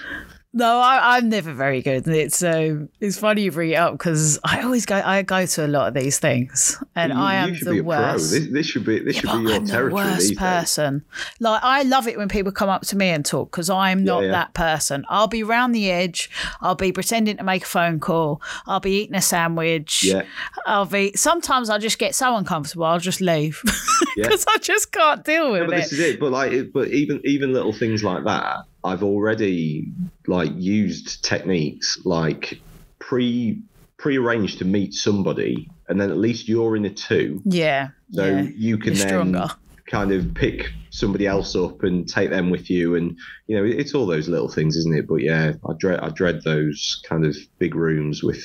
No, 0.57 0.79
I, 0.79 1.17
I'm 1.17 1.27
never 1.27 1.51
very 1.51 1.81
good. 1.81 2.07
It's 2.07 2.41
um, 2.41 2.87
it's 3.01 3.19
funny 3.19 3.41
you 3.41 3.51
bring 3.51 3.71
it 3.71 3.75
up 3.75 3.91
because 3.91 4.39
I 4.45 4.61
always 4.61 4.85
go. 4.85 4.95
I 5.03 5.21
go 5.21 5.45
to 5.45 5.65
a 5.65 5.67
lot 5.67 5.89
of 5.89 5.93
these 5.93 6.17
things, 6.17 6.81
and 6.95 7.11
You- 7.11 7.19
I 7.19 7.35
am 7.35 7.53
the 7.61 7.81
worst. 7.81 8.31
This, 8.31 8.47
this 8.49 8.65
should 8.65 8.85
be 8.85 8.99
this 8.99 9.15
Yeah, 9.17 9.21
should 9.31 9.31
be 9.43 9.43
your 9.49 9.55
I'm 9.57 9.65
the 9.65 9.71
territory 9.71 9.93
worst 10.05 10.19
these 10.19 10.29
days. 10.29 10.37
person. 10.39 11.03
Like 11.41 11.59
I 11.61 11.83
love 11.83 12.07
it 12.07 12.17
when 12.17 12.29
people 12.29 12.53
come 12.53 12.69
up 12.69 12.83
to 12.83 12.95
me 12.95 13.09
and 13.09 13.25
talk 13.25 13.51
because 13.51 13.69
I'm 13.69 14.05
not 14.05 14.23
yeah. 14.23 14.31
that 14.31 14.53
person. 14.53 15.03
I'll 15.09 15.27
be 15.27 15.43
round 15.43 15.75
the 15.75 15.91
edge. 15.91 16.29
I'll 16.61 16.75
be 16.75 16.93
pretending 16.93 17.35
to 17.35 17.43
make 17.43 17.63
a 17.63 17.67
phone 17.67 17.99
call. 17.99 18.41
I'll 18.65 18.79
be 18.79 19.01
eating 19.01 19.15
a 19.15 19.21
sandwich. 19.21 20.05
Yeah, 20.05 20.21
I'll 20.65 20.85
be. 20.85 21.11
Sometimes 21.17 21.69
I 21.69 21.79
just 21.79 21.99
get 21.99 22.15
so 22.15 22.33
uncomfortable. 22.37 22.85
I'll 22.85 22.99
just 22.99 23.19
leave 23.19 23.61
Yeah. 24.15 24.23
because 24.29 24.45
I 24.47 24.57
just 24.59 24.93
can't 24.93 25.21
deal 25.25 25.51
with 25.51 25.63
Yeah, 25.63 25.67
but 25.67 25.73
it. 25.73 25.81
this 25.81 25.91
is 25.91 25.99
it. 25.99 26.19
But 26.19 26.31
like, 26.31 26.71
but 26.73 26.87
even 26.91 27.19
even 27.25 27.51
little 27.51 27.73
things 27.73 28.05
like 28.05 28.23
that, 28.23 28.63
I've 28.85 29.03
already 29.03 29.91
like 30.27 30.51
used 30.55 31.23
techniques 31.23 31.99
like 32.05 32.61
pre 32.99 33.61
pre-arranged 33.97 34.59
to 34.59 34.65
meet 34.65 34.93
somebody, 34.93 35.69
and 35.89 35.99
then 35.99 36.11
at 36.11 36.17
least 36.17 36.47
you're 36.47 36.75
in 36.75 36.85
a 36.85 36.89
two, 36.89 37.41
yeah. 37.45 37.89
so 38.11 38.25
yeah. 38.25 38.41
you 38.55 38.77
can 38.77 38.93
You're 38.93 38.95
then 38.97 39.07
stronger. 39.07 39.47
kind 39.87 40.11
of 40.11 40.33
pick 40.33 40.71
somebody 40.95 41.27
else 41.27 41.55
up 41.55 41.83
and 41.83 42.07
take 42.07 42.29
them 42.29 42.49
with 42.49 42.69
you, 42.69 42.95
and 42.95 43.17
you 43.47 43.55
know, 43.57 43.63
it's 43.63 43.93
all 43.93 44.05
those 44.05 44.27
little 44.29 44.49
things, 44.49 44.75
isn't 44.77 44.95
it? 44.97 45.07
But 45.07 45.17
yeah, 45.17 45.53
I 45.67 45.73
dread 45.77 45.99
I 45.99 46.09
dread 46.09 46.41
those 46.43 47.01
kind 47.07 47.25
of 47.25 47.35
big 47.59 47.75
rooms 47.75 48.23
with 48.23 48.43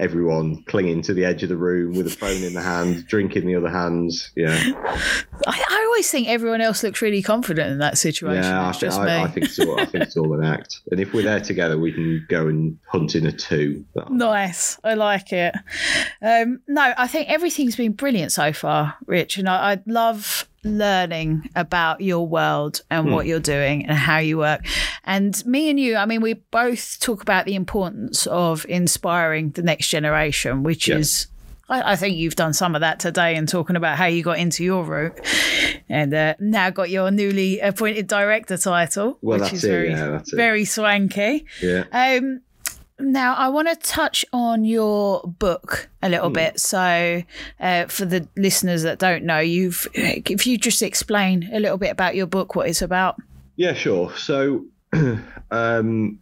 everyone 0.00 0.62
clinging 0.64 1.02
to 1.02 1.14
the 1.14 1.24
edge 1.24 1.42
of 1.42 1.48
the 1.48 1.56
room 1.56 1.94
with 1.96 2.06
a 2.06 2.10
phone 2.10 2.42
in 2.42 2.54
the 2.54 2.62
hand, 2.62 3.06
drink 3.06 3.36
in 3.36 3.46
the 3.46 3.54
other 3.56 3.70
hand. 3.70 4.10
Yeah. 4.36 4.58
I, 5.46 5.64
I 5.70 5.84
always 5.86 6.10
think 6.10 6.28
everyone 6.28 6.60
else 6.60 6.82
looks 6.82 7.00
really 7.02 7.22
confident 7.22 7.70
in 7.70 7.78
that 7.78 7.98
situation. 7.98 8.42
Yeah, 8.44 8.66
I, 8.66 8.68
it's 8.70 8.78
thi- 8.78 8.86
just 8.86 9.00
I, 9.00 9.04
me. 9.06 9.22
I 9.24 9.28
think 9.28 9.46
it's 9.46 9.58
all, 9.58 9.80
I 9.80 9.84
think 9.84 10.04
it's 10.04 10.16
all 10.16 10.34
an 10.34 10.44
act. 10.44 10.80
And 10.90 11.00
if 11.00 11.12
we're 11.12 11.22
there 11.22 11.40
together, 11.40 11.78
we 11.78 11.92
can 11.92 12.24
go 12.28 12.46
and 12.48 12.78
hunt 12.86 13.14
in 13.14 13.26
a 13.26 13.32
two. 13.32 13.84
That- 13.94 14.10
Nice. 14.10 14.78
I 14.84 14.94
like 14.94 15.32
it. 15.32 15.54
Um, 16.22 16.60
no, 16.68 16.92
I 16.96 17.06
think 17.06 17.28
everything's 17.28 17.76
been 17.76 17.92
brilliant 17.92 18.32
so 18.32 18.52
far, 18.52 18.96
Rich. 19.06 19.38
And 19.38 19.48
I, 19.48 19.72
I 19.72 19.82
love 19.86 20.48
learning 20.64 21.48
about 21.54 21.67
your 22.00 22.26
world 22.26 22.82
and 22.90 23.10
what 23.12 23.26
you're 23.26 23.40
doing 23.40 23.86
and 23.86 23.96
how 23.96 24.18
you 24.18 24.38
work. 24.38 24.64
And 25.04 25.44
me 25.46 25.70
and 25.70 25.78
you, 25.80 25.96
I 25.96 26.06
mean, 26.06 26.20
we 26.20 26.34
both 26.34 26.98
talk 27.00 27.22
about 27.22 27.44
the 27.46 27.54
importance 27.54 28.26
of 28.26 28.64
inspiring 28.68 29.50
the 29.50 29.62
next 29.62 29.88
generation, 29.88 30.62
which 30.62 30.88
Yeah. 30.88 30.96
is. 30.96 31.26
I 31.70 31.92
I 31.92 31.96
think 31.96 32.16
you've 32.16 32.34
done 32.36 32.54
some 32.54 32.74
of 32.74 32.80
that 32.80 32.98
today 32.98 33.36
and 33.36 33.46
talking 33.46 33.76
about 33.76 33.98
how 33.98 34.06
you 34.06 34.22
got 34.22 34.38
into 34.38 34.64
your 34.64 34.84
route 34.84 35.20
and 35.88 36.14
uh, 36.14 36.34
now 36.40 36.70
got 36.70 36.88
your 36.88 37.10
newly 37.10 37.60
appointed 37.60 38.06
director 38.06 38.56
title, 38.56 39.18
Well, 39.20 39.38
which 39.40 39.52
is 39.52 39.64
it, 39.64 39.68
very, 39.68 39.90
yeah, 39.90 40.22
very 40.32 40.64
swanky. 40.64 41.44
Yeah. 41.62 41.84
Um, 41.92 42.40
now, 43.00 43.34
I 43.34 43.48
want 43.48 43.68
to 43.68 43.76
touch 43.76 44.24
on 44.32 44.64
your 44.64 45.22
book 45.22 45.88
a 46.02 46.08
little 46.08 46.30
bit. 46.30 46.58
So, 46.60 47.22
uh, 47.60 47.86
for 47.86 48.04
the 48.04 48.26
listeners 48.36 48.82
that 48.82 48.98
don't 48.98 49.24
know, 49.24 49.38
you've 49.38 49.86
if 49.94 50.46
you 50.46 50.58
just 50.58 50.82
explain 50.82 51.48
a 51.52 51.60
little 51.60 51.78
bit 51.78 51.90
about 51.90 52.16
your 52.16 52.26
book, 52.26 52.54
what 52.54 52.68
it's 52.68 52.82
about. 52.82 53.16
Yeah, 53.56 53.74
sure. 53.74 54.12
So 54.16 54.64
um, 55.50 56.18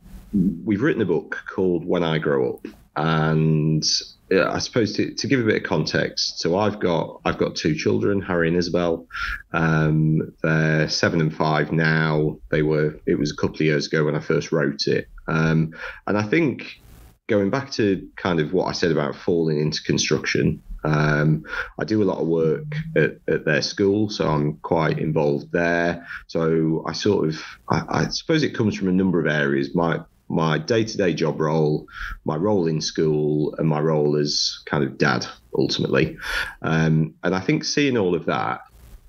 we've 0.64 0.82
written 0.82 1.02
a 1.02 1.06
book 1.06 1.42
called 1.46 1.84
When 1.84 2.02
I 2.02 2.18
Grow 2.18 2.54
Up, 2.54 2.66
and 2.96 3.84
uh, 3.84 4.15
I 4.32 4.58
suppose 4.58 4.92
to, 4.94 5.14
to 5.14 5.26
give 5.26 5.40
a 5.40 5.44
bit 5.44 5.56
of 5.56 5.62
context, 5.62 6.40
so 6.40 6.58
I've 6.58 6.80
got 6.80 7.20
I've 7.24 7.38
got 7.38 7.54
two 7.54 7.74
children, 7.74 8.20
Harry 8.20 8.48
and 8.48 8.56
Isabel. 8.56 9.06
Um, 9.52 10.34
they're 10.42 10.88
seven 10.88 11.20
and 11.20 11.34
five 11.34 11.70
now. 11.70 12.38
They 12.50 12.62
were 12.62 12.98
it 13.06 13.18
was 13.18 13.30
a 13.30 13.36
couple 13.36 13.56
of 13.56 13.60
years 13.60 13.86
ago 13.86 14.04
when 14.04 14.16
I 14.16 14.20
first 14.20 14.50
wrote 14.50 14.88
it, 14.88 15.08
um, 15.28 15.74
and 16.06 16.18
I 16.18 16.22
think 16.22 16.80
going 17.28 17.50
back 17.50 17.70
to 17.72 18.08
kind 18.16 18.40
of 18.40 18.52
what 18.52 18.66
I 18.66 18.72
said 18.72 18.90
about 18.90 19.16
falling 19.16 19.60
into 19.60 19.82
construction. 19.82 20.62
Um, 20.84 21.44
I 21.80 21.84
do 21.84 22.00
a 22.00 22.04
lot 22.04 22.18
of 22.18 22.28
work 22.28 22.76
at, 22.96 23.16
at 23.26 23.44
their 23.44 23.62
school, 23.62 24.08
so 24.08 24.28
I'm 24.28 24.58
quite 24.58 25.00
involved 25.00 25.50
there. 25.50 26.06
So 26.28 26.84
I 26.86 26.92
sort 26.92 27.28
of, 27.28 27.42
I, 27.68 27.82
I 27.88 28.08
suppose 28.08 28.44
it 28.44 28.54
comes 28.54 28.76
from 28.76 28.86
a 28.86 28.92
number 28.92 29.18
of 29.18 29.26
areas. 29.26 29.74
My 29.74 30.02
my 30.28 30.58
day-to-day 30.58 31.14
job 31.14 31.40
role, 31.40 31.86
my 32.24 32.36
role 32.36 32.66
in 32.66 32.80
school, 32.80 33.54
and 33.58 33.68
my 33.68 33.80
role 33.80 34.16
as 34.16 34.58
kind 34.66 34.84
of 34.84 34.98
dad 34.98 35.26
ultimately. 35.56 36.16
Um, 36.62 37.14
and 37.22 37.34
I 37.34 37.40
think 37.40 37.64
seeing 37.64 37.96
all 37.96 38.14
of 38.14 38.26
that, 38.26 38.60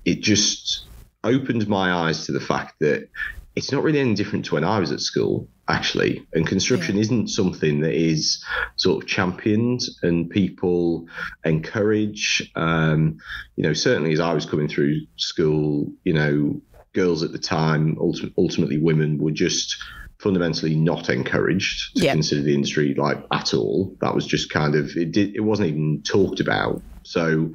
it 0.04 0.20
just 0.20 0.86
opened 1.24 1.68
my 1.68 1.92
eyes 1.92 2.26
to 2.26 2.32
the 2.32 2.40
fact 2.40 2.76
that 2.80 3.08
it's 3.56 3.72
not 3.72 3.82
really 3.82 3.98
any 3.98 4.14
different 4.14 4.44
to 4.44 4.54
when 4.54 4.62
I 4.62 4.78
was 4.78 4.92
at 4.92 5.00
school, 5.00 5.48
actually. 5.68 6.24
And 6.32 6.46
construction 6.46 6.96
isn't 6.96 7.28
something 7.28 7.80
that 7.80 7.94
is 7.94 8.42
sort 8.76 9.02
of 9.02 9.08
championed 9.08 9.82
and 10.02 10.30
people 10.30 11.08
encourage. 11.44 12.52
Um, 12.54 13.18
you 13.56 13.64
know, 13.64 13.72
certainly 13.72 14.12
as 14.12 14.20
I 14.20 14.32
was 14.32 14.46
coming 14.46 14.68
through 14.68 15.00
school, 15.16 15.90
you 16.04 16.12
know, 16.12 16.60
girls 16.94 17.24
at 17.24 17.32
the 17.32 17.38
time, 17.38 17.98
ultimately 18.38 18.78
women, 18.78 19.18
were 19.18 19.32
just 19.32 19.76
fundamentally 20.20 20.74
not 20.74 21.08
encouraged 21.08 21.96
to 21.96 22.04
Yeah. 22.04 22.12
consider 22.12 22.42
the 22.42 22.54
industry 22.54 22.94
like 22.94 23.24
at 23.32 23.54
all. 23.54 23.96
That 24.00 24.14
was 24.14 24.26
just 24.26 24.50
kind 24.50 24.74
of 24.74 24.96
it. 24.96 25.12
Did 25.12 25.34
it 25.34 25.40
wasn't 25.40 25.68
even 25.68 26.02
talked 26.02 26.40
about. 26.40 26.82
So, 27.04 27.52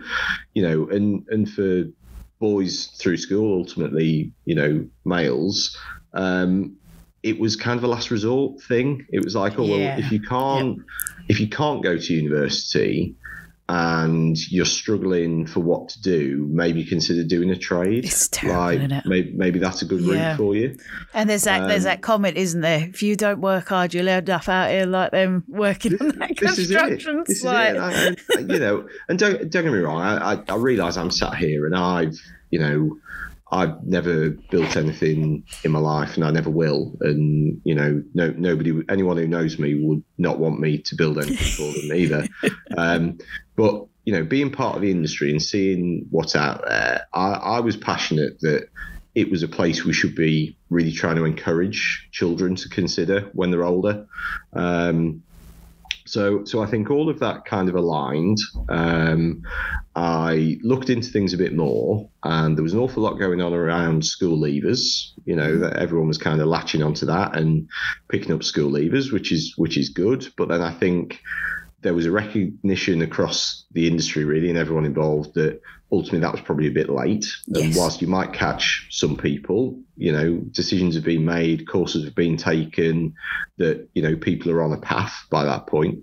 you 0.53 0.63
know, 0.63 0.87
and 0.87 1.23
and 1.29 1.49
for 1.49 1.83
boys 2.39 2.87
through 2.99 3.17
school, 3.17 3.59
ultimately, 3.59 4.31
you 4.45 4.55
know, 4.55 4.85
males, 5.05 5.77
um, 6.13 6.75
it 7.21 7.39
was 7.39 7.55
kind 7.55 7.77
of 7.77 7.83
a 7.83 7.87
last 7.87 8.11
resort 8.11 8.61
thing. 8.61 9.05
It 9.09 9.23
was 9.23 9.35
like, 9.35 9.59
oh 9.59 9.65
Yeah. 9.65 9.77
well, 9.95 9.99
if 9.99 10.11
you 10.11 10.21
can't, 10.21 10.77
if 11.27 11.39
you 11.39 11.47
can't 11.49 11.83
go 11.83 11.97
to 11.97 12.13
university 12.13 13.15
and 13.69 14.37
you're 14.51 14.65
struggling 14.65 15.45
for 15.47 15.61
what 15.61 15.87
to 15.89 16.01
do, 16.01 16.47
maybe 16.51 16.83
consider 16.83 17.23
doing 17.23 17.49
a 17.49 17.55
trade. 17.55 18.03
It's 18.05 18.27
terrible, 18.27 18.59
like 18.87 18.91
it? 18.91 19.03
maybe, 19.05 19.31
maybe 19.35 19.59
that's 19.59 19.81
a 19.81 19.85
good 19.85 20.01
Yeah. 20.01 20.31
route 20.31 20.37
for 20.37 20.55
you. 20.55 20.77
And 21.13 21.29
there's 21.29 21.45
that 21.45 21.67
there's 21.67 21.83
Um, 21.85 21.91
that 21.91 22.01
comment, 22.01 22.35
isn't 22.37 22.59
there? 22.61 22.89
If 22.89 23.01
you 23.01 23.15
don't 23.15 23.39
work 23.39 23.69
hard, 23.69 23.93
you'll 23.93 24.09
end 24.09 24.29
up 24.29 24.49
out 24.49 24.69
here 24.69 24.85
like 24.85 25.11
them 25.11 25.43
working 25.47 25.93
on 26.01 26.09
that 26.19 26.31
this 26.39 26.57
is 26.59 26.71
it. 26.71 26.77
construction 26.77 27.23
This 27.25 27.37
is 27.39 27.45
it. 27.45 27.49
And 27.49 27.79
I, 27.79 28.53
you 28.53 28.59
know, 28.59 28.87
and 29.07 29.17
don't 29.17 29.49
don't 29.49 29.63
get 29.63 29.71
me 29.71 29.79
wrong. 29.79 30.01
I, 30.01 30.33
I, 30.33 30.43
I 30.49 30.55
realise 30.55 30.97
I'm 30.97 31.11
sat 31.11 31.35
here 31.35 31.65
and 31.65 31.75
I've 31.75 32.15
you 32.51 32.59
know 32.59 32.97
I've 33.51 33.83
never 33.83 34.31
built 34.49 34.75
anything 34.77 35.43
in 35.63 35.71
my 35.71 35.77
life 35.79 36.15
and 36.15 36.25
I 36.25 36.31
never 36.31 36.49
will. 36.49 36.97
And 37.01 37.61
you 37.63 37.75
know, 37.75 38.01
no 38.15 38.33
nobody, 38.35 38.81
anyone 38.89 39.15
who 39.17 39.27
knows 39.27 39.59
me 39.59 39.75
would 39.75 40.03
not 40.17 40.39
want 40.39 40.59
me 40.59 40.79
to 40.79 40.95
build 40.95 41.19
anything 41.19 41.37
for 41.37 41.71
them 41.79 41.95
either. 41.95 42.27
Um, 42.75 43.19
but 43.55 43.85
you 44.05 44.13
know, 44.13 44.23
being 44.23 44.51
part 44.51 44.75
of 44.75 44.81
the 44.81 44.91
industry 44.91 45.31
and 45.31 45.41
seeing 45.41 46.05
what's 46.09 46.35
out 46.35 46.63
there, 46.67 47.07
I, 47.13 47.31
I 47.31 47.59
was 47.61 47.77
passionate 47.77 48.39
that 48.41 48.67
it 49.15 49.29
was 49.29 49.43
a 49.43 49.47
place 49.47 49.85
we 49.85 49.93
should 49.93 50.15
be 50.15 50.57
really 50.69 50.91
trying 50.91 51.15
to 51.15 51.25
encourage 51.25 52.07
children 52.11 52.55
to 52.55 52.69
consider 52.69 53.29
when 53.33 53.51
they're 53.51 53.63
older. 53.63 54.05
Um, 54.53 55.23
so, 56.05 56.43
so 56.43 56.61
I 56.61 56.65
think 56.65 56.89
all 56.89 57.09
of 57.09 57.19
that 57.19 57.45
kind 57.45 57.69
of 57.69 57.75
aligned. 57.75 58.39
Um, 58.67 59.43
I 59.95 60.57
looked 60.63 60.89
into 60.89 61.09
things 61.09 61.33
a 61.33 61.37
bit 61.37 61.55
more, 61.55 62.09
and 62.23 62.57
there 62.57 62.63
was 62.63 62.73
an 62.73 62.79
awful 62.79 63.03
lot 63.03 63.19
going 63.19 63.41
on 63.41 63.53
around 63.53 64.03
school 64.03 64.37
leavers. 64.37 65.11
You 65.25 65.35
know 65.35 65.59
that 65.59 65.77
everyone 65.77 66.07
was 66.07 66.17
kind 66.17 66.41
of 66.41 66.47
latching 66.47 66.81
onto 66.81 67.05
that 67.05 67.37
and 67.37 67.69
picking 68.09 68.33
up 68.33 68.43
school 68.43 68.71
leavers, 68.71 69.13
which 69.13 69.31
is 69.31 69.53
which 69.55 69.77
is 69.77 69.89
good. 69.89 70.27
But 70.35 70.49
then 70.49 70.61
I 70.61 70.73
think 70.73 71.19
there 71.83 71.93
was 71.93 72.05
a 72.05 72.11
recognition 72.11 73.01
across 73.01 73.65
the 73.71 73.87
industry, 73.87 74.23
really, 74.23 74.49
and 74.49 74.57
everyone 74.57 74.85
involved 74.85 75.35
that 75.35 75.61
ultimately 75.91 76.19
that 76.19 76.31
was 76.31 76.41
probably 76.41 76.67
a 76.67 76.71
bit 76.71 76.89
late. 76.89 77.25
Yes. 77.47 77.63
And 77.63 77.75
whilst 77.75 78.01
you 78.01 78.07
might 78.07 78.33
catch 78.33 78.87
some 78.89 79.15
people, 79.15 79.79
you 79.95 80.11
know, 80.11 80.37
decisions 80.51 80.95
have 80.95 81.03
been 81.03 81.23
made, 81.23 81.67
courses 81.67 82.03
have 82.03 82.15
been 82.15 82.35
taken, 82.35 83.13
that, 83.57 83.87
you 83.93 84.01
know, 84.01 84.15
people 84.15 84.51
are 84.51 84.63
on 84.63 84.73
a 84.73 84.77
path 84.77 85.13
by 85.29 85.43
that 85.43 85.67
point. 85.67 85.99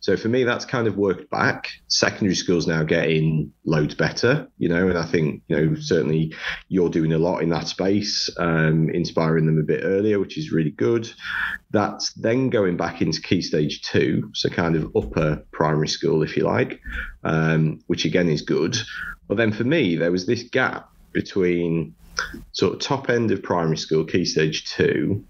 So 0.00 0.16
for 0.16 0.28
me, 0.28 0.44
that's 0.44 0.64
kind 0.64 0.86
of 0.86 0.96
worked 0.96 1.28
back. 1.28 1.68
Secondary 1.88 2.36
schools 2.36 2.68
now 2.68 2.84
getting 2.84 3.52
loads 3.64 3.96
better, 3.96 4.46
you 4.58 4.68
know, 4.68 4.88
and 4.88 4.96
I 4.96 5.04
think, 5.04 5.42
you 5.48 5.56
know, 5.56 5.74
certainly 5.74 6.32
you're 6.68 6.88
doing 6.88 7.12
a 7.12 7.18
lot 7.18 7.42
in 7.42 7.48
that 7.48 7.66
space, 7.66 8.30
um, 8.38 8.90
inspiring 8.90 9.46
them 9.46 9.58
a 9.58 9.64
bit 9.64 9.82
earlier, 9.82 10.20
which 10.20 10.38
is 10.38 10.52
really 10.52 10.70
good. 10.70 11.10
That's 11.72 12.12
then 12.12 12.48
going 12.48 12.76
back 12.76 13.02
into 13.02 13.20
key 13.20 13.42
stage 13.42 13.82
two, 13.82 14.30
so 14.34 14.48
kind 14.50 14.76
of 14.76 14.94
upper 14.94 15.42
primary 15.50 15.88
school, 15.88 16.22
if 16.22 16.36
you 16.36 16.44
like, 16.44 16.80
um, 17.24 17.80
which 17.86 18.04
again 18.04 18.28
is 18.28 18.42
good. 18.42 18.76
But 19.28 19.36
then 19.36 19.52
for 19.52 19.64
me, 19.64 19.96
there 19.96 20.12
was 20.12 20.26
this 20.26 20.42
gap 20.42 20.90
between 21.12 21.94
sort 22.52 22.74
of 22.74 22.80
top 22.80 23.08
end 23.08 23.30
of 23.30 23.42
primary 23.42 23.76
school, 23.76 24.04
key 24.04 24.24
stage 24.24 24.70
two, 24.70 25.24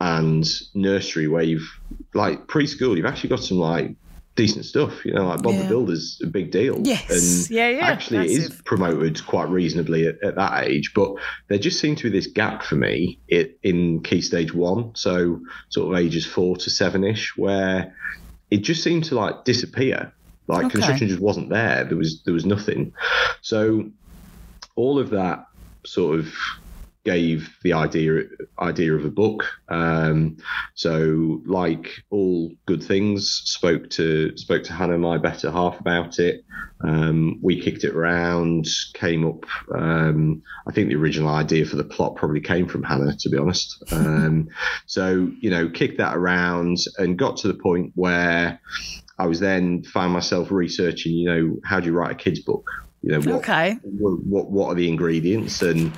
and 0.00 0.48
nursery, 0.74 1.28
where 1.28 1.42
you've 1.42 1.68
like 2.14 2.46
preschool, 2.46 2.96
you've 2.96 3.06
actually 3.06 3.30
got 3.30 3.42
some 3.42 3.58
like 3.58 3.94
decent 4.36 4.64
stuff. 4.64 5.04
You 5.04 5.14
know, 5.14 5.26
like 5.26 5.42
Bob 5.42 5.54
yeah. 5.54 5.62
the 5.62 5.68
Builder's 5.68 6.20
a 6.22 6.26
big 6.26 6.50
deal. 6.50 6.80
Yes. 6.82 7.10
And 7.10 7.50
yeah, 7.50 7.68
yeah. 7.70 7.86
Actually, 7.86 8.26
it 8.26 8.30
is 8.30 8.62
promoted 8.64 9.24
quite 9.26 9.48
reasonably 9.48 10.06
at, 10.06 10.22
at, 10.22 10.36
that 10.36 10.64
age. 10.64 10.92
But 10.94 11.14
there 11.48 11.58
just 11.58 11.80
seemed 11.80 11.98
to 11.98 12.04
be 12.04 12.10
this 12.10 12.26
gap 12.26 12.62
for 12.62 12.76
me 12.76 13.18
it, 13.28 13.58
in 13.62 14.02
key 14.02 14.20
stage 14.20 14.54
one. 14.54 14.94
So, 14.94 15.40
sort 15.70 15.92
of 15.92 15.98
ages 15.98 16.24
four 16.24 16.56
to 16.58 16.70
seven 16.70 17.02
ish, 17.02 17.36
where 17.36 17.94
it 18.50 18.58
just 18.58 18.84
seemed 18.84 19.04
to 19.04 19.16
like 19.16 19.44
disappear. 19.44 20.12
Like 20.48 20.66
okay. 20.66 20.72
construction 20.72 21.08
just 21.08 21.20
wasn't 21.20 21.50
there. 21.50 21.84
There 21.84 21.96
was 21.96 22.22
there 22.24 22.34
was 22.34 22.46
nothing. 22.46 22.92
So 23.42 23.90
all 24.76 24.98
of 24.98 25.10
that 25.10 25.46
sort 25.84 26.18
of 26.18 26.32
gave 27.06 27.56
the 27.62 27.72
idea 27.72 28.24
idea 28.60 28.92
of 28.92 29.04
a 29.04 29.10
book. 29.10 29.44
Um, 29.68 30.38
so, 30.74 31.40
like 31.46 31.88
all 32.10 32.50
good 32.66 32.82
things, 32.82 33.30
spoke 33.44 33.88
to 33.90 34.36
spoke 34.36 34.64
to 34.64 34.72
Hannah, 34.72 34.98
my 34.98 35.16
better 35.16 35.50
half, 35.50 35.80
about 35.80 36.18
it. 36.18 36.44
Um, 36.82 37.38
we 37.40 37.60
kicked 37.60 37.84
it 37.84 37.94
around, 37.94 38.66
came 38.94 39.24
up. 39.24 39.46
Um, 39.72 40.42
I 40.66 40.72
think 40.72 40.88
the 40.88 40.96
original 40.96 41.30
idea 41.30 41.64
for 41.64 41.76
the 41.76 41.84
plot 41.84 42.16
probably 42.16 42.40
came 42.40 42.66
from 42.66 42.82
Hannah, 42.82 43.16
to 43.20 43.30
be 43.30 43.38
honest. 43.38 43.82
Um, 43.96 44.48
so, 44.86 45.30
you 45.40 45.48
know, 45.48 45.68
kicked 45.68 45.98
that 45.98 46.16
around 46.16 46.78
and 46.98 47.16
got 47.16 47.38
to 47.38 47.48
the 47.48 47.54
point 47.54 47.92
where 47.94 48.60
I 49.18 49.26
was 49.26 49.40
then 49.40 49.82
found 49.82 50.12
myself 50.12 50.50
researching. 50.50 51.12
You 51.14 51.28
know, 51.28 51.56
how 51.64 51.80
do 51.80 51.86
you 51.86 51.92
write 51.92 52.12
a 52.12 52.14
kids 52.14 52.40
book? 52.40 52.68
You 53.02 53.12
know, 53.12 53.18
what, 53.18 53.38
okay. 53.40 53.78
what, 53.82 54.24
what 54.24 54.50
what 54.50 54.66
are 54.68 54.74
the 54.74 54.88
ingredients 54.88 55.62
and 55.62 55.92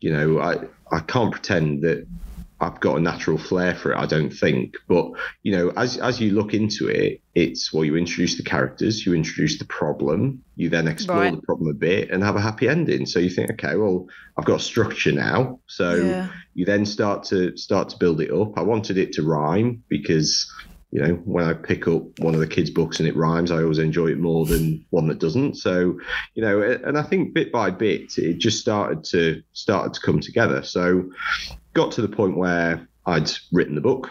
you 0.00 0.12
know, 0.12 0.40
I, 0.40 0.56
I 0.90 1.00
can't 1.00 1.30
pretend 1.30 1.82
that 1.82 2.06
I've 2.62 2.80
got 2.80 2.96
a 2.96 3.00
natural 3.00 3.38
flair 3.38 3.74
for 3.74 3.92
it. 3.92 3.98
I 3.98 4.04
don't 4.04 4.30
think, 4.30 4.76
but 4.86 5.12
you 5.42 5.52
know, 5.52 5.70
as 5.76 5.96
as 5.96 6.20
you 6.20 6.32
look 6.32 6.52
into 6.52 6.88
it, 6.88 7.22
it's 7.34 7.72
well, 7.72 7.84
you 7.84 7.96
introduce 7.96 8.36
the 8.36 8.42
characters, 8.42 9.06
you 9.06 9.14
introduce 9.14 9.58
the 9.58 9.64
problem, 9.64 10.42
you 10.56 10.68
then 10.68 10.86
explore 10.86 11.20
right. 11.20 11.34
the 11.34 11.40
problem 11.40 11.70
a 11.70 11.74
bit 11.74 12.10
and 12.10 12.22
have 12.22 12.36
a 12.36 12.40
happy 12.40 12.68
ending. 12.68 13.06
So 13.06 13.18
you 13.18 13.30
think, 13.30 13.50
okay, 13.52 13.76
well, 13.76 14.06
I've 14.36 14.44
got 14.44 14.60
structure 14.60 15.12
now. 15.12 15.60
So 15.68 15.94
yeah. 15.94 16.28
you 16.54 16.66
then 16.66 16.84
start 16.84 17.24
to 17.24 17.56
start 17.56 17.88
to 17.90 17.96
build 17.96 18.20
it 18.20 18.30
up. 18.30 18.58
I 18.58 18.62
wanted 18.62 18.98
it 18.98 19.12
to 19.14 19.22
rhyme 19.22 19.82
because 19.88 20.50
you 20.92 21.00
know, 21.00 21.14
when 21.24 21.44
I 21.44 21.54
pick 21.54 21.86
up 21.86 22.02
one 22.18 22.34
of 22.34 22.40
the 22.40 22.46
kids' 22.46 22.70
books 22.70 22.98
and 22.98 23.08
it 23.08 23.14
rhymes, 23.14 23.50
I 23.50 23.62
always 23.62 23.78
enjoy 23.78 24.08
it 24.08 24.18
more 24.18 24.44
than 24.44 24.84
one 24.90 25.06
that 25.06 25.20
doesn't. 25.20 25.56
So, 25.56 25.98
you 26.34 26.42
know, 26.42 26.62
and 26.62 26.98
I 26.98 27.02
think 27.02 27.32
bit 27.32 27.52
by 27.52 27.70
bit, 27.70 28.18
it 28.18 28.38
just 28.38 28.58
started 28.60 29.04
to 29.04 29.42
started 29.52 29.94
to 29.94 30.00
come 30.00 30.20
together. 30.20 30.62
So, 30.62 31.10
got 31.74 31.92
to 31.92 32.02
the 32.02 32.08
point 32.08 32.36
where 32.36 32.88
I'd 33.06 33.30
written 33.52 33.76
the 33.76 33.80
book. 33.80 34.10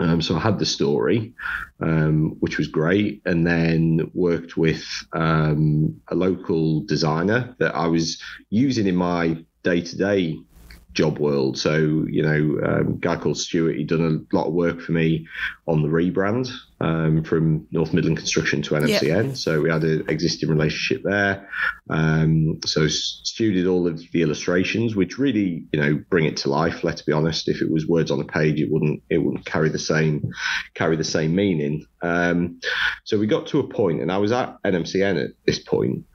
Um, 0.00 0.22
so 0.22 0.36
I 0.36 0.38
had 0.38 0.60
the 0.60 0.66
story, 0.66 1.32
um, 1.80 2.36
which 2.38 2.56
was 2.56 2.68
great, 2.68 3.20
and 3.26 3.44
then 3.44 4.08
worked 4.14 4.56
with 4.56 4.84
um, 5.12 6.00
a 6.06 6.14
local 6.14 6.82
designer 6.82 7.56
that 7.58 7.74
I 7.74 7.88
was 7.88 8.22
using 8.50 8.86
in 8.86 8.94
my 8.94 9.44
day 9.64 9.80
to 9.80 9.96
day 9.96 10.38
job 10.98 11.20
world. 11.20 11.56
So, 11.56 11.76
you 12.10 12.22
know, 12.22 12.58
um, 12.66 12.88
a 12.88 12.98
guy 12.98 13.14
called 13.14 13.38
Stuart, 13.38 13.76
he'd 13.76 13.86
done 13.86 14.26
a 14.32 14.36
lot 14.36 14.48
of 14.48 14.52
work 14.52 14.80
for 14.80 14.90
me 14.90 15.28
on 15.68 15.82
the 15.82 15.88
rebrand 15.88 16.50
um, 16.80 17.22
from 17.22 17.68
North 17.70 17.94
Midland 17.94 18.16
Construction 18.16 18.62
to 18.62 18.74
NMCN. 18.74 19.26
Yep. 19.28 19.36
So 19.36 19.60
we 19.60 19.70
had 19.70 19.84
an 19.84 20.06
existing 20.08 20.48
relationship 20.48 21.04
there. 21.04 21.48
Um, 21.88 22.58
so 22.66 22.88
Stu 22.88 23.52
did 23.52 23.68
all 23.68 23.86
of 23.86 24.02
the 24.10 24.22
illustrations, 24.22 24.96
which 24.96 25.18
really, 25.18 25.68
you 25.72 25.80
know, 25.80 26.02
bring 26.10 26.24
it 26.24 26.38
to 26.38 26.50
life. 26.50 26.82
Let's 26.82 27.02
be 27.02 27.12
honest. 27.12 27.48
If 27.48 27.62
it 27.62 27.70
was 27.70 27.86
words 27.86 28.10
on 28.10 28.20
a 28.20 28.24
page, 28.24 28.60
it 28.60 28.68
wouldn't 28.68 29.00
it 29.08 29.18
wouldn't 29.18 29.46
carry 29.46 29.68
the 29.68 29.78
same 29.78 30.32
carry 30.74 30.96
the 30.96 31.04
same 31.04 31.32
meaning. 31.32 31.86
Um, 32.02 32.58
so 33.04 33.20
we 33.20 33.28
got 33.28 33.46
to 33.48 33.60
a 33.60 33.68
point, 33.68 34.02
and 34.02 34.10
I 34.10 34.18
was 34.18 34.32
at 34.32 34.60
NMCN 34.64 35.24
at 35.26 35.30
this 35.46 35.60
point. 35.60 36.06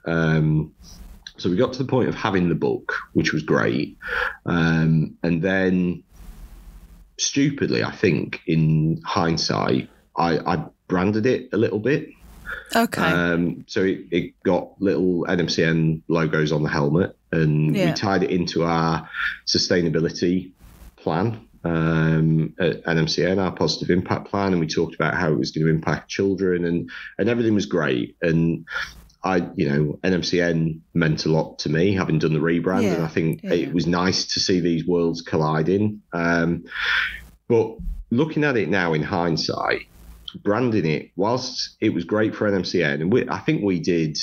So 1.44 1.50
we 1.50 1.56
got 1.56 1.74
to 1.74 1.78
the 1.78 1.90
point 1.90 2.08
of 2.08 2.14
having 2.14 2.48
the 2.48 2.54
book, 2.54 2.94
which 3.12 3.34
was 3.34 3.42
great. 3.42 3.98
Um, 4.46 5.18
and 5.22 5.42
then, 5.42 6.02
stupidly, 7.18 7.84
I 7.84 7.90
think, 7.90 8.40
in 8.46 9.02
hindsight, 9.04 9.90
I, 10.16 10.38
I 10.38 10.64
branded 10.88 11.26
it 11.26 11.50
a 11.52 11.58
little 11.58 11.80
bit. 11.80 12.08
Okay. 12.74 13.02
Um, 13.02 13.66
so 13.68 13.82
it, 13.82 14.06
it 14.10 14.42
got 14.42 14.80
little 14.80 15.26
NMCN 15.26 16.00
logos 16.08 16.50
on 16.50 16.62
the 16.62 16.70
helmet, 16.70 17.14
and 17.30 17.76
yeah. 17.76 17.90
we 17.90 17.92
tied 17.92 18.22
it 18.22 18.30
into 18.30 18.64
our 18.64 19.06
sustainability 19.46 20.52
plan 20.96 21.46
um, 21.62 22.54
at 22.58 22.82
NMCN, 22.84 23.38
our 23.38 23.52
positive 23.52 23.90
impact 23.90 24.28
plan, 24.28 24.52
and 24.52 24.60
we 24.60 24.66
talked 24.66 24.94
about 24.94 25.12
how 25.12 25.30
it 25.30 25.38
was 25.38 25.50
going 25.50 25.66
to 25.66 25.70
impact 25.70 26.08
children, 26.08 26.64
and 26.64 26.90
and 27.18 27.28
everything 27.28 27.54
was 27.54 27.66
great. 27.66 28.16
And 28.22 28.64
I, 29.24 29.48
you 29.56 29.68
know, 29.68 29.98
NMCN 30.04 30.80
meant 30.92 31.24
a 31.24 31.30
lot 31.30 31.58
to 31.60 31.70
me, 31.70 31.94
having 31.94 32.18
done 32.18 32.34
the 32.34 32.40
rebrand, 32.40 32.82
yeah, 32.82 32.94
and 32.94 33.04
I 33.04 33.08
think 33.08 33.42
yeah. 33.42 33.54
it 33.54 33.72
was 33.72 33.86
nice 33.86 34.26
to 34.34 34.40
see 34.40 34.60
these 34.60 34.86
worlds 34.86 35.22
colliding. 35.22 36.02
Um, 36.12 36.64
but 37.48 37.76
looking 38.10 38.44
at 38.44 38.56
it 38.56 38.68
now 38.68 38.92
in 38.92 39.02
hindsight, 39.02 39.86
branding 40.42 40.84
it, 40.84 41.10
whilst 41.16 41.76
it 41.80 41.90
was 41.90 42.04
great 42.04 42.34
for 42.34 42.50
NMCN, 42.50 43.00
and 43.00 43.12
we, 43.12 43.28
I 43.28 43.38
think 43.38 43.62
we 43.62 43.80
did. 43.80 44.18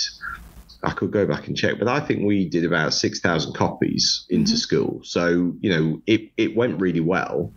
I 0.83 0.91
could 0.91 1.11
go 1.11 1.27
back 1.27 1.47
and 1.47 1.55
check, 1.55 1.77
but 1.77 1.87
I 1.87 1.99
think 1.99 2.23
we 2.25 2.49
did 2.49 2.65
about 2.65 2.93
six 2.93 3.19
thousand 3.19 3.53
copies 3.53 4.25
into 4.29 4.51
mm-hmm. 4.51 4.57
school. 4.57 5.01
So 5.03 5.53
you 5.59 5.69
know, 5.69 6.01
it 6.05 6.31
it 6.37 6.55
went 6.55 6.79
really 6.79 6.99
well, 6.99 7.53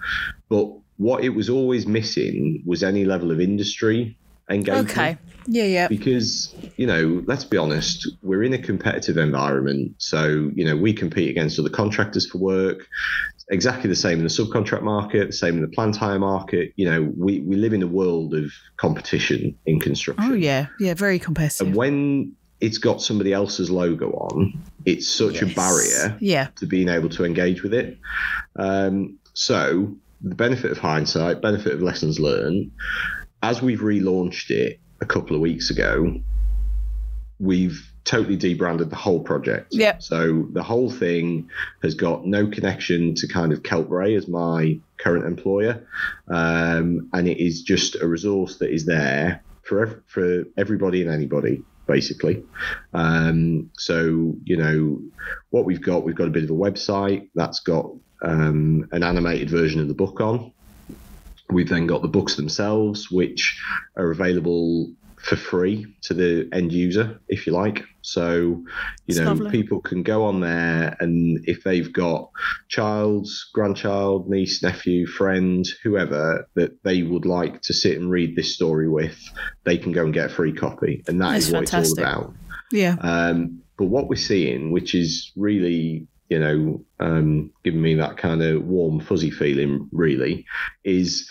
but 0.48 0.70
what 0.96 1.24
it 1.24 1.30
was 1.30 1.50
always 1.50 1.86
missing 1.86 2.62
was 2.64 2.82
any 2.82 3.04
level 3.04 3.30
of 3.30 3.40
industry 3.40 4.16
engagement. 4.50 4.90
Okay. 4.90 5.18
Yeah, 5.46 5.64
yeah. 5.64 5.88
Because, 5.88 6.54
you 6.76 6.86
know, 6.86 7.22
let's 7.26 7.44
be 7.44 7.56
honest, 7.56 8.08
we're 8.22 8.42
in 8.42 8.52
a 8.52 8.58
competitive 8.58 9.16
environment. 9.16 9.94
So, 9.98 10.50
you 10.54 10.64
know, 10.64 10.76
we 10.76 10.92
compete 10.92 11.30
against 11.30 11.58
other 11.58 11.70
contractors 11.70 12.28
for 12.30 12.38
work. 12.38 12.86
Exactly 13.50 13.90
the 13.90 13.96
same 13.96 14.18
in 14.18 14.24
the 14.24 14.30
subcontract 14.30 14.82
market, 14.82 15.26
the 15.26 15.32
same 15.32 15.56
in 15.56 15.62
the 15.62 15.68
plant 15.68 15.96
hire 15.96 16.18
market. 16.18 16.72
You 16.76 16.90
know, 16.90 17.12
we, 17.16 17.40
we 17.40 17.56
live 17.56 17.74
in 17.74 17.82
a 17.82 17.86
world 17.86 18.34
of 18.34 18.50
competition 18.78 19.56
in 19.66 19.80
construction. 19.80 20.24
Oh, 20.24 20.34
yeah. 20.34 20.68
Yeah, 20.80 20.94
very 20.94 21.18
competitive. 21.18 21.66
And 21.66 21.76
when 21.76 22.34
it's 22.60 22.78
got 22.78 23.02
somebody 23.02 23.34
else's 23.34 23.70
logo 23.70 24.12
on, 24.12 24.58
it's 24.86 25.06
such 25.06 25.42
yes. 25.42 25.42
a 25.42 25.54
barrier 25.54 26.16
yeah. 26.20 26.48
to 26.56 26.66
being 26.66 26.88
able 26.88 27.10
to 27.10 27.24
engage 27.24 27.62
with 27.62 27.74
it. 27.74 27.98
Um, 28.56 29.18
so, 29.34 29.94
the 30.22 30.34
benefit 30.34 30.70
of 30.70 30.78
hindsight, 30.78 31.42
benefit 31.42 31.74
of 31.74 31.82
lessons 31.82 32.18
learned, 32.18 32.70
as 33.44 33.60
we've 33.60 33.80
relaunched 33.80 34.50
it 34.50 34.80
a 35.02 35.06
couple 35.06 35.36
of 35.36 35.42
weeks 35.42 35.68
ago, 35.68 36.18
we've 37.38 37.92
totally 38.04 38.36
debranded 38.36 38.88
the 38.88 38.96
whole 38.96 39.22
project. 39.22 39.68
Yeah. 39.70 39.98
So 39.98 40.46
the 40.52 40.62
whole 40.62 40.90
thing 40.90 41.50
has 41.82 41.94
got 41.94 42.26
no 42.26 42.46
connection 42.46 43.14
to 43.16 43.28
kind 43.28 43.52
of 43.52 43.62
Keltbray 43.62 44.16
as 44.16 44.26
my 44.28 44.80
current 44.96 45.26
employer, 45.26 45.86
um, 46.28 47.10
and 47.12 47.28
it 47.28 47.38
is 47.38 47.62
just 47.62 47.96
a 48.00 48.08
resource 48.08 48.56
that 48.58 48.70
is 48.70 48.86
there 48.86 49.42
for 49.62 50.02
for 50.06 50.44
everybody 50.56 51.02
and 51.02 51.10
anybody 51.10 51.62
basically. 51.86 52.42
Um, 52.94 53.70
so, 53.76 54.34
you 54.42 54.56
know, 54.56 55.02
what 55.50 55.66
we've 55.66 55.82
got, 55.82 56.02
we've 56.02 56.14
got 56.14 56.28
a 56.28 56.30
bit 56.30 56.44
of 56.44 56.48
a 56.48 56.54
website 56.54 57.28
that's 57.34 57.60
got 57.60 57.90
um, 58.22 58.88
an 58.90 59.02
animated 59.02 59.50
version 59.50 59.82
of 59.82 59.88
the 59.88 59.94
book 59.94 60.18
on. 60.18 60.53
We've 61.50 61.68
then 61.68 61.86
got 61.86 62.02
the 62.02 62.08
books 62.08 62.36
themselves, 62.36 63.10
which 63.10 63.60
are 63.96 64.10
available 64.10 64.92
for 65.24 65.36
free 65.36 65.86
to 66.02 66.12
the 66.12 66.48
end 66.52 66.70
user, 66.70 67.18
if 67.28 67.46
you 67.46 67.52
like. 67.52 67.82
So, 68.02 68.62
you 69.06 69.24
know, 69.24 69.48
people 69.50 69.80
can 69.80 70.02
go 70.02 70.24
on 70.24 70.40
there 70.40 70.94
and 71.00 71.40
if 71.44 71.64
they've 71.64 71.90
got 71.90 72.28
child, 72.68 73.26
grandchild, 73.54 74.28
niece, 74.28 74.62
nephew, 74.62 75.06
friend, 75.06 75.66
whoever 75.82 76.46
that 76.54 76.82
they 76.84 77.02
would 77.02 77.24
like 77.24 77.62
to 77.62 77.72
sit 77.72 77.96
and 77.96 78.10
read 78.10 78.36
this 78.36 78.54
story 78.54 78.88
with, 78.88 79.18
they 79.64 79.78
can 79.78 79.92
go 79.92 80.04
and 80.04 80.12
get 80.12 80.26
a 80.26 80.34
free 80.34 80.52
copy. 80.52 81.02
And 81.08 81.18
that 81.22 81.32
That's 81.32 81.46
is 81.46 81.52
what 81.52 81.70
fantastic. 81.70 81.98
it's 81.98 82.06
all 82.06 82.22
about. 82.22 82.34
Yeah. 82.70 82.96
Um, 83.00 83.62
but 83.78 83.86
what 83.86 84.08
we're 84.08 84.16
seeing, 84.16 84.70
which 84.70 84.94
is 84.94 85.32
really 85.36 86.06
you 86.28 86.38
know, 86.38 86.84
um, 87.00 87.50
giving 87.62 87.82
me 87.82 87.94
that 87.94 88.16
kind 88.16 88.42
of 88.42 88.64
warm, 88.64 89.00
fuzzy 89.00 89.30
feeling, 89.30 89.88
really, 89.92 90.46
is 90.84 91.30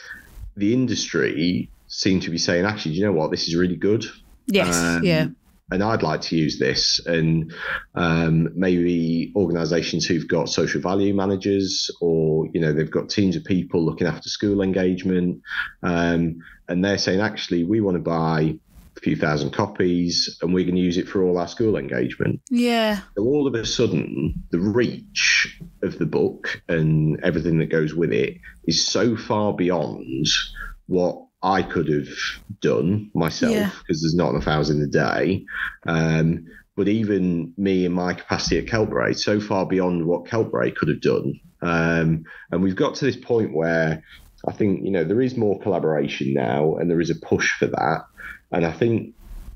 the 0.56 0.74
industry 0.74 1.70
seem 1.88 2.20
to 2.20 2.30
be 2.30 2.38
saying, 2.38 2.66
actually, 2.66 2.94
do 2.94 3.00
you 3.00 3.06
know 3.06 3.12
what? 3.12 3.32
This 3.32 3.48
is 3.48 3.56
really 3.56 3.76
good. 3.76 4.06
Yes. 4.48 4.76
Um, 4.76 5.04
yeah. 5.04 5.28
And 5.72 5.84
I'd 5.84 6.04
like 6.04 6.22
to 6.22 6.36
use 6.36 6.60
this. 6.60 7.00
And 7.06 7.54
um, 7.96 8.50
maybe 8.56 9.32
organizations 9.36 10.06
who've 10.06 10.28
got 10.28 10.50
social 10.50 10.82
value 10.82 11.14
managers 11.14 11.90
or, 12.02 12.48
you 12.54 12.60
know, 12.60 12.74
they've 12.74 12.92
got 12.92 13.10
teams 13.10 13.36
of 13.36 13.44
people 13.44 13.84
looking 13.84 14.06
after 14.06 14.30
school 14.30 14.62
engagement. 14.62 15.42
Um, 15.82 16.44
and 16.68 16.84
they're 16.84 16.98
saying, 16.98 17.22
actually, 17.22 17.64
we 17.64 17.82
want 17.82 17.96
to 17.96 18.02
buy 18.02 18.60
few 19.04 19.16
thousand 19.16 19.52
copies 19.52 20.38
and 20.42 20.54
we're 20.54 20.64
going 20.64 20.76
to 20.76 20.82
use 20.82 20.98
it 20.98 21.08
for 21.08 21.24
all 21.24 21.38
our 21.38 21.48
school 21.48 21.76
engagement. 21.76 22.42
Yeah. 22.50 23.02
So 23.16 23.24
all 23.24 23.48
of 23.48 23.54
a 23.54 23.66
sudden, 23.66 24.44
the 24.52 24.60
reach 24.60 25.60
of 25.82 26.00
the 26.00 26.06
book 26.06 26.62
and 26.70 27.22
everything 27.24 27.60
that 27.60 27.70
goes 27.70 27.94
with 27.94 28.14
it 28.14 28.38
is 28.66 28.86
so 28.86 29.18
far 29.18 29.54
beyond 29.54 30.26
what 30.88 31.26
I 31.42 31.62
could 31.62 31.90
have 31.90 32.08
done 32.62 33.12
myself 33.14 33.52
because 33.52 34.02
yeah. 34.02 34.06
there's 34.06 34.16
not 34.16 34.32
enough 34.32 34.48
hours 34.48 34.70
in 34.70 34.80
the 34.80 34.88
day. 34.88 35.46
Um, 35.86 36.46
but 36.76 36.88
even 36.88 37.54
me 37.58 37.86
and 37.86 37.94
my 37.94 38.14
capacity 38.14 38.58
at 38.58 38.66
Keltbray, 38.66 39.16
so 39.18 39.40
far 39.40 39.66
beyond 39.66 40.06
what 40.06 40.26
Keltbray 40.26 40.76
could 40.76 40.88
have 40.88 41.02
done. 41.02 41.40
Um, 41.62 42.24
and 42.52 42.64
we've 42.64 42.76
got 42.76 42.96
to 42.96 43.06
this 43.06 43.18
point 43.18 43.54
where 43.54 44.02
I 44.48 44.52
think, 44.54 44.84
you 44.84 44.92
know, 44.92 45.04
there 45.04 45.22
is 45.22 45.38
more 45.38 45.60
collaboration 45.60 46.34
now 46.34 46.76
and 46.76 46.90
there 46.90 47.02
is 47.02 47.10
a 47.10 47.16
push 47.16 47.52
for 47.60 47.68
that. 47.68 48.06
And 48.54 48.66
I 48.66 48.72
think, 48.72 49.14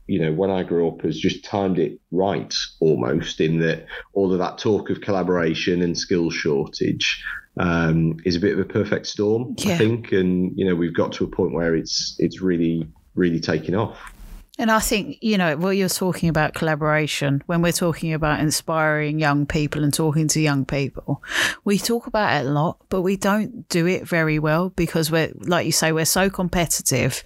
you 0.08 0.20
know, 0.20 0.34
when 0.34 0.50
I 0.50 0.64
grew 0.64 0.88
up, 0.88 1.02
has 1.02 1.18
just 1.18 1.46
timed 1.46 1.80
it 1.80 2.00
right 2.12 2.54
almost 2.80 3.40
in 3.40 3.60
that 3.60 3.86
all 4.14 4.34
of 4.34 4.40
that 4.40 4.58
talk 4.58 4.90
of 4.90 5.02
collaboration 5.02 5.82
and 5.82 5.98
skill 5.98 6.32
shortage 6.32 7.24
um, 7.60 8.18
is 8.26 8.36
a 8.36 8.40
bit 8.40 8.54
of 8.54 8.60
a 8.60 8.66
perfect 8.66 9.08
storm, 9.08 9.56
yeah. 9.58 9.76
I 9.76 9.78
think. 9.78 10.12
And 10.12 10.58
you 10.58 10.66
know, 10.66 10.76
we've 10.76 10.96
got 10.96 11.14
to 11.14 11.24
a 11.24 11.28
point 11.28 11.54
where 11.54 11.76
it's 11.76 12.16
it's 12.20 12.42
really 12.42 12.88
really 13.16 13.40
taking 13.40 13.76
off. 13.76 14.14
And 14.58 14.72
I 14.72 14.80
think, 14.80 15.20
you 15.22 15.38
know, 15.38 15.56
what 15.56 15.78
you're 15.78 15.88
talking 15.88 16.30
about 16.30 16.56
collaboration, 16.56 17.44
when 17.46 17.62
we're 17.62 17.72
talking 17.72 18.14
about 18.14 18.40
inspiring 18.40 19.20
young 19.20 19.46
people 19.46 19.84
and 19.84 19.94
talking 19.94 20.28
to 20.30 20.40
young 20.40 20.66
people, 20.66 21.22
we 21.64 21.78
talk 21.78 22.08
about 22.08 22.42
it 22.42 22.48
a 22.48 22.50
lot, 22.50 22.78
but 22.90 23.02
we 23.02 23.18
don't 23.18 23.70
do 23.70 23.86
it 23.86 24.08
very 24.08 24.40
well 24.40 24.70
because 24.70 25.12
we're, 25.12 25.32
like 25.42 25.68
you 25.68 25.72
say, 25.72 25.92
we're 25.92 26.06
so 26.06 26.30
competitive 26.30 27.24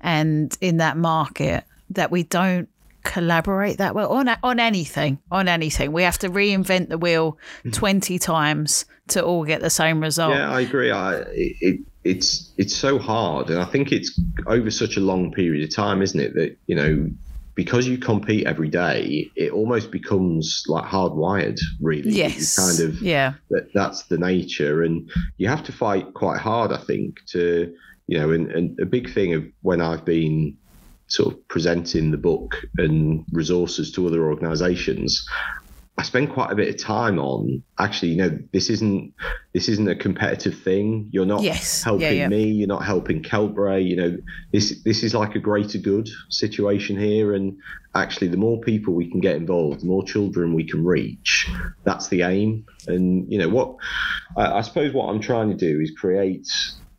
and 0.00 0.56
in 0.60 0.78
that 0.78 0.96
market 0.96 1.64
that 1.90 2.10
we 2.10 2.22
don't 2.22 2.68
collaborate 3.04 3.78
that 3.78 3.94
well 3.94 4.10
on 4.10 4.28
on 4.42 4.58
anything 4.58 5.18
on 5.30 5.48
anything. 5.48 5.92
We 5.92 6.02
have 6.02 6.18
to 6.18 6.28
reinvent 6.28 6.88
the 6.88 6.98
wheel 6.98 7.38
mm-hmm. 7.60 7.70
20 7.70 8.18
times 8.18 8.86
to 9.08 9.24
all 9.24 9.44
get 9.44 9.60
the 9.60 9.70
same 9.70 10.00
result. 10.00 10.34
Yeah 10.34 10.50
i 10.50 10.60
agree. 10.60 10.90
I 10.90 11.20
it, 11.32 11.80
it's 12.04 12.52
it's 12.58 12.76
so 12.76 12.98
hard 12.98 13.48
and 13.48 13.58
i 13.58 13.64
think 13.64 13.90
it's 13.90 14.20
over 14.46 14.70
such 14.70 14.96
a 14.96 15.00
long 15.00 15.32
period 15.32 15.64
of 15.64 15.74
time 15.74 16.02
isn't 16.02 16.20
it 16.20 16.34
that 16.34 16.56
you 16.66 16.76
know 16.76 17.10
because 17.54 17.86
you 17.86 17.96
compete 17.98 18.46
every 18.46 18.68
day 18.68 19.30
it 19.36 19.52
almost 19.52 19.90
becomes 19.90 20.64
like 20.66 20.84
hardwired 20.84 21.58
really. 21.80 22.10
Yes. 22.10 22.56
kind 22.56 22.80
of 22.88 23.00
yeah. 23.00 23.34
that 23.50 23.72
that's 23.72 24.02
the 24.04 24.18
nature 24.18 24.82
and 24.82 25.10
you 25.38 25.48
have 25.48 25.64
to 25.64 25.72
fight 25.72 26.12
quite 26.14 26.40
hard 26.40 26.72
i 26.72 26.78
think 26.78 27.24
to 27.26 27.74
you 28.06 28.18
know 28.18 28.30
and, 28.30 28.50
and 28.50 28.78
a 28.80 28.86
big 28.86 29.12
thing 29.12 29.32
of 29.34 29.44
when 29.62 29.80
i've 29.80 30.04
been 30.04 30.56
sort 31.06 31.34
of 31.34 31.48
presenting 31.48 32.10
the 32.10 32.16
book 32.16 32.56
and 32.78 33.24
resources 33.32 33.92
to 33.92 34.06
other 34.06 34.24
organizations 34.24 35.26
I 35.96 36.02
spend 36.02 36.32
quite 36.32 36.50
a 36.50 36.56
bit 36.56 36.68
of 36.68 36.76
time 36.76 37.20
on 37.20 37.62
actually, 37.78 38.12
you 38.12 38.16
know, 38.16 38.38
this 38.52 38.68
isn't 38.68 39.14
this 39.52 39.68
isn't 39.68 39.88
a 39.88 39.94
competitive 39.94 40.58
thing. 40.58 41.08
You're 41.12 41.24
not 41.24 41.42
yes. 41.42 41.84
helping 41.84 42.02
yeah, 42.02 42.10
yeah. 42.10 42.28
me. 42.28 42.46
You're 42.46 42.66
not 42.66 42.84
helping 42.84 43.22
Keltbray. 43.22 43.88
You 43.88 43.96
know, 43.96 44.18
this 44.52 44.82
this 44.82 45.04
is 45.04 45.14
like 45.14 45.36
a 45.36 45.38
greater 45.38 45.78
good 45.78 46.08
situation 46.30 46.98
here. 46.98 47.32
And 47.32 47.56
actually, 47.94 48.26
the 48.26 48.36
more 48.36 48.60
people 48.60 48.92
we 48.92 49.08
can 49.08 49.20
get 49.20 49.36
involved, 49.36 49.82
the 49.82 49.86
more 49.86 50.04
children 50.04 50.52
we 50.52 50.68
can 50.68 50.84
reach. 50.84 51.48
That's 51.84 52.08
the 52.08 52.22
aim. 52.22 52.66
And 52.88 53.30
you 53.30 53.38
know 53.38 53.48
what? 53.48 53.76
I, 54.36 54.58
I 54.58 54.60
suppose 54.62 54.92
what 54.92 55.06
I'm 55.10 55.20
trying 55.20 55.50
to 55.50 55.56
do 55.56 55.78
is 55.80 55.92
create 55.96 56.48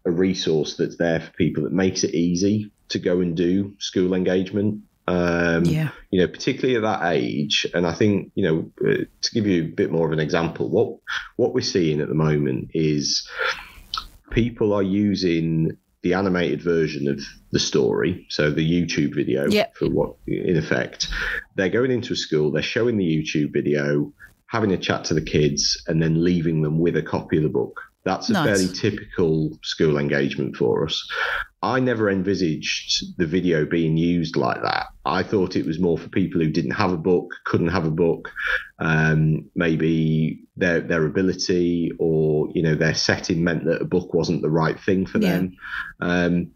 a 0.06 0.12
resource 0.12 0.78
that's 0.78 0.96
there 0.96 1.20
for 1.20 1.32
people 1.32 1.64
that 1.64 1.74
makes 1.74 2.06
it 2.06 2.16
easy 2.16 2.72
to 2.90 3.00
go 3.00 3.20
and 3.22 3.36
do 3.36 3.74
school 3.80 4.14
engagement. 4.14 4.82
Um, 5.08 5.66
yeah. 5.66 5.90
You 6.10 6.22
know, 6.22 6.28
particularly 6.28 6.76
at 6.76 6.82
that 6.82 7.12
age, 7.14 7.68
and 7.74 7.86
I 7.86 7.94
think 7.94 8.32
you 8.36 8.44
know, 8.44 8.72
uh, 8.88 9.04
to 9.22 9.32
give 9.34 9.46
you 9.46 9.64
a 9.64 9.68
bit 9.68 9.92
more 9.92 10.08
of 10.08 10.14
an 10.14 10.20
example, 10.20 10.70
what 10.70 10.98
what 11.36 11.54
we're 11.54 11.62
seeing 11.62 12.02
at 12.02 12.08
the 12.08 12.16
moment 12.16 12.72
is 12.74 13.28
people 14.32 14.74
are 14.74 14.84
using 14.84 15.78
the 16.02 16.14
animated 16.14 16.62
version 16.62 17.08
of 17.08 17.20
the 17.52 17.60
story, 17.60 18.28
so 18.30 18.52
the 18.52 18.62
YouTube 18.62 19.16
video 19.16 19.48
yep. 19.50 19.76
for 19.76 19.90
what, 19.90 20.16
in 20.28 20.56
effect, 20.56 21.08
they're 21.56 21.70
going 21.70 21.90
into 21.90 22.14
a 22.14 22.16
school, 22.16 22.52
they're 22.52 22.62
showing 22.62 22.98
the 22.98 23.04
YouTube 23.04 23.52
video, 23.52 24.14
having 24.46 24.72
a 24.72 24.78
chat 24.78 25.04
to 25.06 25.16
the 25.16 25.22
kids, 25.22 25.84
and 25.88 26.02
then 26.04 26.24
leaving 26.24 26.62
them 26.62 26.78
with 26.80 26.96
a 26.96 27.02
copy 27.02 27.38
of 27.38 27.44
the 27.44 27.50
book. 27.50 27.82
That's 28.04 28.30
a 28.30 28.34
nice. 28.34 28.46
fairly 28.46 28.74
typical 28.76 29.58
school 29.64 29.98
engagement 29.98 30.56
for 30.56 30.86
us. 30.86 31.10
I 31.66 31.80
never 31.80 32.12
envisaged 32.12 33.18
the 33.18 33.26
video 33.26 33.66
being 33.66 33.98
used 33.98 34.36
like 34.36 34.62
that. 34.62 34.86
I 35.04 35.24
thought 35.24 35.56
it 35.56 35.66
was 35.66 35.80
more 35.80 35.98
for 35.98 36.10
people 36.10 36.40
who 36.40 36.52
didn't 36.52 36.72
have 36.72 36.92
a 36.92 36.98
book, 36.98 37.34
couldn't 37.44 37.70
have 37.70 37.88
a 37.88 37.92
book, 37.92 38.32
um, 38.78 39.50
maybe 39.56 40.44
their 40.56 40.80
their 40.80 41.06
ability 41.08 41.92
or 41.98 42.50
you 42.54 42.62
know 42.62 42.76
their 42.76 42.94
setting 42.94 43.44
meant 43.44 43.66
that 43.66 43.82
a 43.82 43.86
book 43.86 44.14
wasn't 44.14 44.44
the 44.44 44.50
right 44.50 44.80
thing 44.80 45.08
for 45.08 45.18
yeah. 45.18 45.32
them. 45.32 45.58
Um, 46.02 46.52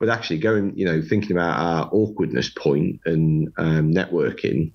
but 0.00 0.08
actually, 0.08 0.38
going 0.38 0.72
you 0.76 0.86
know 0.86 1.02
thinking 1.02 1.32
about 1.32 1.58
our 1.58 1.90
awkwardness 1.92 2.48
point 2.48 3.00
and 3.04 3.52
um, 3.58 3.92
networking, 3.92 4.72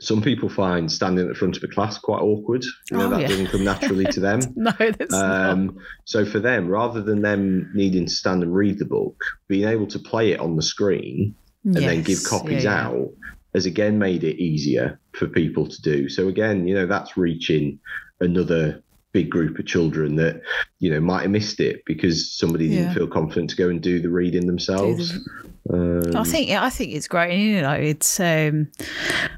some 0.00 0.22
people 0.22 0.48
find 0.48 0.90
standing 0.90 1.26
at 1.26 1.28
the 1.28 1.38
front 1.38 1.56
of 1.56 1.62
a 1.62 1.68
class 1.68 1.98
quite 1.98 2.22
awkward. 2.22 2.64
You 2.90 2.96
know, 2.96 3.06
oh, 3.06 3.10
that 3.10 3.20
yeah. 3.20 3.28
doesn't 3.28 3.48
come 3.48 3.64
naturally 3.64 4.06
to 4.06 4.20
them. 4.20 4.40
no, 4.56 4.72
that's 4.78 5.14
um, 5.14 5.66
not. 5.66 5.74
So 6.06 6.24
for 6.24 6.40
them, 6.40 6.68
rather 6.68 7.02
than 7.02 7.20
them 7.20 7.70
needing 7.74 8.06
to 8.06 8.12
stand 8.12 8.42
and 8.42 8.54
read 8.54 8.78
the 8.78 8.86
book, 8.86 9.22
being 9.46 9.68
able 9.68 9.86
to 9.88 9.98
play 9.98 10.32
it 10.32 10.40
on 10.40 10.56
the 10.56 10.62
screen 10.62 11.34
and 11.64 11.74
yes. 11.74 11.84
then 11.84 12.02
give 12.02 12.24
copies 12.24 12.64
yeah, 12.64 12.86
out 12.86 12.96
yeah. 12.96 13.30
has 13.54 13.66
again 13.66 13.98
made 13.98 14.24
it 14.24 14.42
easier 14.42 14.98
for 15.12 15.28
people 15.28 15.68
to 15.68 15.82
do. 15.82 16.08
So 16.08 16.28
again, 16.28 16.66
you 16.66 16.74
know, 16.74 16.86
that's 16.86 17.18
reaching 17.18 17.78
another 18.20 18.82
big 19.12 19.28
group 19.28 19.58
of 19.58 19.66
children 19.66 20.16
that 20.16 20.40
you 20.78 20.88
know 20.90 21.00
might 21.00 21.22
have 21.22 21.30
missed 21.30 21.58
it 21.60 21.82
because 21.84 22.30
somebody 22.30 22.68
didn't 22.68 22.94
feel 22.94 23.08
confident 23.08 23.50
to 23.50 23.56
go 23.56 23.68
and 23.68 23.82
do 23.82 24.00
the 24.00 24.08
reading 24.08 24.46
themselves. 24.46 25.28
Um, 25.72 26.16
I 26.16 26.24
think 26.24 26.50
I 26.50 26.70
think 26.70 26.92
it's 26.92 27.06
great. 27.06 27.38
You 27.38 27.62
know, 27.62 27.72
it's 27.72 28.18
um, 28.18 28.70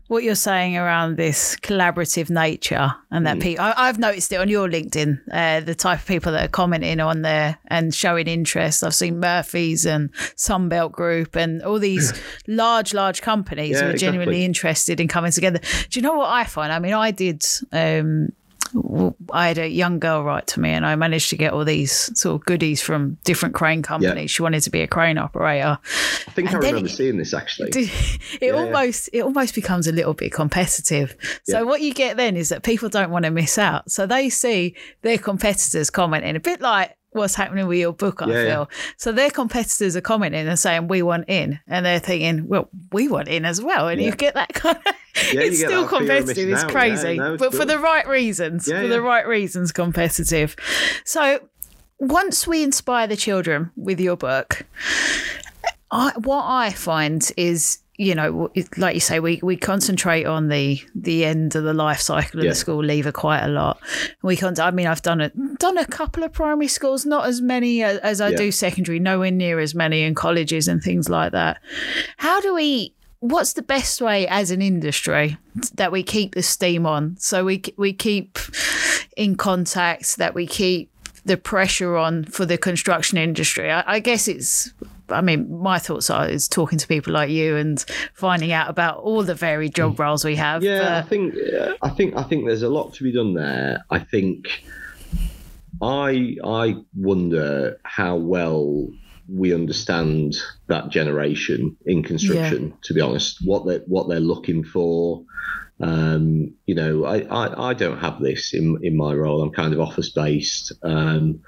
what 0.09 0.23
you're 0.23 0.35
saying 0.35 0.77
around 0.77 1.17
this 1.17 1.57
collaborative 1.57 2.31
nature, 2.31 2.95
and 3.11 3.27
that 3.27 3.39
mm. 3.39 3.43
people. 3.43 3.65
I, 3.65 3.87
have 3.87 3.99
noticed 3.99 4.33
it 4.33 4.37
on 4.37 4.49
your 4.49 4.69
LinkedIn. 4.69 5.21
Uh, 5.31 5.61
the 5.61 5.75
type 5.75 6.01
of 6.01 6.07
people 6.07 6.33
that 6.33 6.45
are 6.45 6.49
commenting 6.49 7.01
on 7.01 7.23
there 7.23 7.59
and 7.69 7.95
showing 7.95 8.27
interest. 8.29 8.83
I've 8.83 8.95
seen 8.95 9.21
Murphy's 9.21 9.85
and 9.85 10.13
Sunbelt 10.37 10.93
Group 10.93 11.37
and 11.37 11.63
all 11.63 11.79
these 11.79 12.13
large, 12.47 12.95
large 12.95 13.23
companies 13.23 13.73
yeah, 13.73 13.85
who 13.85 13.91
are 13.91 13.97
genuinely 13.97 14.45
interested 14.45 15.01
in 15.01 15.09
coming 15.09 15.33
together. 15.33 15.61
Do 15.91 15.99
you 15.99 16.03
know 16.03 16.15
what 16.15 16.31
I 16.31 16.45
find? 16.45 16.73
I 16.73 16.79
mean, 16.79 16.95
I 16.95 17.11
did. 17.11 17.45
Um, 17.73 18.33
I 19.33 19.49
had 19.49 19.59
a 19.59 19.69
young 19.69 19.99
girl 19.99 20.23
write 20.23 20.47
to 20.49 20.61
me, 20.61 20.71
and 20.71 20.87
I 20.87 20.97
managed 20.97 21.31
to 21.31 21.37
get 21.37 21.53
all 21.53 21.65
these 21.65 22.11
sort 22.19 22.41
of 22.41 22.47
goodies 22.47 22.81
from 22.81 23.19
different 23.25 23.55
crane 23.55 23.83
companies. 23.83 24.31
She 24.31 24.43
wanted 24.43 24.63
to 24.63 24.71
be 24.71 24.81
a 24.81 24.87
crane 24.87 25.19
operator. 25.19 25.79
I 26.27 26.31
think 26.31 26.49
and 26.49 26.57
I 26.57 26.69
remember 26.69 26.87
it, 26.87 26.91
seeing 26.91 27.17
this 27.17 27.35
actually. 27.35 27.71
It 28.41 28.47
yeah, 28.47 28.51
almost 28.53 29.11
yeah. 29.13 29.21
it 29.21 29.23
almost 29.25 29.55
becomes 29.55 29.87
a 29.87 29.93
little 29.93 30.15
bit 30.15 30.33
competitive. 30.33 31.17
So 31.45 31.59
yeah. 31.59 31.63
what 31.63 31.81
you 31.81 31.93
get 31.93 32.17
then 32.17 32.37
is 32.37 32.49
that 32.49 32.63
people 32.63 32.89
don't 32.89 33.11
want 33.11 33.25
to 33.25 33.31
miss 33.31 33.59
out. 33.59 33.91
So 33.91 34.07
they 34.07 34.31
see 34.31 34.75
their 35.03 35.19
competitors 35.19 35.91
commenting 35.91 36.37
a 36.37 36.41
bit 36.41 36.61
like 36.61 36.97
what's 37.13 37.35
happening 37.35 37.67
with 37.67 37.79
your 37.79 37.93
book. 37.93 38.23
I 38.23 38.27
Yeah, 38.29 38.45
feel 38.45 38.71
so. 38.97 39.13
Their 39.13 39.31
competitors 39.31 39.97
are 39.97 40.01
commenting 40.01 40.47
and 40.47 40.59
saying 40.59 40.89
we 40.89 41.03
want 41.03 41.27
in, 41.29 41.61
and 41.67 41.87
they're 41.87 41.99
thinking, 41.99 42.49
well, 42.49 42.69
we 42.93 43.09
want 43.09 43.29
in 43.29 43.45
as 43.45 43.63
well, 43.63 43.89
and 43.89 44.01
you 44.01 44.13
get 44.13 44.35
that 44.35 44.49
kind 44.55 44.77
of. 44.77 44.95
Yeah, 45.33 45.43
it's 45.43 45.59
still 45.59 45.83
that 45.83 45.91
fear 45.91 46.01
of 46.01 46.09
competitive. 46.09 46.49
It's. 46.51 46.63
Yeah, 46.63 46.69
crazy, 46.69 47.19
no, 47.19 47.35
it's 47.35 47.43
but 47.43 47.55
for 47.55 47.65
the 47.65 47.79
right 47.79 48.07
reasons. 48.09 48.67
Yeah, 48.67 48.83
for 48.83 48.89
the 48.89 49.03
right 49.03 49.27
reasons, 49.27 49.73
competitive. 49.73 50.57
So 51.05 51.41
once 51.99 52.47
we 52.47 52.63
inspire 52.63 53.07
the 53.07 53.17
children 53.17 53.71
with 53.77 54.01
your 54.01 54.17
book, 54.17 54.65
I, 55.91 56.13
what 56.17 56.45
I 56.47 56.71
find 56.73 57.31
is, 57.37 57.79
you 58.03 58.15
know, 58.17 58.51
like 58.77 58.95
you 58.95 59.01
say, 59.01 59.21
we, 59.21 59.39
we 59.43 59.57
concentrate 59.57 60.25
on 60.25 60.49
the 60.49 60.81
the 60.95 61.25
end 61.25 61.55
of 61.55 61.63
the 61.63 61.73
life 61.73 62.01
cycle 62.01 62.41
of 62.41 62.45
Yeah. 62.45 62.51
the 62.51 62.55
school 62.57 62.83
leaver 62.83 63.13
quite 63.13 63.43
a 63.45 63.49
lot. 63.49 63.79
We 64.23 64.35
can, 64.37 64.59
I 64.59 64.71
mean, 64.73 64.87
I've 64.89 65.03
done 65.03 65.21
a 65.21 65.29
done 65.59 65.79
a 65.79 65.87
couple 65.87 66.25
of 66.25 66.33
primary 66.33 66.69
schools, 66.69 67.07
not 67.07 67.27
as 67.27 67.41
many 67.41 67.83
as, 67.83 67.99
as 67.99 68.21
I 68.21 68.31
Yeah. 68.31 68.37
do 68.39 68.51
secondary, 68.53 68.99
nowhere 68.99 69.31
near 69.31 69.61
as 69.61 69.75
many 69.75 70.03
in 70.03 70.15
colleges 70.15 70.67
and 70.69 70.83
things 70.83 71.09
like 71.09 71.33
that. 71.33 71.61
How 72.17 72.41
do 72.41 72.55
we? 72.55 72.93
What's 73.21 73.53
the 73.53 73.63
best 73.63 74.01
way 74.01 74.27
as 74.27 74.51
an 74.51 74.61
industry 74.61 75.37
that 75.75 75.93
we 75.93 76.03
keep 76.03 76.35
the 76.35 76.43
steam 76.43 76.87
on? 76.87 77.17
So 77.21 77.45
we 77.45 77.63
we 77.77 77.93
keep 77.93 78.37
in 79.17 79.37
contact, 79.37 80.17
that 80.17 80.35
we 80.35 80.45
keep 80.47 80.91
the 81.25 81.37
pressure 81.37 81.97
on 81.97 82.25
for 82.25 82.45
the 82.47 82.59
construction 82.59 83.17
industry. 83.19 83.71
I, 83.71 83.85
I 83.87 83.99
guess 84.01 84.27
it's. 84.27 84.73
I 85.13 85.21
mean, 85.21 85.61
my 85.61 85.79
thoughts 85.79 86.11
are 86.11 86.29
is 86.29 86.49
talking 86.49 86.79
to 86.79 86.87
people 86.87 87.13
like 87.13 87.31
you 87.31 87.57
and 87.57 87.85
finding 88.15 88.53
out 88.53 88.69
about 88.69 88.99
all 88.99 89.23
the 89.23 89.35
varied 89.35 89.75
job 89.75 89.99
roles 89.99 90.25
we 90.25 90.37
have. 90.37 90.63
Yeah, 90.63 90.99
I 90.99 91.09
think 91.09 91.35
I 91.83 91.89
think 91.91 92.17
I 92.17 92.23
think 92.23 92.47
there's 92.47 92.63
a 92.63 92.69
lot 92.69 92.95
to 92.95 93.05
be 93.05 93.13
done 93.13 93.35
there. 93.35 93.85
I 93.91 93.99
think 93.99 94.65
I 95.81 96.37
I 96.45 96.77
wonder 96.95 97.79
how 97.85 98.17
well 98.17 98.89
we 99.29 99.55
understand 99.55 100.37
that 100.67 100.91
generation 100.91 101.77
in 101.87 102.03
construction. 102.03 102.75
To 102.83 102.95
be 102.95 103.01
honest, 103.01 103.39
what 103.45 103.67
they 103.67 103.79
what 103.87 104.09
they're 104.09 104.21
looking 104.21 104.65
for. 104.65 105.25
Um, 105.81 106.55
you 106.67 106.77
know, 106.77 107.05
I, 107.05 107.23
I, 107.23 107.71
I 107.71 107.75
don't 107.75 107.99
have 107.99 108.21
this 108.21 108.55
in 108.55 108.79
in 108.83 108.97
my 108.97 109.15
role. 109.15 109.43
I'm 109.43 109.51
kind 109.51 109.75
of 109.75 109.81
office 109.81 110.11
based, 110.11 110.73
um, 110.83 111.43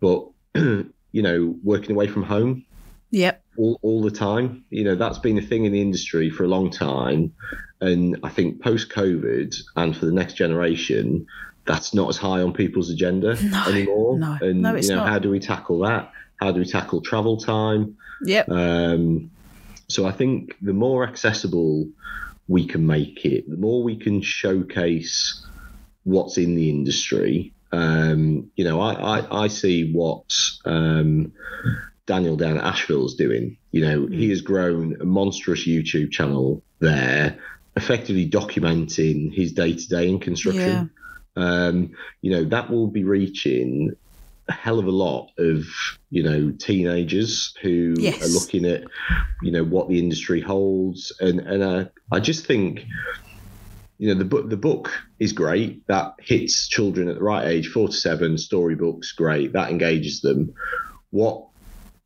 but 0.00 0.28
you 0.54 1.22
know, 1.22 1.56
working 1.62 1.92
away 1.92 2.08
from 2.08 2.22
home 2.22 2.64
Yep. 3.12 3.42
all, 3.56 3.78
all 3.82 4.02
the 4.02 4.10
time. 4.10 4.64
You 4.70 4.84
know, 4.84 4.94
that's 4.96 5.18
been 5.18 5.38
a 5.38 5.42
thing 5.42 5.64
in 5.64 5.72
the 5.72 5.80
industry 5.80 6.28
for 6.30 6.44
a 6.44 6.48
long 6.48 6.70
time. 6.70 7.32
And 7.80 8.18
I 8.22 8.28
think 8.30 8.62
post 8.62 8.88
COVID 8.90 9.54
and 9.76 9.96
for 9.96 10.06
the 10.06 10.12
next 10.12 10.34
generation, 10.34 11.26
that's 11.66 11.94
not 11.94 12.08
as 12.08 12.16
high 12.16 12.40
on 12.42 12.52
people's 12.52 12.90
agenda 12.90 13.40
No, 13.42 13.64
anymore. 13.68 14.18
no, 14.18 14.38
and 14.40 14.62
no, 14.62 14.74
it's 14.74 14.88
you 14.88 14.94
know, 14.94 15.02
not. 15.02 15.08
how 15.10 15.18
do 15.20 15.30
we 15.30 15.38
tackle 15.38 15.78
that? 15.80 16.10
How 16.40 16.50
do 16.50 16.58
we 16.60 16.66
tackle 16.66 17.00
travel 17.02 17.36
time? 17.36 17.96
Yep. 18.24 18.48
Um, 18.48 19.30
so 19.88 20.06
I 20.06 20.12
think 20.12 20.56
the 20.62 20.72
more 20.72 21.06
accessible 21.06 21.88
we 22.48 22.66
can 22.66 22.86
make 22.86 23.24
it, 23.24 23.48
the 23.48 23.56
more 23.56 23.82
we 23.82 23.96
can 23.96 24.22
showcase 24.22 25.44
what's 26.04 26.38
in 26.38 26.54
the 26.56 26.68
industry. 26.70 27.52
Um, 27.72 28.50
you 28.56 28.64
know, 28.64 28.80
I, 28.80 29.18
I, 29.20 29.44
I 29.44 29.48
see 29.48 29.92
what 29.92 30.34
um, 30.64 31.32
Daniel 32.06 32.36
down 32.36 32.58
at 32.58 32.64
Asheville's 32.64 33.14
doing. 33.14 33.56
You 33.70 33.84
know, 33.84 34.06
he 34.06 34.28
has 34.30 34.40
grown 34.40 34.96
a 35.00 35.04
monstrous 35.04 35.66
YouTube 35.66 36.10
channel 36.10 36.62
there, 36.80 37.38
effectively 37.76 38.28
documenting 38.28 39.32
his 39.32 39.52
day 39.52 39.74
to 39.74 39.88
day 39.88 40.08
in 40.08 40.18
construction. 40.18 40.90
Um, 41.36 41.90
you 42.20 42.30
know, 42.32 42.44
that 42.44 42.70
will 42.70 42.88
be 42.88 43.04
reaching 43.04 43.92
a 44.48 44.52
hell 44.52 44.78
of 44.80 44.86
a 44.86 44.90
lot 44.90 45.30
of 45.38 45.64
you 46.10 46.22
know 46.22 46.50
teenagers 46.58 47.54
who 47.62 47.94
Yes. 47.98 48.22
are 48.22 48.28
looking 48.28 48.64
at 48.64 48.82
you 49.40 49.52
know 49.52 49.64
what 49.64 49.88
the 49.88 49.98
industry 50.00 50.40
holds 50.40 51.12
and 51.20 51.38
and 51.40 51.62
uh, 51.62 51.84
I 52.10 52.18
just 52.18 52.44
think 52.44 52.84
you 53.98 54.08
know 54.08 54.18
the 54.18 54.24
book 54.24 54.50
the 54.50 54.56
book 54.56 54.90
is 55.20 55.32
great 55.32 55.86
that 55.86 56.14
hits 56.18 56.66
children 56.66 57.08
at 57.08 57.14
the 57.14 57.22
right 57.22 57.46
age 57.46 57.68
four 57.68 57.86
to 57.86 57.94
seven 57.94 58.36
storybooks 58.36 59.12
great 59.12 59.52
that 59.52 59.70
engages 59.70 60.20
them 60.22 60.52
what 61.10 61.46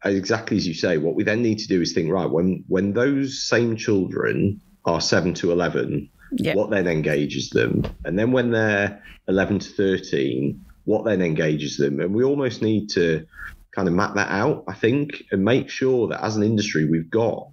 exactly 0.05 0.57
as 0.57 0.67
you 0.67 0.75
say 0.75 0.99
what 0.99 1.15
we 1.15 1.25
then 1.25 1.43
need 1.43 1.59
to 1.59 1.69
do 1.69 1.81
is 1.81 1.93
think 1.93 2.11
right 2.11 2.31
when 2.31 2.65
when 2.69 2.93
those 2.93 3.43
same 3.43 3.77
children 3.77 4.61
are 4.85 5.01
7 5.01 5.35
to 5.35 5.53
11 5.53 6.11
Yep. 6.39 6.57
what 6.57 6.71
then 6.71 6.89
engages 6.89 7.51
them 7.51 7.83
and 8.05 8.19
then 8.19 8.33
when 8.33 8.51
they're 8.51 9.01
11 9.29 9.61
to 9.61 9.71
13 9.71 10.61
what 10.85 11.05
then 11.05 11.23
engages 11.23 11.77
them 11.77 12.01
and 12.01 12.13
we 12.15 12.25
almost 12.25 12.63
need 12.63 12.89
to 12.91 13.25
kind 13.73 13.87
of 13.87 13.95
map 13.95 14.15
that 14.17 14.29
out 14.31 14.65
i 14.67 14.75
think 14.75 15.23
and 15.31 15.45
make 15.45 15.71
sure 15.71 16.09
that 16.09 16.25
as 16.25 16.37
an 16.37 16.43
industry 16.43 16.85
we've 16.85 17.11
got 17.11 17.47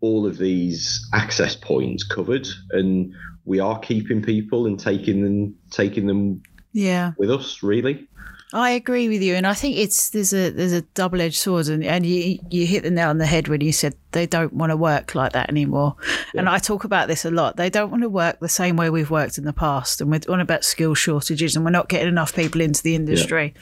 all 0.00 0.24
of 0.24 0.38
these 0.38 1.04
access 1.12 1.56
points 1.56 2.04
covered 2.04 2.46
and 2.70 3.12
we 3.44 3.58
are 3.58 3.78
keeping 3.80 4.22
people 4.22 4.66
and 4.66 4.78
taking 4.78 5.22
them 5.22 5.54
taking 5.70 6.06
them 6.06 6.42
Yeah. 6.72 7.12
with 7.18 7.30
us 7.30 7.62
really 7.62 8.08
I 8.54 8.70
agree 8.70 9.08
with 9.08 9.22
you, 9.22 9.34
and 9.34 9.46
I 9.46 9.54
think 9.54 9.78
it's 9.78 10.10
there's 10.10 10.34
a 10.34 10.50
there's 10.50 10.72
a 10.72 10.82
double 10.82 11.22
edged 11.22 11.36
sword, 11.36 11.68
and, 11.68 11.82
and 11.82 12.04
you 12.04 12.38
you 12.50 12.66
hit 12.66 12.82
the 12.82 12.90
nail 12.90 13.08
on 13.08 13.18
the 13.18 13.26
head 13.26 13.48
when 13.48 13.62
you 13.62 13.72
said 13.72 13.94
they 14.10 14.26
don't 14.26 14.52
want 14.52 14.70
to 14.70 14.76
work 14.76 15.14
like 15.14 15.32
that 15.32 15.48
anymore. 15.48 15.96
And 16.34 16.48
I 16.48 16.58
talk 16.58 16.84
about 16.84 17.08
this 17.08 17.24
a 17.24 17.30
lot. 17.30 17.56
They 17.56 17.70
don't 17.70 17.90
want 17.90 18.02
to 18.02 18.10
work 18.10 18.40
the 18.40 18.48
same 18.48 18.76
way 18.76 18.90
we've 18.90 19.10
worked 19.10 19.38
in 19.38 19.44
the 19.44 19.54
past, 19.54 20.00
and 20.00 20.10
we're 20.10 20.20
on 20.28 20.40
about 20.40 20.64
skill 20.64 20.94
shortages, 20.94 21.56
and 21.56 21.64
we're 21.64 21.70
not 21.70 21.88
getting 21.88 22.08
enough 22.08 22.34
people 22.34 22.60
into 22.60 22.82
the 22.82 22.94
industry. 22.94 23.54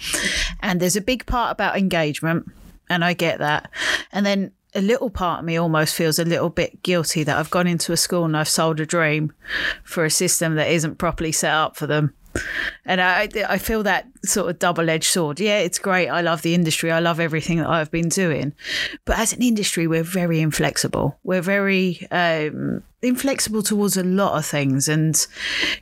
And 0.61 0.81
there's 0.81 0.97
a 0.97 1.01
big 1.01 1.25
part 1.27 1.53
about 1.53 1.79
engagement, 1.79 2.51
and 2.89 3.05
I 3.05 3.13
get 3.13 3.39
that. 3.39 3.71
And 4.11 4.27
then 4.27 4.51
a 4.75 4.81
little 4.81 5.11
part 5.11 5.41
of 5.41 5.45
me 5.45 5.57
almost 5.57 5.95
feels 5.95 6.19
a 6.19 6.25
little 6.25 6.51
bit 6.51 6.83
guilty 6.83 7.23
that 7.25 7.37
I've 7.37 7.51
gone 7.51 7.67
into 7.67 7.93
a 7.93 7.97
school 7.97 8.25
and 8.25 8.37
I've 8.37 8.49
sold 8.49 8.79
a 8.81 8.87
dream 8.87 9.33
for 9.83 10.05
a 10.05 10.11
system 10.11 10.55
that 10.55 10.71
isn't 10.71 10.97
properly 10.97 11.33
set 11.33 11.53
up 11.53 11.77
for 11.77 11.87
them. 11.87 12.15
And 12.85 13.01
I, 13.01 13.29
I 13.49 13.59
feel 13.59 13.83
that 13.83 14.07
sort 14.25 14.51
of 14.51 14.59
double 14.59 14.91
edged 14.91 15.11
sword. 15.11 15.41
Yeah, 15.41 15.59
it's 15.59 15.79
great. 15.79 16.09
I 16.09 16.21
love 16.21 16.43
the 16.43 16.55
industry. 16.55 16.91
I 16.91 17.01
love 17.01 17.21
everything 17.21 17.59
that 17.59 17.69
I've 17.69 17.91
been 17.91 18.09
doing. 18.09 18.53
But 19.05 19.19
as 19.19 19.33
an 19.33 19.43
industry, 19.43 19.87
we're 19.87 20.03
very 20.03 20.41
inflexible. 20.41 21.19
We're 21.23 21.43
very 21.43 22.07
um, 22.11 22.83
inflexible 23.03 23.63
towards 23.63 23.97
a 23.97 24.05
lot 24.05 24.37
of 24.37 24.45
things. 24.45 24.89
And, 24.89 25.27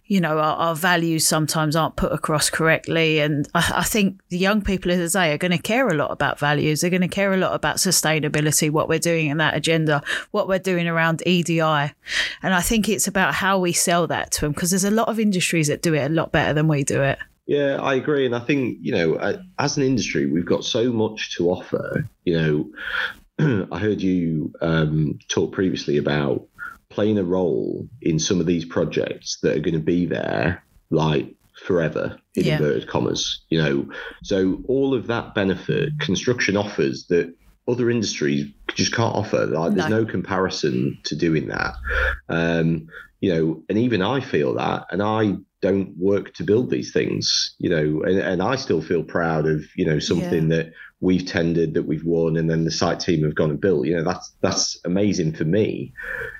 you 0.06 0.20
know, 0.20 0.38
our, 0.38 0.56
our 0.56 0.74
values 0.74 1.26
sometimes 1.26 1.74
aren't 1.74 1.96
put 1.96 2.12
across 2.12 2.48
correctly. 2.48 3.18
And 3.18 3.48
I, 3.54 3.72
I 3.76 3.82
think 3.82 4.20
the 4.28 4.38
young 4.38 4.62
people 4.62 4.92
as 4.92 5.16
I 5.16 5.26
say, 5.26 5.34
are 5.34 5.38
going 5.38 5.52
to 5.52 5.58
care 5.58 5.88
a 5.88 5.94
lot 5.94 6.10
about 6.10 6.38
values. 6.38 6.80
They're 6.80 6.90
going 6.90 7.02
to 7.02 7.08
care 7.08 7.32
a 7.32 7.38
lot 7.38 7.54
about 7.54 7.76
sustainability, 7.76 8.70
what 8.70 8.88
we're 8.88 8.98
doing 8.98 9.28
in 9.28 9.38
that 9.38 9.56
agenda, 9.56 10.02
what 10.30 10.48
we're 10.48 10.58
doing 10.58 10.86
around 10.86 11.22
EDI. 11.26 11.60
And 11.60 12.54
I 12.54 12.60
think 12.60 12.88
it's 12.88 13.08
about 13.08 13.34
how 13.34 13.58
we 13.58 13.72
sell 13.72 14.06
that 14.06 14.30
to 14.32 14.42
them 14.42 14.52
because 14.52 14.70
there's 14.70 14.84
a 14.84 14.90
lot 14.90 15.08
of 15.08 15.18
industries 15.18 15.68
that 15.68 15.82
do 15.82 15.94
it 15.94 16.10
a 16.10 16.14
lot 16.14 16.32
better 16.32 16.52
than 16.52 16.68
we 16.68 16.84
do 16.84 17.02
it. 17.02 17.18
Yeah, 17.48 17.78
I 17.80 17.94
agree, 17.94 18.26
and 18.26 18.36
I 18.36 18.40
think 18.40 18.76
you 18.82 18.92
know, 18.92 19.14
uh, 19.14 19.38
as 19.58 19.78
an 19.78 19.82
industry, 19.82 20.26
we've 20.26 20.44
got 20.44 20.64
so 20.64 20.92
much 20.92 21.34
to 21.36 21.48
offer. 21.50 22.06
You 22.24 22.70
know, 23.38 23.66
I 23.72 23.78
heard 23.78 24.02
you 24.02 24.52
um, 24.60 25.18
talk 25.28 25.52
previously 25.52 25.96
about 25.96 26.46
playing 26.90 27.16
a 27.18 27.24
role 27.24 27.88
in 28.02 28.18
some 28.18 28.38
of 28.38 28.44
these 28.46 28.66
projects 28.66 29.38
that 29.42 29.56
are 29.56 29.60
going 29.60 29.74
to 29.74 29.80
be 29.80 30.04
there 30.04 30.62
like 30.90 31.34
forever 31.64 32.18
in 32.34 32.44
Yeah. 32.44 32.58
inverted 32.58 32.86
commas. 32.86 33.42
You 33.48 33.62
know, 33.62 33.90
so 34.22 34.60
all 34.68 34.92
of 34.94 35.06
that 35.06 35.34
benefit 35.34 35.98
construction 36.00 36.54
offers 36.56 37.06
that 37.08 37.34
other 37.66 37.90
industries 37.90 38.46
just 38.74 38.94
can't 38.94 39.14
offer. 39.14 39.46
Like, 39.46 39.74
there's 39.74 39.88
No. 39.88 40.00
no 40.00 40.04
comparison 40.06 40.98
to 41.04 41.16
doing 41.16 41.48
that. 41.48 41.74
Um, 42.28 42.88
you 43.20 43.34
know, 43.34 43.62
and 43.70 43.78
even 43.78 44.02
I 44.02 44.20
feel 44.20 44.54
that, 44.54 44.86
and 44.90 45.02
I 45.02 45.36
don't 45.60 45.96
work 45.96 46.34
to 46.34 46.44
build 46.44 46.70
these 46.70 46.92
things, 46.92 47.54
you 47.58 47.68
know, 47.68 48.02
and, 48.02 48.18
and 48.18 48.42
I 48.42 48.56
still 48.56 48.80
feel 48.80 49.02
proud 49.02 49.46
of, 49.46 49.64
you 49.74 49.84
know, 49.84 49.98
something 49.98 50.48
that 50.50 50.72
we've 51.00 51.26
tendered 51.26 51.74
that 51.74 51.84
we've 51.84 52.04
won 52.04 52.36
and 52.36 52.50
then 52.50 52.64
the 52.64 52.70
site 52.70 53.00
team 53.00 53.24
have 53.24 53.34
gone 53.34 53.50
and 53.50 53.60
built. 53.60 53.86
You 53.86 53.96
know, 53.96 54.04
that's 54.04 54.32
that's 54.40 54.78
amazing 54.84 55.32
for 55.34 55.44
me. 55.44 55.92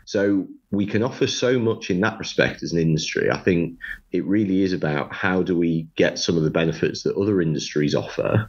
So 0.05 0.47
we 0.71 0.87
can 0.87 1.03
offer 1.03 1.27
so 1.27 1.59
much 1.59 1.91
in 1.91 2.01
that 2.01 2.19
respect 2.19 2.63
as 2.63 2.73
an 2.73 2.79
industry. 2.79 3.31
I 3.31 3.39
think 3.39 3.79
it 4.13 4.25
really 4.25 4.63
is 4.63 4.73
about 4.73 5.13
how 5.13 5.43
do 5.43 5.57
we 5.57 5.89
get 5.97 6.19
some 6.19 6.37
of 6.37 6.43
the 6.43 6.51
benefits 6.51 7.03
that 7.03 7.17
other 7.17 7.41
industries 7.41 7.95
offer 7.95 8.49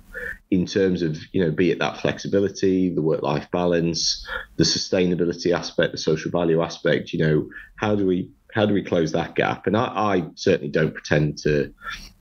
in 0.51 0.65
terms 0.65 1.01
of, 1.01 1.17
you 1.31 1.43
know, 1.43 1.51
be 1.51 1.71
it 1.71 1.79
that 1.79 1.97
flexibility, 1.97 2.93
the 2.93 3.01
work 3.01 3.21
life 3.21 3.49
balance, 3.51 4.27
the 4.57 4.63
sustainability 4.63 5.55
aspect, 5.55 5.91
the 5.91 5.97
social 5.97 6.31
value 6.31 6.61
aspect, 6.61 7.13
you 7.13 7.19
know, 7.19 7.49
how 7.75 7.95
do 7.95 8.05
we 8.05 8.29
how 8.53 8.65
do 8.65 8.73
we 8.73 8.83
close 8.83 9.11
that 9.11 9.35
gap? 9.35 9.67
And 9.67 9.77
I, 9.77 9.85
I 9.85 10.23
certainly 10.35 10.71
don't 10.71 10.93
pretend 10.93 11.37
to 11.39 11.73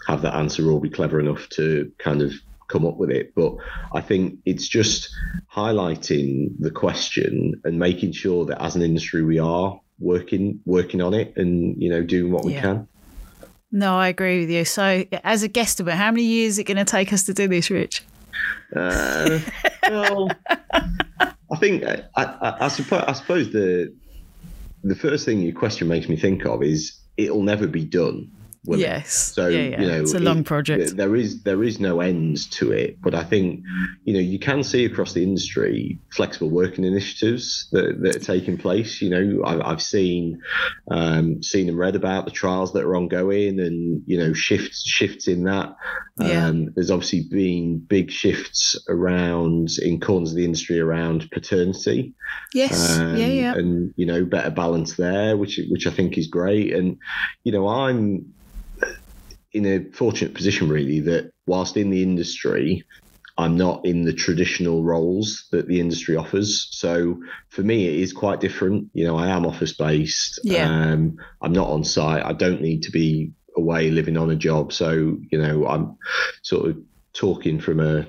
have 0.07 0.23
that 0.23 0.35
answer 0.35 0.71
or 0.71 0.81
be 0.81 0.91
clever 0.91 1.21
enough 1.21 1.49
to 1.51 1.91
kind 1.99 2.23
of 2.23 2.33
come 2.69 2.87
up 2.87 2.97
with 2.97 3.11
it. 3.11 3.35
But 3.35 3.57
I 3.95 4.01
think 4.01 4.39
it's 4.45 4.69
just 4.69 5.09
highlighting 5.55 6.51
the 6.59 6.71
question 6.71 7.61
and 7.65 7.79
making 7.79 8.13
sure 8.13 8.45
that 8.47 8.63
as 8.63 8.77
an 8.77 8.83
industry 8.83 9.23
we 9.23 9.39
are 9.39 9.81
working 9.99 10.61
working 10.65 11.03
on 11.03 11.13
it 11.13 11.37
and 11.37 11.75
you 11.83 11.91
know 11.91 12.03
doing 12.03 12.31
what 12.33 12.45
we 12.45 12.53
Yeah. 12.53 12.61
can. 12.61 12.89
No, 13.71 13.99
I 13.99 14.09
agree 14.09 14.41
with 14.41 14.51
you. 14.51 14.65
So, 14.65 15.05
as 15.25 15.43
a 15.43 15.49
guesstimate, 15.49 15.93
how 15.93 16.11
many 16.11 16.23
years 16.23 16.55
is 16.55 16.59
it 16.61 16.65
going 16.65 16.79
to 16.79 16.87
take 16.87 17.13
us 17.13 17.25
to 17.25 17.35
do 17.35 17.49
this, 17.49 17.69
Rich? 17.69 18.03
Uh, 18.75 19.41
well, 19.91 20.31
I 21.51 21.57
think 21.59 21.85
I, 21.85 22.05
I, 22.17 22.57
I, 22.65 22.69
suppose, 22.69 23.05
I 23.07 23.13
suppose 23.13 23.53
the 23.53 23.95
the 24.89 24.95
first 24.95 25.25
thing 25.25 25.41
your 25.41 25.55
question 25.55 25.89
makes 25.89 26.09
me 26.09 26.17
think 26.17 26.45
of 26.47 26.63
is 26.63 26.99
it'll 27.17 27.43
never 27.43 27.67
be 27.67 27.85
done 27.85 28.31
yes. 28.77 29.33
So 29.35 29.49
yeah, 29.49 29.61
yeah. 29.61 29.81
you 29.81 29.87
know, 29.89 30.01
it's 30.03 30.15
a 30.15 30.19
long 30.19 30.41
it, 30.41 30.47
project. 30.47 30.97
There 30.97 31.17
is 31.17 31.43
there 31.43 31.63
is 31.63 31.81
no 31.81 32.01
end 32.01 32.51
to 32.53 32.73
it, 32.73 33.01
but 33.01 33.15
I 33.15 33.25
think 33.25 33.65
you 34.05 34.13
know 34.13 34.21
you 34.21 34.39
can 34.39 34.63
see 34.63 34.85
across 34.85 35.13
the 35.13 35.23
industry 35.23 35.99
flexible 36.13 36.51
working 36.51 36.85
initiatives 36.85 37.69
that, 37.73 38.03
that 38.03 38.17
are 38.17 38.21
taking 38.21 38.59
place. 38.59 39.01
You 39.01 39.11
know, 39.11 39.45
I, 39.45 39.71
have 39.71 39.83
seen 39.83 40.41
um, 40.91 41.43
seen 41.43 41.69
and 41.69 41.79
read 41.79 41.97
about 41.97 42.25
the 42.25 42.31
trials 42.31 42.73
that 42.73 42.85
are 42.85 42.97
ongoing, 42.97 43.61
and 43.61 44.03
you 44.07 44.19
know 44.19 44.33
shifts 44.33 44.83
shifts 44.87 45.29
in 45.29 45.45
that. 45.45 45.75
Yeah. 46.19 46.47
Um, 46.47 46.73
there's 46.75 46.91
obviously 46.91 47.23
been 47.31 47.79
big 47.79 48.11
shifts 48.11 48.77
around 48.89 49.71
in 49.81 50.01
corners 50.01 50.31
of 50.31 50.37
the 50.37 50.45
industry 50.45 50.81
around 50.81 51.31
paternity. 51.31 52.15
Yes. 52.53 52.99
Um, 52.99 53.17
yeah, 53.17 53.27
yeah. 53.27 53.55
And 53.55 53.95
you 53.97 54.05
know 54.05 54.25
better 54.25 54.51
balance 54.51 54.97
there, 54.97 55.37
which 55.37 55.61
which 55.71 55.87
I 55.87 55.91
think 55.91 56.19
is 56.19 56.27
great. 56.27 56.75
And 56.75 56.99
you 57.45 57.53
know 57.53 57.69
I'm 57.69 58.35
in 59.53 59.67
a 59.67 59.85
fortunate 59.93 60.35
position, 60.35 60.69
really, 60.69 61.01
that 61.01 61.33
whilst 61.47 61.77
in 61.77 61.91
the 61.91 62.03
industry, 62.03 62.85
I'm 63.39 63.57
not 63.57 63.87
in 63.87 64.05
the 64.05 64.13
traditional 64.13 64.83
roles 64.83 65.47
that 65.53 65.69
the 65.69 65.79
industry 65.79 66.17
offers. 66.17 66.69
So 66.73 67.23
for 67.51 67.63
me, 67.63 67.87
it 67.87 68.01
is 68.01 68.13
quite 68.13 68.41
different. 68.41 68.91
You 68.95 69.05
know, 69.07 69.17
I 69.17 69.29
am 69.29 69.47
office 69.47 69.73
based. 69.73 70.41
Yeah. 70.43 70.69
Um, 70.69 71.17
I'm 71.41 71.53
not 71.53 71.69
on 71.69 71.85
site. 71.85 72.25
I 72.25 72.33
don't 72.33 72.61
need 72.61 72.83
to 72.83 72.91
be 72.91 73.33
away 73.57 73.91
living 73.91 74.17
on 74.17 74.31
a 74.31 74.37
job. 74.37 74.73
So, 74.73 75.19
you 75.31 75.41
know, 75.41 75.67
I'm 75.67 75.97
sort 76.43 76.69
of 76.69 76.79
talking 77.13 77.61
from 77.61 77.79
a 77.79 78.09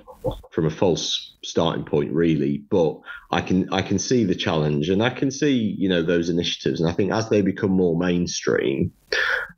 from 0.51 0.65
a 0.65 0.69
false 0.69 1.35
starting 1.43 1.85
point 1.85 2.11
really 2.11 2.57
but 2.69 2.99
i 3.31 3.39
can 3.39 3.71
i 3.71 3.81
can 3.81 3.97
see 3.97 4.25
the 4.25 4.35
challenge 4.35 4.89
and 4.89 5.01
i 5.01 5.09
can 5.09 5.31
see 5.31 5.53
you 5.77 5.87
know 5.87 6.03
those 6.03 6.29
initiatives. 6.29 6.81
And 6.81 6.89
i 6.89 6.93
think 6.93 7.11
as 7.11 7.29
they 7.29 7.41
become 7.41 7.71
more 7.71 7.97
mainstream 7.97 8.91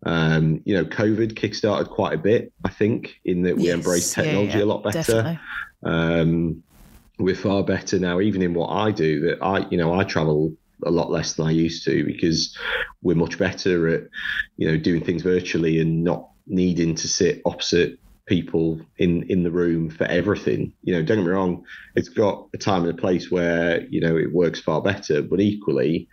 um, 0.05 0.61
you 0.65 0.75
know 0.75 0.85
covid 0.85 1.33
kickstarted 1.33 1.89
quite 1.89 2.13
a 2.13 2.17
bit 2.17 2.53
i 2.63 2.69
think 2.69 3.19
in 3.25 3.43
that 3.43 3.57
we 3.57 3.65
yes, 3.65 3.75
embrace 3.75 4.13
technology 4.13 4.53
yeah, 4.53 4.57
yeah, 4.59 4.63
a 4.63 4.65
lot 4.65 4.83
better. 4.83 5.39
Um, 5.83 6.63
we're 7.17 7.35
far 7.35 7.63
better 7.63 7.99
now 7.99 8.19
even 8.19 8.41
in 8.41 8.53
what 8.53 8.67
i 8.67 8.91
do 8.91 9.21
that 9.21 9.43
i 9.43 9.67
you 9.69 9.77
know 9.77 9.93
i 9.93 10.03
travel 10.03 10.55
a 10.83 10.91
lot 10.91 11.11
less 11.11 11.33
than 11.33 11.47
I 11.47 11.51
used 11.51 11.85
to 11.85 12.03
because 12.05 12.57
we're 13.01 13.15
much 13.15 13.37
better 13.37 13.87
at, 13.87 14.03
you 14.57 14.67
know, 14.67 14.77
doing 14.77 15.03
things 15.03 15.21
virtually 15.21 15.79
and 15.79 16.03
not 16.03 16.29
needing 16.47 16.95
to 16.95 17.07
sit 17.07 17.41
opposite 17.45 17.99
people 18.27 18.81
in 18.97 19.23
in 19.29 19.43
the 19.43 19.51
room 19.51 19.89
for 19.89 20.05
everything. 20.05 20.73
You 20.83 20.93
know, 20.95 21.03
don't 21.03 21.17
get 21.19 21.25
me 21.25 21.31
wrong, 21.31 21.63
it's 21.95 22.09
got 22.09 22.47
a 22.53 22.57
time 22.57 22.83
and 22.85 22.97
a 22.97 23.01
place 23.01 23.31
where 23.31 23.85
you 23.89 24.01
know 24.01 24.17
it 24.17 24.33
works 24.33 24.59
far 24.61 24.81
better, 24.81 25.21
but 25.21 25.41
equally. 25.41 26.07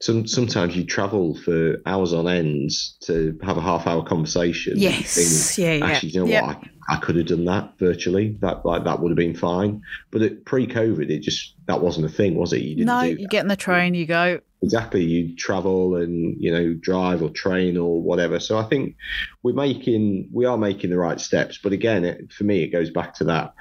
Some, 0.00 0.28
sometimes 0.28 0.76
you 0.76 0.84
travel 0.84 1.34
for 1.34 1.76
hours 1.84 2.12
on 2.12 2.28
end 2.28 2.70
to 3.02 3.36
have 3.42 3.56
a 3.56 3.60
half 3.60 3.86
hour 3.86 4.04
conversation. 4.04 4.74
Yes, 4.76 5.56
think, 5.56 5.66
yeah, 5.66 5.74
yeah. 5.74 5.92
Actually, 5.92 6.08
you 6.10 6.20
know 6.20 6.40
what? 6.40 6.56
I, 6.88 6.94
I, 6.94 6.96
could 6.98 7.16
have 7.16 7.26
done 7.26 7.44
that 7.46 7.76
virtually. 7.78 8.36
That 8.40 8.64
like 8.64 8.84
that 8.84 9.00
would 9.00 9.10
have 9.10 9.16
been 9.16 9.34
fine. 9.34 9.82
But 10.12 10.44
pre-COVID, 10.44 11.10
it 11.10 11.20
just 11.20 11.54
that 11.66 11.80
wasn't 11.80 12.06
a 12.06 12.08
thing, 12.08 12.36
was 12.36 12.52
it? 12.52 12.62
You 12.62 12.84
no, 12.84 13.02
you 13.02 13.26
get 13.26 13.42
in 13.42 13.48
the 13.48 13.56
train, 13.56 13.94
you 13.94 14.06
go 14.06 14.40
exactly 14.62 15.04
you 15.04 15.36
travel 15.36 15.96
and 15.96 16.36
you 16.40 16.50
know 16.50 16.74
drive 16.74 17.22
or 17.22 17.30
train 17.30 17.76
or 17.76 18.02
whatever 18.02 18.40
so 18.40 18.58
i 18.58 18.64
think 18.64 18.96
we're 19.42 19.54
making 19.54 20.28
we 20.32 20.44
are 20.44 20.58
making 20.58 20.90
the 20.90 20.98
right 20.98 21.20
steps 21.20 21.58
but 21.62 21.72
again 21.72 22.04
it, 22.04 22.32
for 22.32 22.44
me 22.44 22.62
it 22.62 22.68
goes 22.68 22.90
back 22.90 23.14
to 23.14 23.24
that 23.24 23.54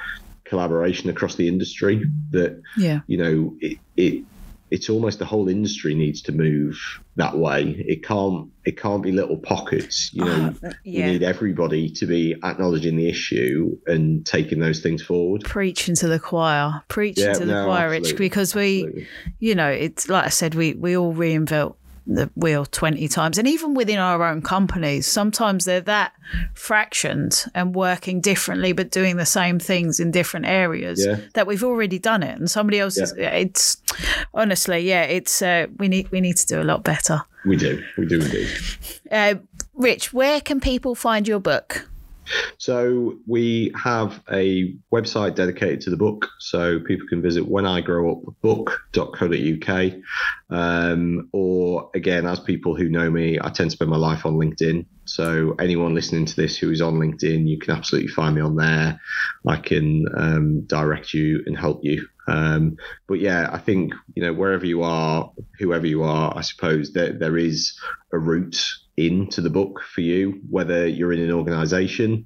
collaboration 0.44 1.10
across 1.10 1.36
the 1.36 1.48
industry 1.48 2.04
that 2.32 2.60
yeah 2.78 3.02
you 3.06 3.18
know 3.18 3.56
it, 3.60 3.78
it 3.96 4.24
it's 4.70 4.90
almost 4.90 5.20
the 5.20 5.26
whole 5.26 5.48
industry 5.48 5.96
needs 5.96 6.22
to 6.24 6.32
move 6.32 6.78
that 7.16 7.38
way. 7.38 7.84
It 7.88 8.04
can't 8.04 8.50
it 8.66 8.78
can't 8.78 9.02
be 9.02 9.12
little 9.12 9.38
pockets. 9.38 10.14
You 10.14 10.26
know, 10.26 10.54
uh, 10.64 10.74
yeah. 10.84 11.06
we 11.06 11.12
need 11.14 11.24
everybody 11.24 11.90
to 11.92 12.06
be 12.06 12.36
acknowledging 12.44 12.98
the 12.98 13.08
issue 13.08 13.78
and 13.88 14.26
taking 14.26 14.60
those 14.60 14.82
things 14.82 15.02
forward. 15.02 15.44
Preaching 15.46 15.96
to 15.96 16.08
the 16.08 16.20
choir, 16.20 16.84
preaching 16.90 17.26
yeah, 17.26 17.34
to 17.34 17.40
the 17.40 17.54
no, 17.54 17.66
choir, 17.66 17.90
Rich, 17.90 18.18
because 18.18 18.54
we, 18.54 18.84
absolutely. 18.84 19.08
you 19.40 19.56
know, 19.56 19.70
it's 19.70 20.10
like 20.10 20.26
I 20.26 20.30
said, 20.30 20.56
we 20.56 20.74
we 20.74 20.98
all 20.98 21.14
reinvent 21.14 21.76
the 22.08 22.30
wheel 22.36 22.66
20 22.66 23.08
times. 23.10 23.38
And 23.38 23.48
even 23.48 23.74
within 23.74 24.00
our 24.00 24.24
own 24.24 24.42
companies, 24.42 25.06
sometimes 25.06 25.66
they're 25.66 25.82
that 25.82 26.14
fractioned 26.54 27.48
and 27.54 27.76
working 27.76 28.22
differently, 28.22 28.72
but 28.72 28.92
doing 28.92 29.18
the 29.18 29.26
same 29.26 29.60
things 29.60 30.00
in 30.00 30.12
different 30.12 30.46
areas 30.46 31.06
yeah. 31.06 31.18
that 31.34 31.46
we've 31.46 31.64
already 31.64 32.00
done 32.00 32.24
it. 32.24 32.38
And 32.38 32.50
somebody 32.50 32.80
else 32.80 32.98
yeah. 32.98 33.04
is, 33.04 33.14
it's 33.18 33.78
honestly, 34.34 34.80
yeah, 34.80 35.04
it's, 35.04 35.42
uh, 35.42 35.68
we 35.78 35.88
need, 35.88 36.10
we 36.12 36.22
need 36.22 36.38
to 36.38 36.48
do 36.48 36.62
a 36.62 36.64
lot 36.64 36.84
better. 36.84 37.22
We 37.46 37.58
do. 37.58 37.84
We 37.98 38.06
do 38.06 38.22
indeed. 38.22 38.50
Uh, 39.12 39.36
Rich, 39.74 40.14
where 40.14 40.42
can 40.42 40.60
people 40.60 40.96
find 40.96 41.28
your 41.28 41.40
book? 41.40 41.88
So 42.58 43.18
we 43.28 43.72
have 43.76 44.24
a 44.32 44.74
website 44.94 45.36
dedicated 45.36 45.82
to 45.82 45.90
the 45.90 45.98
book, 45.98 46.30
so 46.40 46.80
people 46.80 47.08
can 47.08 47.22
visit 47.22 47.48
whenigrowupbook.co.uk. 47.48 49.94
Um, 50.50 51.30
or 51.34 51.90
again, 51.94 52.26
as 52.26 52.40
people 52.40 52.76
who 52.76 52.90
know 52.90 53.10
me, 53.10 53.38
I 53.40 53.50
tend 53.50 53.72
to 53.72 53.76
spend 53.76 53.92
my 53.92 53.98
life 53.98 54.26
on 54.26 54.36
LinkedIn. 54.36 54.86
So 55.06 55.56
anyone 55.60 55.94
listening 55.94 56.26
to 56.26 56.36
this 56.36 56.58
who 56.58 56.72
is 56.72 56.82
on 56.82 56.96
LinkedIn, 56.96 57.48
you 57.48 57.60
can 57.60 57.76
absolutely 57.76 58.10
find 58.10 58.36
me 58.36 58.42
on 58.42 58.56
there. 58.56 59.00
I 59.48 59.58
can 59.58 60.06
um, 60.16 60.62
direct 60.62 61.14
you 61.14 61.44
and 61.46 61.58
help 61.58 61.82
you. 61.84 62.08
Um, 62.28 62.78
but 63.08 63.20
yeah, 63.20 63.50
I 63.52 63.58
think 63.58 63.94
you 64.16 64.24
know 64.24 64.34
wherever 64.34 64.66
you 64.66 64.84
are, 64.84 65.32
whoever 65.60 65.88
you 65.88 66.04
are, 66.04 66.36
I 66.36 66.42
suppose 66.42 66.92
there 66.92 67.14
there 67.14 67.38
is 67.38 67.74
a 68.12 68.20
route 68.20 68.62
into 68.98 69.42
the 69.42 69.50
book 69.50 69.82
for 69.82 70.02
you, 70.02 70.42
whether 70.50 70.88
you're 70.88 71.14
in 71.14 71.22
an 71.22 71.32
organization 71.32 72.26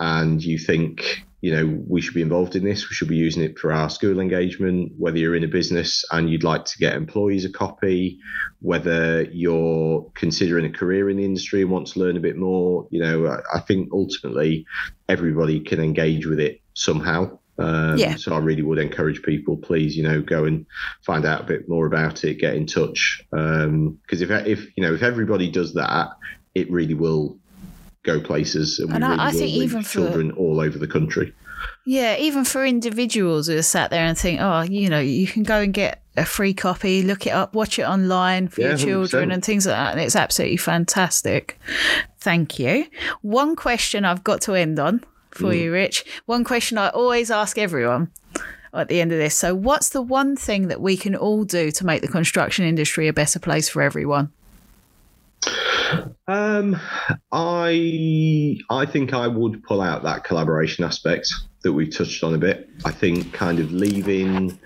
and 0.00 0.42
you 0.42 0.58
think, 0.58 1.22
you 1.42 1.54
know, 1.54 1.82
we 1.86 2.00
should 2.00 2.14
be 2.14 2.22
involved 2.22 2.56
in 2.56 2.64
this, 2.64 2.88
we 2.88 2.94
should 2.94 3.08
be 3.08 3.16
using 3.16 3.42
it 3.42 3.58
for 3.58 3.72
our 3.72 3.90
school 3.90 4.18
engagement, 4.18 4.92
whether 4.98 5.18
you're 5.18 5.36
in 5.36 5.44
a 5.44 5.48
business 5.48 6.04
and 6.10 6.30
you'd 6.30 6.42
like 6.42 6.64
to 6.64 6.78
get 6.78 6.94
employees 6.94 7.44
a 7.44 7.50
copy, 7.50 8.18
whether 8.60 9.22
you're 9.24 10.10
considering 10.14 10.64
a 10.64 10.70
career 10.70 11.10
in 11.10 11.18
the 11.18 11.24
industry 11.24 11.60
and 11.60 11.70
want 11.70 11.86
to 11.88 12.00
learn 12.00 12.16
a 12.16 12.20
bit 12.20 12.36
more, 12.36 12.88
you 12.90 13.00
know, 13.00 13.26
I, 13.26 13.58
I 13.58 13.60
think 13.60 13.90
ultimately 13.92 14.66
everybody 15.08 15.60
can 15.60 15.80
engage 15.80 16.26
with 16.26 16.40
it 16.40 16.60
somehow. 16.72 17.38
Um, 17.58 17.98
yeah. 17.98 18.16
So 18.16 18.34
I 18.34 18.38
really 18.38 18.62
would 18.62 18.78
encourage 18.78 19.22
people, 19.22 19.56
please, 19.56 19.96
you 19.96 20.02
know, 20.02 20.22
go 20.22 20.44
and 20.44 20.64
find 21.04 21.24
out 21.24 21.40
a 21.40 21.44
bit 21.44 21.68
more 21.68 21.86
about 21.86 22.24
it, 22.24 22.34
get 22.34 22.54
in 22.54 22.66
touch. 22.66 23.22
Because 23.30 23.64
um, 23.64 23.98
if 24.10 24.30
if 24.30 24.76
you 24.76 24.82
know 24.82 24.94
if 24.94 25.02
everybody 25.02 25.50
does 25.50 25.74
that, 25.74 26.10
it 26.54 26.70
really 26.70 26.94
will 26.94 27.38
go 28.04 28.20
places, 28.20 28.78
and, 28.78 28.92
and 28.92 29.02
we 29.02 29.08
really 29.08 29.20
I, 29.20 29.26
I 29.28 29.32
think 29.32 29.50
even 29.50 29.82
for 29.82 29.90
children 29.90 30.30
all 30.32 30.60
over 30.60 30.78
the 30.78 30.86
country. 30.86 31.34
Yeah, 31.84 32.16
even 32.16 32.44
for 32.44 32.64
individuals 32.64 33.48
who 33.48 33.56
are 33.56 33.62
sat 33.62 33.90
there 33.90 34.04
and 34.04 34.16
think, 34.16 34.40
oh, 34.40 34.60
you 34.60 34.88
know, 34.88 35.00
you 35.00 35.26
can 35.26 35.42
go 35.42 35.60
and 35.60 35.72
get 35.72 36.02
a 36.16 36.24
free 36.24 36.54
copy, 36.54 37.02
look 37.02 37.26
it 37.26 37.30
up, 37.30 37.54
watch 37.54 37.78
it 37.78 37.82
online 37.82 38.48
for 38.48 38.60
yeah, 38.60 38.68
your 38.68 38.76
children 38.76 39.30
100%. 39.30 39.34
and 39.34 39.44
things 39.44 39.66
like 39.66 39.74
that. 39.74 39.92
And 39.92 40.00
it's 40.00 40.14
absolutely 40.14 40.58
fantastic. 40.58 41.58
Thank 42.18 42.58
you. 42.58 42.86
One 43.22 43.56
question 43.56 44.04
I've 44.04 44.22
got 44.22 44.42
to 44.42 44.54
end 44.54 44.78
on 44.78 45.02
for 45.30 45.52
mm. 45.52 45.60
you, 45.60 45.72
Rich. 45.72 46.04
One 46.26 46.44
question 46.44 46.78
I 46.78 46.88
always 46.90 47.30
ask 47.30 47.58
everyone 47.58 48.10
at 48.72 48.88
the 48.88 49.00
end 49.00 49.12
of 49.12 49.18
this. 49.18 49.36
So, 49.36 49.54
what's 49.54 49.90
the 49.90 50.02
one 50.02 50.36
thing 50.36 50.68
that 50.68 50.80
we 50.80 50.96
can 50.96 51.14
all 51.14 51.44
do 51.44 51.70
to 51.70 51.86
make 51.86 52.02
the 52.02 52.08
construction 52.08 52.64
industry 52.64 53.08
a 53.08 53.12
better 53.12 53.38
place 53.38 53.68
for 53.68 53.82
everyone? 53.82 54.32
Um, 56.26 56.78
I 57.32 58.58
I 58.70 58.84
think 58.86 59.14
I 59.14 59.28
would 59.28 59.62
pull 59.62 59.80
out 59.80 60.02
that 60.02 60.24
collaboration 60.24 60.84
aspect 60.84 61.28
that 61.62 61.72
we 61.72 61.88
touched 61.88 62.22
on 62.22 62.34
a 62.34 62.38
bit. 62.38 62.68
I 62.84 62.90
think 62.90 63.32
kind 63.32 63.58
of 63.58 63.72
leaving 63.72 64.58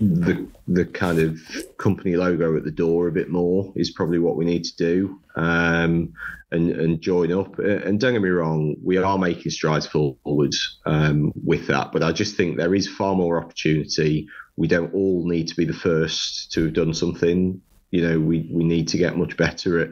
the 0.00 0.46
the 0.66 0.86
kind 0.86 1.18
of 1.18 1.38
company 1.76 2.16
logo 2.16 2.56
at 2.56 2.64
the 2.64 2.70
door 2.70 3.06
a 3.06 3.12
bit 3.12 3.28
more 3.28 3.70
is 3.76 3.90
probably 3.90 4.18
what 4.18 4.36
we 4.36 4.46
need 4.46 4.64
to 4.64 4.76
do 4.76 5.20
um, 5.36 6.12
and 6.52 6.70
and 6.70 7.00
join 7.00 7.30
up. 7.32 7.58
And 7.58 8.00
don't 8.00 8.14
get 8.14 8.22
me 8.22 8.30
wrong 8.30 8.76
we 8.82 8.96
are 8.96 9.18
making 9.18 9.52
strides 9.52 9.86
forwards 9.86 10.78
um, 10.86 11.32
with 11.44 11.66
that 11.66 11.92
but 11.92 12.02
I 12.02 12.12
just 12.12 12.36
think 12.36 12.56
there 12.56 12.74
is 12.74 12.88
far 12.88 13.14
more 13.14 13.42
opportunity. 13.42 14.26
We 14.56 14.68
don't 14.68 14.92
all 14.94 15.26
need 15.26 15.48
to 15.48 15.56
be 15.56 15.64
the 15.64 15.72
first 15.72 16.50
to 16.52 16.64
have 16.64 16.74
done 16.74 16.94
something 16.94 17.60
you 17.90 18.06
know 18.06 18.18
we 18.18 18.48
we 18.52 18.64
need 18.64 18.88
to 18.88 18.98
get 18.98 19.16
much 19.16 19.36
better 19.36 19.80
at 19.80 19.90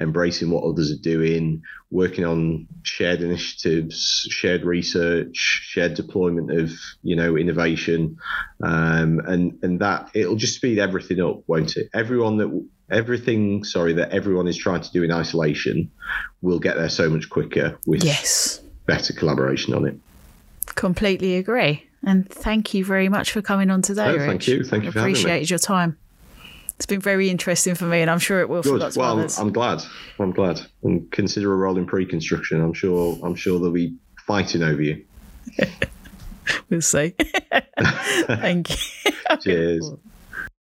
embracing 0.00 0.50
what 0.50 0.64
others 0.64 0.90
are 0.90 1.02
doing 1.02 1.62
working 1.90 2.24
on 2.24 2.66
shared 2.82 3.20
initiatives 3.20 4.26
shared 4.30 4.64
research 4.64 5.34
shared 5.34 5.94
deployment 5.94 6.50
of 6.50 6.70
you 7.02 7.16
know 7.16 7.36
innovation 7.36 8.16
um, 8.62 9.20
and 9.26 9.58
and 9.62 9.80
that 9.80 10.10
it'll 10.14 10.36
just 10.36 10.56
speed 10.56 10.78
everything 10.78 11.20
up 11.20 11.42
won't 11.46 11.76
it 11.76 11.88
everyone 11.94 12.36
that 12.38 12.66
everything 12.90 13.64
sorry 13.64 13.92
that 13.92 14.10
everyone 14.10 14.46
is 14.48 14.56
trying 14.56 14.80
to 14.80 14.90
do 14.92 15.02
in 15.02 15.12
isolation 15.12 15.90
will 16.42 16.58
get 16.58 16.76
there 16.76 16.88
so 16.88 17.08
much 17.08 17.28
quicker 17.28 17.78
with 17.86 18.04
yes 18.04 18.60
better 18.86 19.12
collaboration 19.12 19.74
on 19.74 19.86
it 19.86 19.98
Completely 20.74 21.36
agree. 21.36 21.84
And 22.04 22.28
thank 22.28 22.72
you 22.72 22.84
very 22.84 23.08
much 23.08 23.32
for 23.32 23.42
coming 23.42 23.68
on 23.68 23.82
today. 23.82 24.16
No, 24.16 24.18
thank 24.18 24.46
you. 24.46 24.62
Thank 24.62 24.84
you 24.84 24.92
for 24.92 25.00
having 25.00 25.14
me. 25.14 25.18
Appreciated 25.18 25.50
your 25.50 25.58
time. 25.58 25.98
It's 26.78 26.86
been 26.86 27.00
very 27.00 27.28
interesting 27.28 27.74
for 27.74 27.86
me, 27.86 28.02
and 28.02 28.10
I'm 28.10 28.20
sure 28.20 28.40
it 28.40 28.48
will 28.48 28.62
for 28.62 28.78
lots 28.78 28.96
Well, 28.96 29.18
of 29.18 29.38
I'm. 29.38 29.46
I'm 29.48 29.52
glad. 29.52 29.82
I'm 30.20 30.30
glad. 30.30 30.60
And 30.84 31.10
consider 31.10 31.52
a 31.52 31.56
role 31.56 31.76
in 31.76 31.86
pre-construction. 31.86 32.60
I'm 32.62 32.72
sure. 32.72 33.18
I'm 33.24 33.34
sure 33.34 33.58
they'll 33.58 33.72
be 33.72 33.96
fighting 34.26 34.62
over 34.62 34.80
you. 34.80 35.04
We'll 36.70 36.80
see. 36.80 37.14
thank 38.26 38.70
you. 38.70 39.12
Cheers. 39.42 39.92